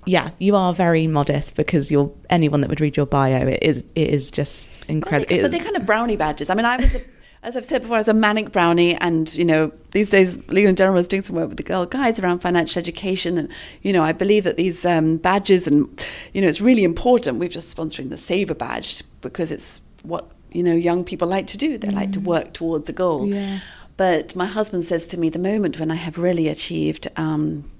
Yeah, 0.04 0.30
you 0.38 0.56
are 0.56 0.72
very 0.74 1.06
modest 1.06 1.54
because 1.54 1.90
you're 1.90 2.12
anyone 2.30 2.60
that 2.60 2.70
would 2.70 2.80
read 2.80 2.96
your 2.96 3.06
bio. 3.06 3.46
It 3.46 3.62
is 3.62 3.84
it 3.94 4.08
is 4.08 4.30
just 4.30 4.84
incredible. 4.86 5.42
But, 5.42 5.50
they, 5.50 5.60
are 5.60 5.64
kind 5.64 5.76
of 5.76 5.86
brownie 5.86 6.16
badges. 6.16 6.50
I 6.50 6.54
mean, 6.54 6.64
I 6.64 6.76
was. 6.76 6.94
A, 6.94 7.04
as 7.44 7.56
I've 7.56 7.64
said 7.64 7.82
before, 7.82 7.96
I 7.96 7.98
was 7.98 8.08
a 8.08 8.14
manic 8.14 8.52
brownie, 8.52 8.94
and 8.96 9.32
you 9.34 9.44
know, 9.44 9.72
these 9.90 10.10
days, 10.10 10.36
Legal 10.48 10.68
and 10.68 10.78
General 10.78 10.98
is 10.98 11.08
doing 11.08 11.22
some 11.22 11.36
work 11.36 11.48
with 11.48 11.56
the 11.56 11.64
Girl 11.64 11.86
Guides 11.86 12.20
around 12.20 12.38
financial 12.38 12.78
education, 12.78 13.36
and 13.36 13.48
you 13.82 13.92
know, 13.92 14.02
I 14.02 14.12
believe 14.12 14.44
that 14.44 14.56
these 14.56 14.84
um, 14.84 15.16
badges, 15.16 15.66
and 15.66 16.04
you 16.32 16.40
know, 16.40 16.48
it's 16.48 16.60
really 16.60 16.84
important. 16.84 17.38
We've 17.38 17.50
just 17.50 17.76
sponsoring 17.76 18.10
the 18.10 18.16
Saver 18.16 18.54
badge 18.54 19.02
because 19.20 19.50
it's 19.50 19.80
what 20.02 20.30
you 20.52 20.62
know 20.62 20.74
young 20.74 21.04
people 21.04 21.28
like 21.28 21.46
to 21.48 21.58
do. 21.58 21.78
They 21.78 21.88
mm. 21.88 21.94
like 21.94 22.12
to 22.12 22.20
mm. 22.20 22.24
work 22.24 22.52
towards 22.52 22.88
a 22.88 22.92
goal. 22.92 23.26
Yeah. 23.26 23.60
But 23.96 24.34
my 24.34 24.46
husband 24.46 24.84
says 24.84 25.06
to 25.08 25.18
me, 25.18 25.28
the 25.28 25.38
moment 25.38 25.78
when 25.78 25.90
I 25.90 25.96
have 25.96 26.18
really 26.18 26.48
achieved. 26.48 27.08
Um, 27.16 27.70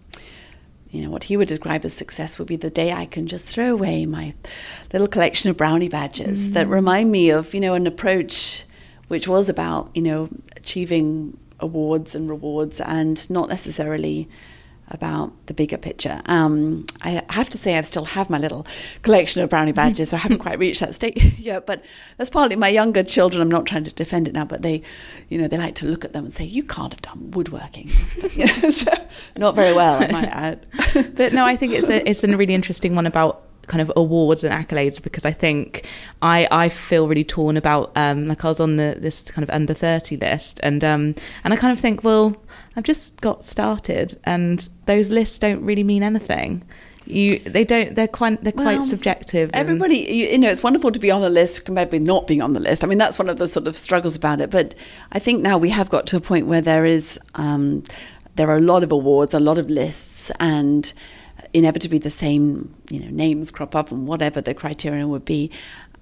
you 0.91 1.01
know, 1.01 1.09
what 1.09 1.25
he 1.25 1.39
would 1.39 1.49
describe 1.49 1.87
as 1.87 1.95
success 1.95 2.39
would 2.39 2.47
be 2.47 2.57
the 2.57 2.69
day 2.69 2.93
I 2.93 3.07
can 3.07 3.27
just 3.27 3.47
throw 3.47 3.73
away 3.73 4.05
my 4.05 4.35
little 4.93 5.09
collection 5.09 5.49
of 5.49 5.57
brownie 5.57 5.89
badges 5.89 6.51
mm. 6.51 6.53
that 6.53 6.69
remind 6.69 7.11
me 7.11 7.31
of, 7.31 7.55
you 7.55 7.61
know, 7.61 7.73
an 7.73 7.87
approach 7.87 8.67
which 9.09 9.27
was 9.27 9.49
about, 9.49 9.91
you 9.95 10.03
know, 10.03 10.29
achieving 10.55 11.39
awards 11.61 12.15
and 12.15 12.29
rewards 12.29 12.79
and 12.79 13.29
not 13.31 13.49
necessarily 13.49 14.29
about 14.93 15.33
the 15.47 15.55
bigger 15.55 15.79
picture. 15.79 16.21
Um, 16.27 16.87
I 17.03 17.23
have 17.31 17.51
to 17.51 17.59
say, 17.59 17.77
I 17.77 17.81
still 17.83 18.05
have 18.05 18.31
my 18.31 18.39
little 18.39 18.67
collection 19.03 19.43
of 19.43 19.51
brownie 19.51 19.73
badges, 19.73 20.11
so 20.11 20.17
I 20.17 20.21
haven't 20.21 20.39
quite 20.39 20.59
reached 20.59 20.81
that 20.81 20.95
state 20.95 21.17
yet. 21.39 21.67
But 21.67 21.85
that's 22.17 22.31
partly 22.31 22.57
my 22.57 22.69
younger 22.69 23.03
children. 23.03 23.43
I'm 23.43 23.51
not 23.51 23.67
trying 23.67 23.85
to 23.85 23.93
defend 23.93 24.29
it 24.29 24.35
now, 24.35 24.45
but 24.45 24.63
they, 24.63 24.83
you 25.29 25.39
know, 25.39 25.49
they 25.49 25.59
like 25.59 25.75
to 25.77 25.87
look 25.87 26.05
at 26.05 26.13
them 26.13 26.25
and 26.25 26.35
say, 26.35 26.45
"You 26.45 26.63
can't 26.63 26.93
have 26.93 27.03
done 27.03 27.31
woodworking." 27.33 27.91
you 28.35 28.47
know, 28.47 28.71
so 28.71 28.93
not 29.37 29.55
very 29.55 29.75
well, 29.75 30.03
I 30.03 30.11
might 30.13 30.29
add. 30.29 30.67
but 31.17 31.33
no, 31.33 31.45
I 31.45 31.57
think 31.57 31.73
it's 31.73 31.89
a 31.89 32.09
it's 32.09 32.23
a 32.25 32.37
really 32.37 32.55
interesting 32.55 32.95
one 32.95 33.07
about 33.07 33.43
kind 33.67 33.81
of 33.81 33.93
awards 33.97 34.45
and 34.45 34.53
accolades 34.53 35.03
because 35.03 35.25
I 35.25 35.33
think 35.33 35.87
I 36.21 36.49
I 36.51 36.69
feel 36.69 37.07
really 37.09 37.25
torn 37.25 37.57
about 37.57 37.93
um, 37.97 38.27
like 38.27 38.45
I 38.45 38.49
was 38.49 38.61
on 38.61 38.77
the 38.77 38.97
this 38.99 39.23
kind 39.23 39.43
of 39.43 39.51
under 39.51 39.75
thirty 39.75 40.17
list 40.17 40.61
and 40.63 40.83
um 40.85 41.15
and 41.45 41.53
I 41.53 41.57
kind 41.57 41.73
of 41.73 41.81
think 41.81 42.05
well 42.05 42.37
I've 42.77 42.85
just 42.85 43.21
got 43.21 43.45
started 43.45 44.19
and 44.25 44.69
those 44.87 45.11
lists 45.11 45.39
don't 45.39 45.63
really 45.63 45.85
mean 45.85 46.03
anything. 46.03 46.63
You 47.05 47.41
they 47.41 47.65
don't 47.65 47.97
they're 47.97 48.07
quite 48.07 48.43
they're 48.45 48.53
well, 48.55 48.77
quite 48.77 48.89
subjective 48.89 49.51
everybody 49.55 49.97
you, 49.99 50.29
you, 50.29 50.39
know 50.39 50.49
it's 50.49 50.63
wonderful 50.63 50.93
to 50.93 51.01
be 51.01 51.11
on 51.11 51.21
the 51.21 51.31
list 51.31 51.65
compared 51.65 51.91
with 51.91 52.03
not 52.03 52.29
being 52.29 52.41
on 52.41 52.53
the 52.53 52.61
list. 52.61 52.85
I 52.85 52.87
mean 52.87 52.99
that's 52.99 53.19
one 53.19 53.29
of 53.29 53.39
the 53.39 53.49
sort 53.49 53.67
of 53.67 53.77
struggles 53.77 54.15
about 54.15 54.41
it 54.41 54.51
but 54.51 54.77
i 55.11 55.19
think 55.19 55.43
now 55.43 55.59
we 55.59 55.71
have 55.71 55.89
got 55.89 56.07
to 56.07 56.17
a 56.17 56.21
point 56.21 56.47
where 56.47 56.61
there 56.61 56.87
is 56.87 57.19
um, 57.35 57.83
there 58.37 58.49
are 58.49 58.57
a 58.57 58.61
lot 58.61 58.85
of 58.85 58.93
awards 58.93 59.35
a 59.35 59.41
lot 59.41 59.59
of 59.59 59.69
lists 59.69 60.31
and 60.39 60.93
inevitably 61.55 61.99
the 61.99 62.11
same 62.11 62.75
you 62.91 63.01
know 63.01 63.11
names 63.11 63.51
crop 63.51 63.75
up 63.75 63.91
and 63.91 64.07
whatever 64.07 64.41
the 64.41 64.55
criterion 64.55 65.09
would 65.09 65.25
be. 65.25 65.51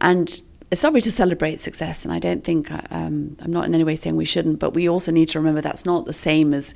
And 0.00 0.40
it's 0.70 0.84
lovely 0.84 1.00
to 1.00 1.10
celebrate 1.10 1.60
success 1.60 2.04
and 2.04 2.14
i 2.14 2.20
don't 2.20 2.44
think 2.44 2.70
um, 2.92 3.36
i'm 3.40 3.50
not 3.50 3.64
in 3.64 3.74
any 3.74 3.82
way 3.82 3.96
saying 3.96 4.14
we 4.14 4.24
shouldn't 4.24 4.60
but 4.60 4.72
we 4.72 4.88
also 4.88 5.10
need 5.10 5.28
to 5.28 5.36
remember 5.36 5.60
that's 5.60 5.84
not 5.84 6.04
the 6.04 6.12
same 6.12 6.54
as 6.54 6.74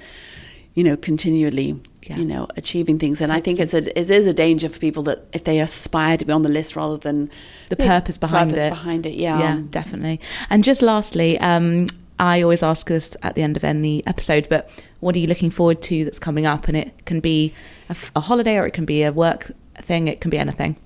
you 0.75 0.83
know 0.83 0.97
continually 0.97 1.81
yeah. 2.03 2.17
you 2.17 2.25
know 2.25 2.47
achieving 2.57 2.99
things. 2.99 3.21
And 3.21 3.33
i 3.33 3.41
think 3.41 3.59
it's 3.61 3.75
a 3.75 3.99
it 3.99 4.11
is 4.11 4.27
a 4.27 4.35
danger 4.35 4.69
for 4.69 4.79
people 4.79 5.03
that 5.05 5.27
if 5.33 5.45
they 5.45 5.61
aspire 5.61 6.17
to 6.17 6.25
be 6.25 6.33
on 6.33 6.43
the 6.43 6.49
list 6.49 6.77
rather 6.77 6.97
than 6.97 7.31
the 7.69 7.77
purpose 7.77 8.19
behind 8.19 8.51
purpose 8.51 8.67
it. 8.67 8.71
behind 8.71 9.07
it 9.07 9.15
yeah. 9.15 9.39
Yeah 9.39 9.63
definitely. 9.71 10.21
And 10.51 10.65
just 10.65 10.83
lastly 10.83 11.39
um, 11.39 11.87
I 12.19 12.43
always 12.43 12.63
ask 12.63 12.87
this 12.89 13.17
at 13.23 13.35
the 13.35 13.43
end 13.43 13.57
of 13.57 13.65
any 13.65 14.07
episode, 14.07 14.49
but 14.49 14.71
what 15.01 15.15
are 15.17 15.19
you 15.19 15.27
looking 15.27 15.51
forward 15.51 15.83
to 15.83 16.05
that's 16.05 16.19
coming 16.19 16.47
up? 16.47 16.69
And 16.69 16.77
it 16.77 17.05
can 17.07 17.21
be 17.21 17.53
a, 17.89 17.97
a 18.17 18.21
holiday 18.21 18.57
or 18.57 18.67
it 18.67 18.73
can 18.73 18.85
be 18.85 19.03
a 19.03 19.13
work 19.13 19.51
thing, 19.79 20.09
it 20.09 20.21
can 20.21 20.31
be 20.31 20.39
anything. 20.39 20.77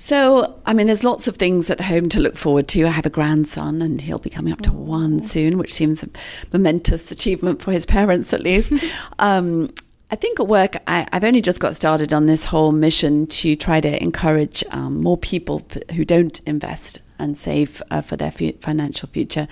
So, 0.00 0.60
I 0.64 0.74
mean, 0.74 0.86
there's 0.86 1.02
lots 1.02 1.26
of 1.26 1.36
things 1.36 1.70
at 1.70 1.80
home 1.80 2.08
to 2.10 2.20
look 2.20 2.36
forward 2.36 2.68
to. 2.68 2.86
I 2.86 2.90
have 2.90 3.04
a 3.04 3.10
grandson, 3.10 3.82
and 3.82 4.00
he'll 4.00 4.20
be 4.20 4.30
coming 4.30 4.52
up 4.52 4.60
to 4.62 4.72
one 4.72 5.20
soon, 5.20 5.58
which 5.58 5.74
seems 5.74 6.04
a 6.04 6.08
momentous 6.52 7.10
achievement 7.10 7.60
for 7.60 7.72
his 7.72 7.84
parents, 7.84 8.32
at 8.32 8.40
least. 8.40 8.72
um, 9.18 9.74
I 10.08 10.14
think 10.14 10.38
at 10.38 10.46
work, 10.46 10.76
I, 10.86 11.08
have 11.12 11.24
only 11.24 11.42
just 11.42 11.58
got 11.58 11.74
started 11.74 12.14
on 12.14 12.26
this 12.26 12.44
whole 12.44 12.70
mission 12.70 13.26
to 13.26 13.56
try 13.56 13.80
to 13.80 14.00
encourage 14.00 14.62
um, 14.70 15.02
more 15.02 15.18
people 15.18 15.66
who 15.96 16.04
don't 16.04 16.40
invest 16.46 17.02
and 17.18 17.36
save 17.36 17.82
uh, 17.90 18.00
for 18.00 18.16
their 18.16 18.30
financial 18.30 19.08
future 19.08 19.48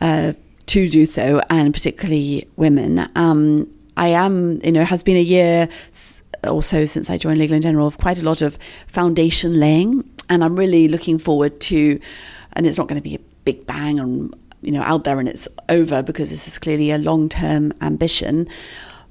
uh, 0.00 0.32
to 0.68 0.88
do 0.88 1.06
so, 1.06 1.40
and 1.50 1.72
particularly 1.74 2.48
women. 2.56 3.08
Um, 3.14 3.68
I 3.96 4.08
am, 4.08 4.60
you 4.62 4.72
know, 4.72 4.82
it 4.82 4.88
has 4.88 5.02
been 5.02 5.16
a 5.16 5.22
year 5.22 5.68
or 6.44 6.62
so 6.62 6.86
since 6.86 7.10
I 7.10 7.18
joined 7.18 7.38
Legal 7.38 7.54
and 7.54 7.62
General 7.62 7.86
of 7.86 7.98
quite 7.98 8.20
a 8.20 8.24
lot 8.24 8.42
of 8.42 8.58
foundation 8.86 9.58
laying, 9.58 10.08
and 10.30 10.44
I'm 10.44 10.56
really 10.56 10.88
looking 10.88 11.18
forward 11.18 11.60
to. 11.62 12.00
And 12.52 12.66
it's 12.66 12.78
not 12.78 12.88
going 12.88 13.00
to 13.00 13.08
be 13.08 13.16
a 13.16 13.20
big 13.44 13.66
bang 13.66 13.98
and 13.98 14.34
you 14.62 14.72
know 14.72 14.82
out 14.82 15.04
there 15.04 15.20
and 15.20 15.28
it's 15.28 15.46
over 15.68 16.02
because 16.02 16.30
this 16.30 16.48
is 16.48 16.58
clearly 16.58 16.90
a 16.90 16.98
long 16.98 17.28
term 17.28 17.72
ambition 17.80 18.48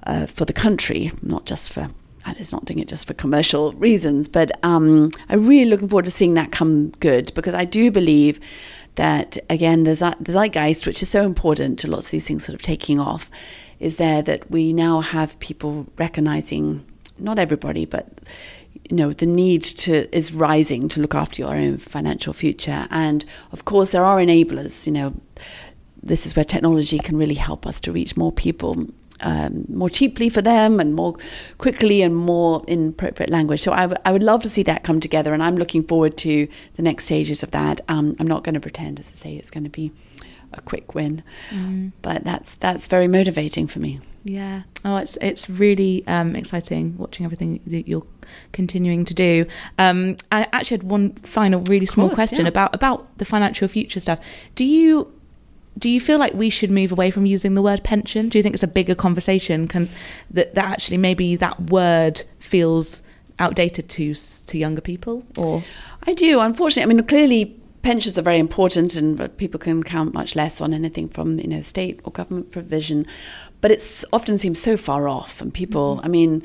uh, 0.04 0.26
for 0.26 0.46
the 0.46 0.54
country, 0.54 1.12
not 1.22 1.46
just 1.46 1.72
for. 1.72 1.90
and 2.26 2.38
It's 2.38 2.52
not 2.52 2.66
doing 2.66 2.80
it 2.80 2.88
just 2.88 3.08
for 3.08 3.14
commercial 3.14 3.72
reasons, 3.74 4.28
but 4.28 4.52
um, 4.64 5.12
I'm 5.30 5.48
really 5.48 5.70
looking 5.70 5.90
forward 5.90 6.06
to 6.06 6.12
seeing 6.12 6.34
that 6.36 6.52
come 6.52 6.92
good 7.00 7.32
because 7.36 7.54
I 7.54 7.66
do 7.66 7.92
believe 7.92 8.40
that 8.98 9.38
again 9.50 9.84
the, 9.84 10.16
the 10.20 10.34
zeitgeist, 10.34 10.86
which 10.86 11.02
is 11.02 11.10
so 11.10 11.24
important 11.24 11.80
to 11.80 11.88
lots 11.90 12.08
of 12.08 12.12
these 12.12 12.28
things 12.28 12.46
sort 12.46 12.54
of 12.54 12.62
taking 12.62 13.00
off, 13.00 13.32
is 13.80 13.98
there 13.98 14.22
that 14.24 14.52
we 14.52 14.74
now 14.74 15.02
have 15.02 15.40
people 15.40 15.88
recognizing 15.98 16.86
not 17.18 17.40
everybody, 17.40 17.86
but 17.86 18.08
you 18.90 18.96
know 18.96 19.14
the 19.14 19.26
need 19.26 19.64
to 19.64 20.16
is 20.16 20.34
rising 20.34 20.88
to 20.90 21.00
look 21.00 21.16
after 21.16 21.42
your 21.42 21.56
own 21.56 21.78
financial 21.78 22.34
future, 22.34 22.88
and 22.92 23.26
of 23.52 23.66
course 23.66 23.92
there 23.92 24.04
are 24.04 24.18
enablers. 24.18 24.86
You 24.86 24.94
know, 24.94 25.14
this 26.04 26.26
is 26.26 26.36
where 26.36 26.46
technology 26.46 27.00
can 27.00 27.18
really 27.18 27.36
help 27.36 27.66
us 27.66 27.80
to 27.82 27.92
reach 27.92 28.18
more 28.18 28.32
people 28.32 28.88
um, 29.22 29.66
more 29.70 29.90
cheaply 29.90 30.30
for 30.30 30.42
them 30.42 30.80
and 30.80 30.94
more 30.94 31.16
quickly 31.58 32.02
and 32.02 32.16
more 32.16 32.64
in 32.68 32.90
appropriate 32.90 33.30
language. 33.30 33.62
So 33.62 33.72
I, 33.72 33.82
w- 33.82 34.02
I 34.06 34.12
would 34.12 34.24
love 34.24 34.44
to 34.44 34.50
see 34.50 34.64
that 34.64 34.84
come 34.84 35.00
together, 35.00 35.34
and 35.34 35.42
I'm 35.42 35.58
looking 35.58 35.84
forward 35.84 36.18
to 36.18 36.48
the 36.76 36.82
next 36.82 37.06
stages 37.06 37.44
of 37.44 37.52
that. 37.52 37.82
Um, 37.88 38.16
I'm 38.20 38.28
not 38.28 38.44
going 38.44 38.56
to 38.56 38.62
pretend, 38.62 39.00
as 39.00 39.08
I 39.12 39.16
say, 39.16 39.36
it's 39.36 39.52
going 39.52 39.64
to 39.64 39.70
be 39.70 39.92
a 40.54 40.62
quick 40.62 40.96
win, 40.96 41.24
mm. 41.50 41.92
but 42.02 42.24
that's 42.24 42.56
that's 42.56 42.88
very 42.88 43.08
motivating 43.08 43.68
for 43.68 43.80
me. 43.80 44.00
Yeah. 44.24 44.64
Oh, 44.84 44.98
it's 44.98 45.18
it's 45.22 45.50
really 45.50 46.06
um, 46.08 46.36
exciting 46.36 46.98
watching 46.98 47.26
everything 47.26 47.62
that 47.68 47.88
you're 47.88 48.06
continuing 48.52 49.06
to 49.06 49.14
do. 49.14 49.46
Um, 49.78 50.18
I 50.32 50.48
actually 50.52 50.78
had 50.78 50.84
one 50.84 51.14
final, 51.24 51.62
really 51.62 51.86
small 51.86 52.08
course, 52.10 52.16
question 52.16 52.42
yeah. 52.42 52.50
about 52.50 52.76
about 52.76 53.18
the 53.18 53.26
financial 53.26 53.68
future 53.68 54.00
stuff. 54.00 54.20
Do 54.56 54.66
you 54.66 55.14
do 55.78 55.90
you 55.90 56.00
feel 56.00 56.18
like 56.18 56.34
we 56.34 56.50
should 56.50 56.72
move 56.72 56.92
away 56.92 57.12
from 57.12 57.26
using 57.26 57.54
the 57.54 57.62
word 57.62 57.84
pension? 57.84 58.30
Do 58.30 58.38
you 58.38 58.44
think 58.44 58.56
it's 58.56 58.64
a 58.64 58.68
bigger 58.68 58.96
conversation? 58.96 59.68
Can 59.68 59.90
that, 60.32 60.56
that 60.56 60.66
actually 60.66 60.98
maybe 60.98 61.36
that 61.36 61.70
word 61.70 62.24
feels 62.40 63.02
outdated 63.40 63.90
to 63.90 64.14
to 64.14 64.58
younger 64.58 64.82
people? 64.82 65.24
Or 65.38 65.64
I 66.04 66.14
do. 66.14 66.40
Unfortunately, 66.40 66.92
I 66.92 66.96
mean, 66.96 67.06
clearly 67.06 67.60
pensions 67.82 68.18
are 68.18 68.24
very 68.24 68.40
important, 68.40 68.96
and 68.96 69.38
people 69.38 69.60
can 69.60 69.84
count 69.84 70.14
much 70.14 70.36
less 70.36 70.62
on 70.62 70.74
anything 70.74 71.10
from 71.10 71.40
you 71.40 71.48
know 71.48 71.62
state 71.62 72.00
or 72.04 72.12
government 72.12 72.52
provision. 72.52 73.06
But 73.62 73.72
it's 73.72 74.06
often 74.14 74.38
seems 74.38 74.62
so 74.62 74.78
far 74.78 75.08
off, 75.08 75.42
and 75.42 75.54
people. 75.54 75.98
Mm-hmm. 75.98 76.06
I 76.06 76.10
mean. 76.10 76.44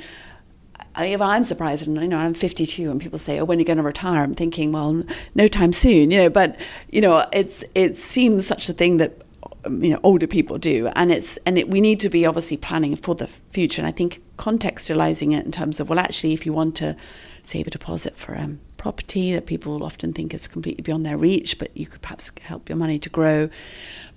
I, 0.94 1.06
am 1.06 1.42
surprised, 1.42 1.86
and 1.86 1.96
you 1.96 2.06
know, 2.06 2.18
I'm 2.18 2.34
52, 2.34 2.90
and 2.90 3.00
people 3.00 3.18
say, 3.18 3.40
"Oh, 3.40 3.46
when 3.46 3.56
are 3.56 3.60
you 3.60 3.64
going 3.64 3.78
to 3.78 3.82
retire?" 3.82 4.22
I'm 4.22 4.34
thinking, 4.34 4.72
well, 4.72 5.02
no 5.34 5.48
time 5.48 5.72
soon, 5.72 6.10
you 6.10 6.18
know. 6.18 6.28
But 6.28 6.60
you 6.90 7.00
know, 7.00 7.26
it's 7.32 7.64
it 7.74 7.96
seems 7.96 8.46
such 8.46 8.68
a 8.68 8.74
thing 8.74 8.98
that 8.98 9.21
you 9.64 9.90
know 9.90 10.00
older 10.02 10.26
people 10.26 10.58
do 10.58 10.88
and 10.96 11.12
it's 11.12 11.36
and 11.38 11.56
it, 11.56 11.68
we 11.68 11.80
need 11.80 12.00
to 12.00 12.08
be 12.08 12.26
obviously 12.26 12.56
planning 12.56 12.96
for 12.96 13.14
the 13.14 13.26
future 13.26 13.80
and 13.80 13.86
i 13.86 13.92
think 13.92 14.20
contextualizing 14.36 15.36
it 15.38 15.44
in 15.44 15.52
terms 15.52 15.78
of 15.78 15.88
well 15.88 16.00
actually 16.00 16.32
if 16.32 16.44
you 16.44 16.52
want 16.52 16.74
to 16.74 16.96
save 17.44 17.66
a 17.66 17.70
deposit 17.70 18.16
for 18.16 18.34
a 18.34 18.50
property 18.82 19.32
that 19.32 19.46
people 19.46 19.84
often 19.84 20.12
think 20.12 20.34
is 20.34 20.48
completely 20.48 20.82
beyond 20.82 21.06
their 21.06 21.16
reach, 21.16 21.56
but 21.60 21.74
you 21.76 21.86
could 21.86 22.02
perhaps 22.02 22.32
help 22.42 22.68
your 22.68 22.76
money 22.76 22.98
to 22.98 23.08
grow 23.08 23.48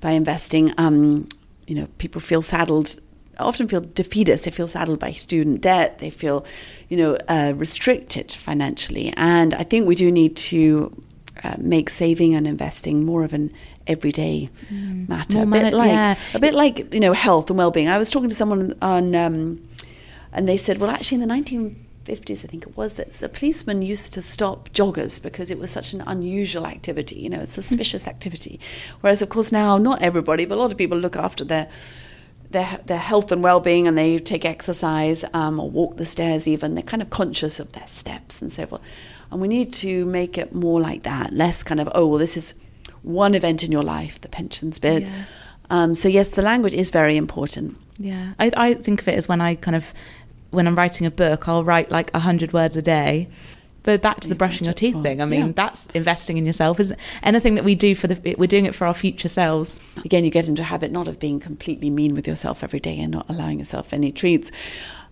by 0.01 0.09
investing. 0.09 0.73
Um, 0.79 1.29
you 1.67 1.75
know, 1.75 1.87
people 1.99 2.19
feel 2.19 2.41
saddled 2.41 2.99
often 3.37 3.67
feel 3.67 3.81
defeatist. 3.81 4.45
They 4.45 4.51
feel 4.51 4.67
saddled 4.67 4.99
by 4.99 5.11
student 5.11 5.61
debt. 5.61 5.99
They 5.99 6.09
feel, 6.09 6.45
you 6.87 6.95
know, 6.95 7.17
uh, 7.27 7.53
restricted 7.55 8.31
financially. 8.31 9.13
And 9.17 9.53
I 9.53 9.63
think 9.63 9.87
we 9.87 9.95
do 9.95 10.09
need 10.09 10.37
to 10.37 11.03
uh, 11.43 11.55
make 11.59 11.89
saving 11.89 12.33
and 12.33 12.47
investing 12.47 13.03
more 13.03 13.25
of 13.25 13.33
an 13.33 13.51
everyday 13.87 14.49
mm. 14.71 15.07
matter. 15.07 15.43
a 15.43 15.45
bit 15.45 15.73
like 15.73 15.91
yeah. 15.91 16.15
a 16.33 16.39
bit 16.39 16.53
like 16.53 16.93
you 16.93 16.99
know 16.99 17.13
health 17.13 17.49
and 17.49 17.57
well-being. 17.57 17.87
I 17.87 17.97
was 17.97 18.09
talking 18.09 18.29
to 18.29 18.35
someone 18.35 18.75
on, 18.81 19.15
um, 19.15 19.67
and 20.31 20.47
they 20.47 20.57
said, 20.57 20.79
well, 20.79 20.89
actually, 20.89 21.21
in 21.21 21.27
the 21.27 21.33
1950s, 21.33 22.43
I 22.43 22.47
think 22.47 22.67
it 22.67 22.75
was, 22.75 22.93
that 22.95 23.13
the 23.13 23.29
policemen 23.29 23.81
used 23.81 24.13
to 24.13 24.21
stop 24.21 24.69
joggers 24.69 25.21
because 25.21 25.49
it 25.49 25.59
was 25.59 25.71
such 25.71 25.93
an 25.93 26.01
unusual 26.05 26.65
activity. 26.65 27.19
You 27.19 27.29
know, 27.29 27.41
a 27.41 27.47
suspicious 27.47 28.07
activity. 28.07 28.59
Whereas, 29.01 29.21
of 29.21 29.29
course, 29.29 29.51
now 29.51 29.77
not 29.77 30.01
everybody, 30.01 30.45
but 30.45 30.55
a 30.55 30.61
lot 30.61 30.71
of 30.71 30.77
people 30.77 30.97
look 30.97 31.15
after 31.15 31.43
their 31.43 31.69
their, 32.51 32.79
their 32.85 32.99
health 32.99 33.31
and 33.31 33.43
well-being 33.43 33.87
and 33.87 33.97
they 33.97 34.17
take 34.19 34.45
exercise 34.45 35.25
um, 35.33 35.59
or 35.59 35.69
walk 35.69 35.97
the 35.97 36.05
stairs 36.05 36.47
even 36.47 36.75
they're 36.75 36.83
kind 36.83 37.01
of 37.01 37.09
conscious 37.09 37.59
of 37.59 37.71
their 37.73 37.87
steps 37.87 38.41
and 38.41 38.53
so 38.53 38.65
forth 38.65 38.81
and 39.31 39.41
we 39.41 39.47
need 39.47 39.73
to 39.73 40.05
make 40.05 40.37
it 40.37 40.53
more 40.53 40.79
like 40.79 41.03
that 41.03 41.33
less 41.33 41.63
kind 41.63 41.81
of 41.81 41.89
oh 41.93 42.05
well 42.05 42.19
this 42.19 42.37
is 42.37 42.53
one 43.05 43.35
event 43.35 43.63
in 43.63 43.71
your 43.71 43.83
life 43.83 44.19
the 44.21 44.27
pensions 44.27 44.79
bid. 44.79 45.09
yeah. 45.09 45.23
um, 45.69 45.95
so 45.95 46.07
yes 46.07 46.29
the 46.29 46.41
language 46.41 46.73
is 46.73 46.89
very 46.89 47.15
important 47.17 47.77
yeah 47.97 48.33
I, 48.39 48.51
I 48.55 48.73
think 48.73 49.01
of 49.01 49.07
it 49.07 49.15
as 49.15 49.27
when 49.27 49.41
i 49.41 49.55
kind 49.55 49.75
of 49.75 49.93
when 50.51 50.67
i'm 50.67 50.75
writing 50.75 51.05
a 51.07 51.11
book 51.11 51.47
i'll 51.47 51.63
write 51.63 51.91
like 51.91 52.09
a 52.09 52.19
100 52.19 52.53
words 52.53 52.75
a 52.75 52.81
day 52.81 53.29
but 53.85 54.01
back 54.01 54.19
to 54.21 54.27
the 54.27 54.33
brushing 54.33 54.65
your 54.65 54.73
teeth 54.73 54.99
thing. 55.03 55.21
I 55.21 55.25
mean, 55.25 55.45
yeah. 55.47 55.51
that's 55.55 55.85
investing 55.93 56.37
in 56.37 56.45
yourself. 56.47 56.79
Is 56.79 56.91
anything 57.21 57.53
that 57.53 57.63
we 57.63 57.75
do 57.75 57.93
for 57.93 58.07
the 58.07 58.35
we're 58.35 58.47
doing 58.47 58.65
it 58.65 58.73
for 58.73 58.87
our 58.87 58.95
future 58.95 59.29
selves. 59.29 59.79
Again, 60.03 60.25
you 60.25 60.31
get 60.31 60.49
into 60.49 60.63
a 60.63 60.65
habit 60.65 60.91
not 60.91 61.07
of 61.07 61.19
being 61.19 61.39
completely 61.39 61.91
mean 61.91 62.15
with 62.15 62.27
yourself 62.27 62.63
every 62.63 62.79
day 62.79 62.99
and 62.99 63.11
not 63.11 63.29
allowing 63.29 63.59
yourself 63.59 63.93
any 63.93 64.11
treats. 64.11 64.51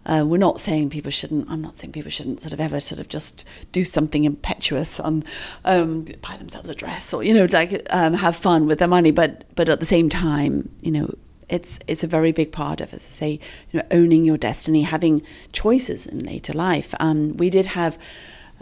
Uh, 0.05 0.23
we're 0.25 0.37
not 0.37 0.59
saying 0.59 0.89
people 0.89 1.11
shouldn't. 1.11 1.49
I'm 1.49 1.61
not 1.61 1.77
saying 1.77 1.93
people 1.93 2.11
shouldn't 2.11 2.41
sort 2.41 2.53
of 2.53 2.59
ever 2.59 2.79
sort 2.79 2.99
of 2.99 3.07
just 3.07 3.45
do 3.71 3.83
something 3.83 4.25
impetuous 4.25 4.99
on 4.99 5.23
um, 5.65 6.05
buy 6.21 6.37
themselves 6.37 6.69
a 6.69 6.75
dress 6.75 7.13
or 7.13 7.23
you 7.23 7.33
know 7.33 7.45
like 7.45 7.87
um, 7.89 8.13
have 8.15 8.35
fun 8.35 8.67
with 8.67 8.79
their 8.79 8.87
money. 8.87 9.11
But 9.11 9.45
but 9.55 9.69
at 9.69 9.79
the 9.79 9.85
same 9.85 10.09
time, 10.09 10.69
you 10.81 10.91
know, 10.91 11.15
it's 11.49 11.79
it's 11.87 12.03
a 12.03 12.07
very 12.07 12.31
big 12.31 12.51
part 12.51 12.81
of, 12.81 12.93
as 12.93 13.05
I 13.05 13.11
say, 13.11 13.39
you 13.71 13.79
know, 13.79 13.85
owning 13.91 14.25
your 14.25 14.37
destiny, 14.37 14.83
having 14.83 15.21
choices 15.51 16.05
in 16.05 16.19
later 16.19 16.53
life. 16.53 16.93
Um, 16.99 17.37
we 17.37 17.49
did 17.49 17.67
have 17.67 17.97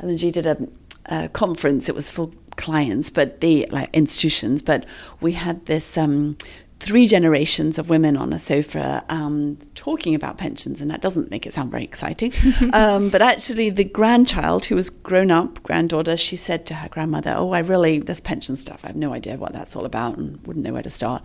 L&G 0.02 0.32
did 0.32 0.46
a, 0.46 0.68
a, 1.06 1.30
conference. 1.30 1.90
It 1.90 1.96
was 1.96 2.10
for 2.10 2.32
clients, 2.56 3.10
but 3.10 3.42
the 3.42 3.68
like 3.72 3.90
institutions. 3.94 4.62
But 4.62 4.86
we 5.20 5.34
had 5.34 5.66
this 5.66 5.98
um, 5.98 6.38
three 6.82 7.08
generations 7.08 7.78
of 7.78 7.90
women 7.90 8.18
on 8.18 8.34
a 8.34 8.40
sofa 8.40 9.06
um, 9.08 9.56
talking 9.76 10.16
about 10.16 10.40
pensions, 10.40 10.82
and 10.82 10.90
that 10.90 11.00
doesn't 11.00 11.30
make 11.30 11.46
it 11.46 11.54
sound 11.54 11.70
very 11.70 11.84
exciting. 11.84 12.34
um, 12.74 13.10
but 13.10 13.22
actually, 13.22 13.70
the 13.70 13.84
grandchild, 13.84 14.66
who 14.66 14.76
was 14.76 14.90
grown 14.90 15.30
up, 15.30 15.62
granddaughter, 15.62 16.18
she 16.18 16.36
said 16.36 16.66
to 16.66 16.74
her 16.74 16.90
grandmother, 16.90 17.36
"Oh, 17.38 17.52
I 17.52 17.60
really 17.60 18.00
this 18.00 18.20
pension 18.20 18.58
stuff. 18.58 18.84
I 18.84 18.88
have 18.88 18.96
no 18.96 19.14
idea 19.14 19.38
what 19.38 19.54
that's 19.54 19.76
all 19.76 19.86
about, 19.86 20.18
and 20.18 20.46
wouldn't 20.48 20.66
know 20.66 20.74
where 20.74 20.82
to 20.82 20.90
start." 20.90 21.24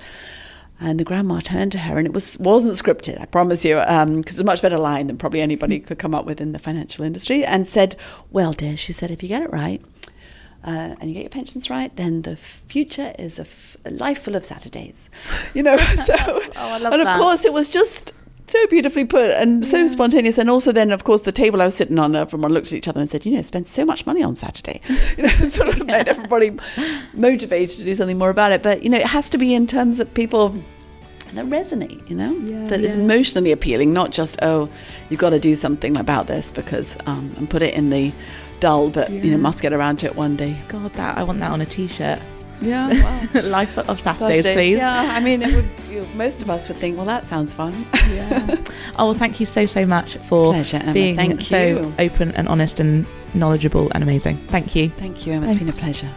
And 0.79 1.01
the 1.01 1.05
grandma 1.05 1.41
turned 1.41 1.73
to 1.73 1.79
her, 1.79 1.97
and 1.97 2.07
it 2.07 2.13
was 2.13 2.39
wasn't 2.39 2.75
scripted, 2.75 3.19
I 3.19 3.25
promise 3.25 3.65
you, 3.65 3.77
because 3.77 4.03
um, 4.03 4.19
it 4.19 4.27
was 4.27 4.41
a 4.41 4.45
much 4.45 4.61
better 4.61 4.79
line 4.79 5.07
than 5.07 5.17
probably 5.17 5.41
anybody 5.41 5.81
could 5.81 5.99
come 5.99 6.15
up 6.15 6.27
with 6.27 6.39
in 6.39 6.53
the 6.53 6.59
financial 6.59 7.03
industry. 7.03 7.47
And 7.47 7.67
said, 7.67 7.97
"Well, 8.31 8.53
dear," 8.53 8.77
she 8.77 8.93
said, 8.93 9.11
"if 9.11 9.23
you 9.23 9.29
get 9.31 9.41
it 9.41 9.51
right, 9.51 9.83
uh, 10.65 10.97
and 11.01 11.09
you 11.09 11.15
get 11.15 11.23
your 11.23 11.31
pensions 11.31 11.71
right, 11.71 11.95
then 11.97 12.23
the 12.23 12.37
future 12.37 13.15
is 13.19 13.39
a, 13.39 13.43
f- 13.43 13.77
a 13.85 13.91
life 13.91 14.23
full 14.23 14.37
of 14.37 14.45
Saturdays." 14.45 15.11
You 15.55 15.63
know, 15.63 15.77
so 16.05 16.15
oh, 16.19 16.51
I 16.57 16.79
love 16.79 16.93
and 16.93 17.03
of 17.03 17.07
that. 17.07 17.19
course 17.19 17.45
it 17.45 17.53
was 17.53 17.71
just 17.71 18.13
so 18.49 18.67
beautifully 18.69 19.05
put 19.05 19.31
and 19.31 19.67
so 19.67 19.79
yeah. 19.79 19.87
spontaneous. 19.87 20.39
And 20.39 20.49
also, 20.49 20.73
then, 20.73 20.93
of 20.93 21.05
course, 21.05 21.23
the 21.23 21.33
table 21.33 21.61
I 21.61 21.67
was 21.67 21.75
sitting 21.75 21.99
on, 21.99 22.15
everyone 22.15 22.53
looked 22.53 22.69
at 22.69 22.75
each 22.75 22.89
other 22.89 23.01
and 23.01 23.11
said, 23.11 23.27
You 23.27 23.37
know, 23.37 23.43
spend 23.43 23.67
so 23.69 23.85
much 23.85 24.07
money 24.07 24.23
on 24.23 24.37
Saturday. 24.37 24.81
You 25.17 25.23
know, 25.23 25.29
sort 25.29 25.69
of 25.69 25.79
yeah. 25.79 25.85
made 25.85 26.09
everybody 26.09 26.57
motivated 27.15 27.79
to 27.79 27.85
do 27.85 27.95
something 27.95 28.19
more 28.19 28.29
about 28.29 28.53
it. 28.53 28.63
But, 28.63 28.83
you 28.83 28.91
know, 28.91 28.99
it 28.99 29.07
has 29.07 29.31
to 29.31 29.39
be 29.39 29.55
in 29.55 29.67
terms 29.67 29.99
of 29.99 30.13
people 30.13 30.55
that 31.33 31.47
resonate, 31.47 32.09
you 32.09 32.17
know, 32.17 32.37
yeah, 32.39 32.67
that 32.67 32.81
yeah. 32.81 32.87
is 32.87 32.97
emotionally 32.97 33.51
appealing, 33.51 33.93
not 33.93 34.11
just 34.11 34.39
oh, 34.43 34.69
you've 35.09 35.21
got 35.21 35.31
to 35.31 35.41
do 35.41 35.57
something 35.57 35.97
about 35.97 36.27
this 36.27 36.53
because 36.53 36.97
um, 37.07 37.33
and 37.37 37.49
put 37.49 37.63
it 37.63 37.75
in 37.75 37.91
the 37.91 38.13
dull, 38.61 38.91
but 38.91 39.11
yeah. 39.11 39.23
you 39.23 39.31
know, 39.31 39.39
must 39.39 39.63
get 39.63 39.73
around 39.73 39.99
to 39.99 40.07
it 40.07 40.17
one 40.17 40.37
day. 40.37 40.57
God, 40.69 40.93
that 40.95 41.17
I 41.19 41.23
want 41.23 41.41
that 41.41 41.51
on 41.51 41.61
a 41.61 41.67
t-shirt. 41.67 42.21
Yeah, 42.61 42.89
wow. 43.35 43.43
life 43.43 43.77
of 43.79 44.01
Saturdays, 44.01 44.45
Saturdays, 44.45 44.55
please. 44.55 44.77
Yeah, 44.77 45.15
I 45.15 45.21
mean, 45.21 45.41
would, 45.41 45.69
you 45.91 46.01
know, 46.01 46.07
most 46.15 46.43
of 46.43 46.49
us 46.49 46.69
would 46.69 46.77
think, 46.79 46.97
well, 46.97 47.07
that 47.07 47.27
sounds 47.27 47.55
fun. 47.55 47.87
yeah. 48.11 48.57
Oh, 48.99 49.11
well, 49.11 49.15
thank 49.15 49.41
you 49.41 49.45
so 49.45 49.67
so 49.67 49.85
much 49.85 50.17
for 50.17 50.55
Pleasure, 50.55 50.83
being 50.95 51.17
thank 51.17 51.43
so 51.43 51.59
you. 51.59 51.95
open 51.99 52.31
and 52.31 52.49
honest 52.49 52.81
and 52.81 53.05
knowledgeable 53.35 53.91
and 53.91 54.03
amazing. 54.03 54.39
Thank 54.49 54.75
you. 54.75 54.89
Thank 54.89 55.27
you, 55.27 55.35
Emma. 55.35 55.47
It's 55.47 55.59
been 55.59 55.69
a 55.69 55.73
pleasure. 55.73 56.11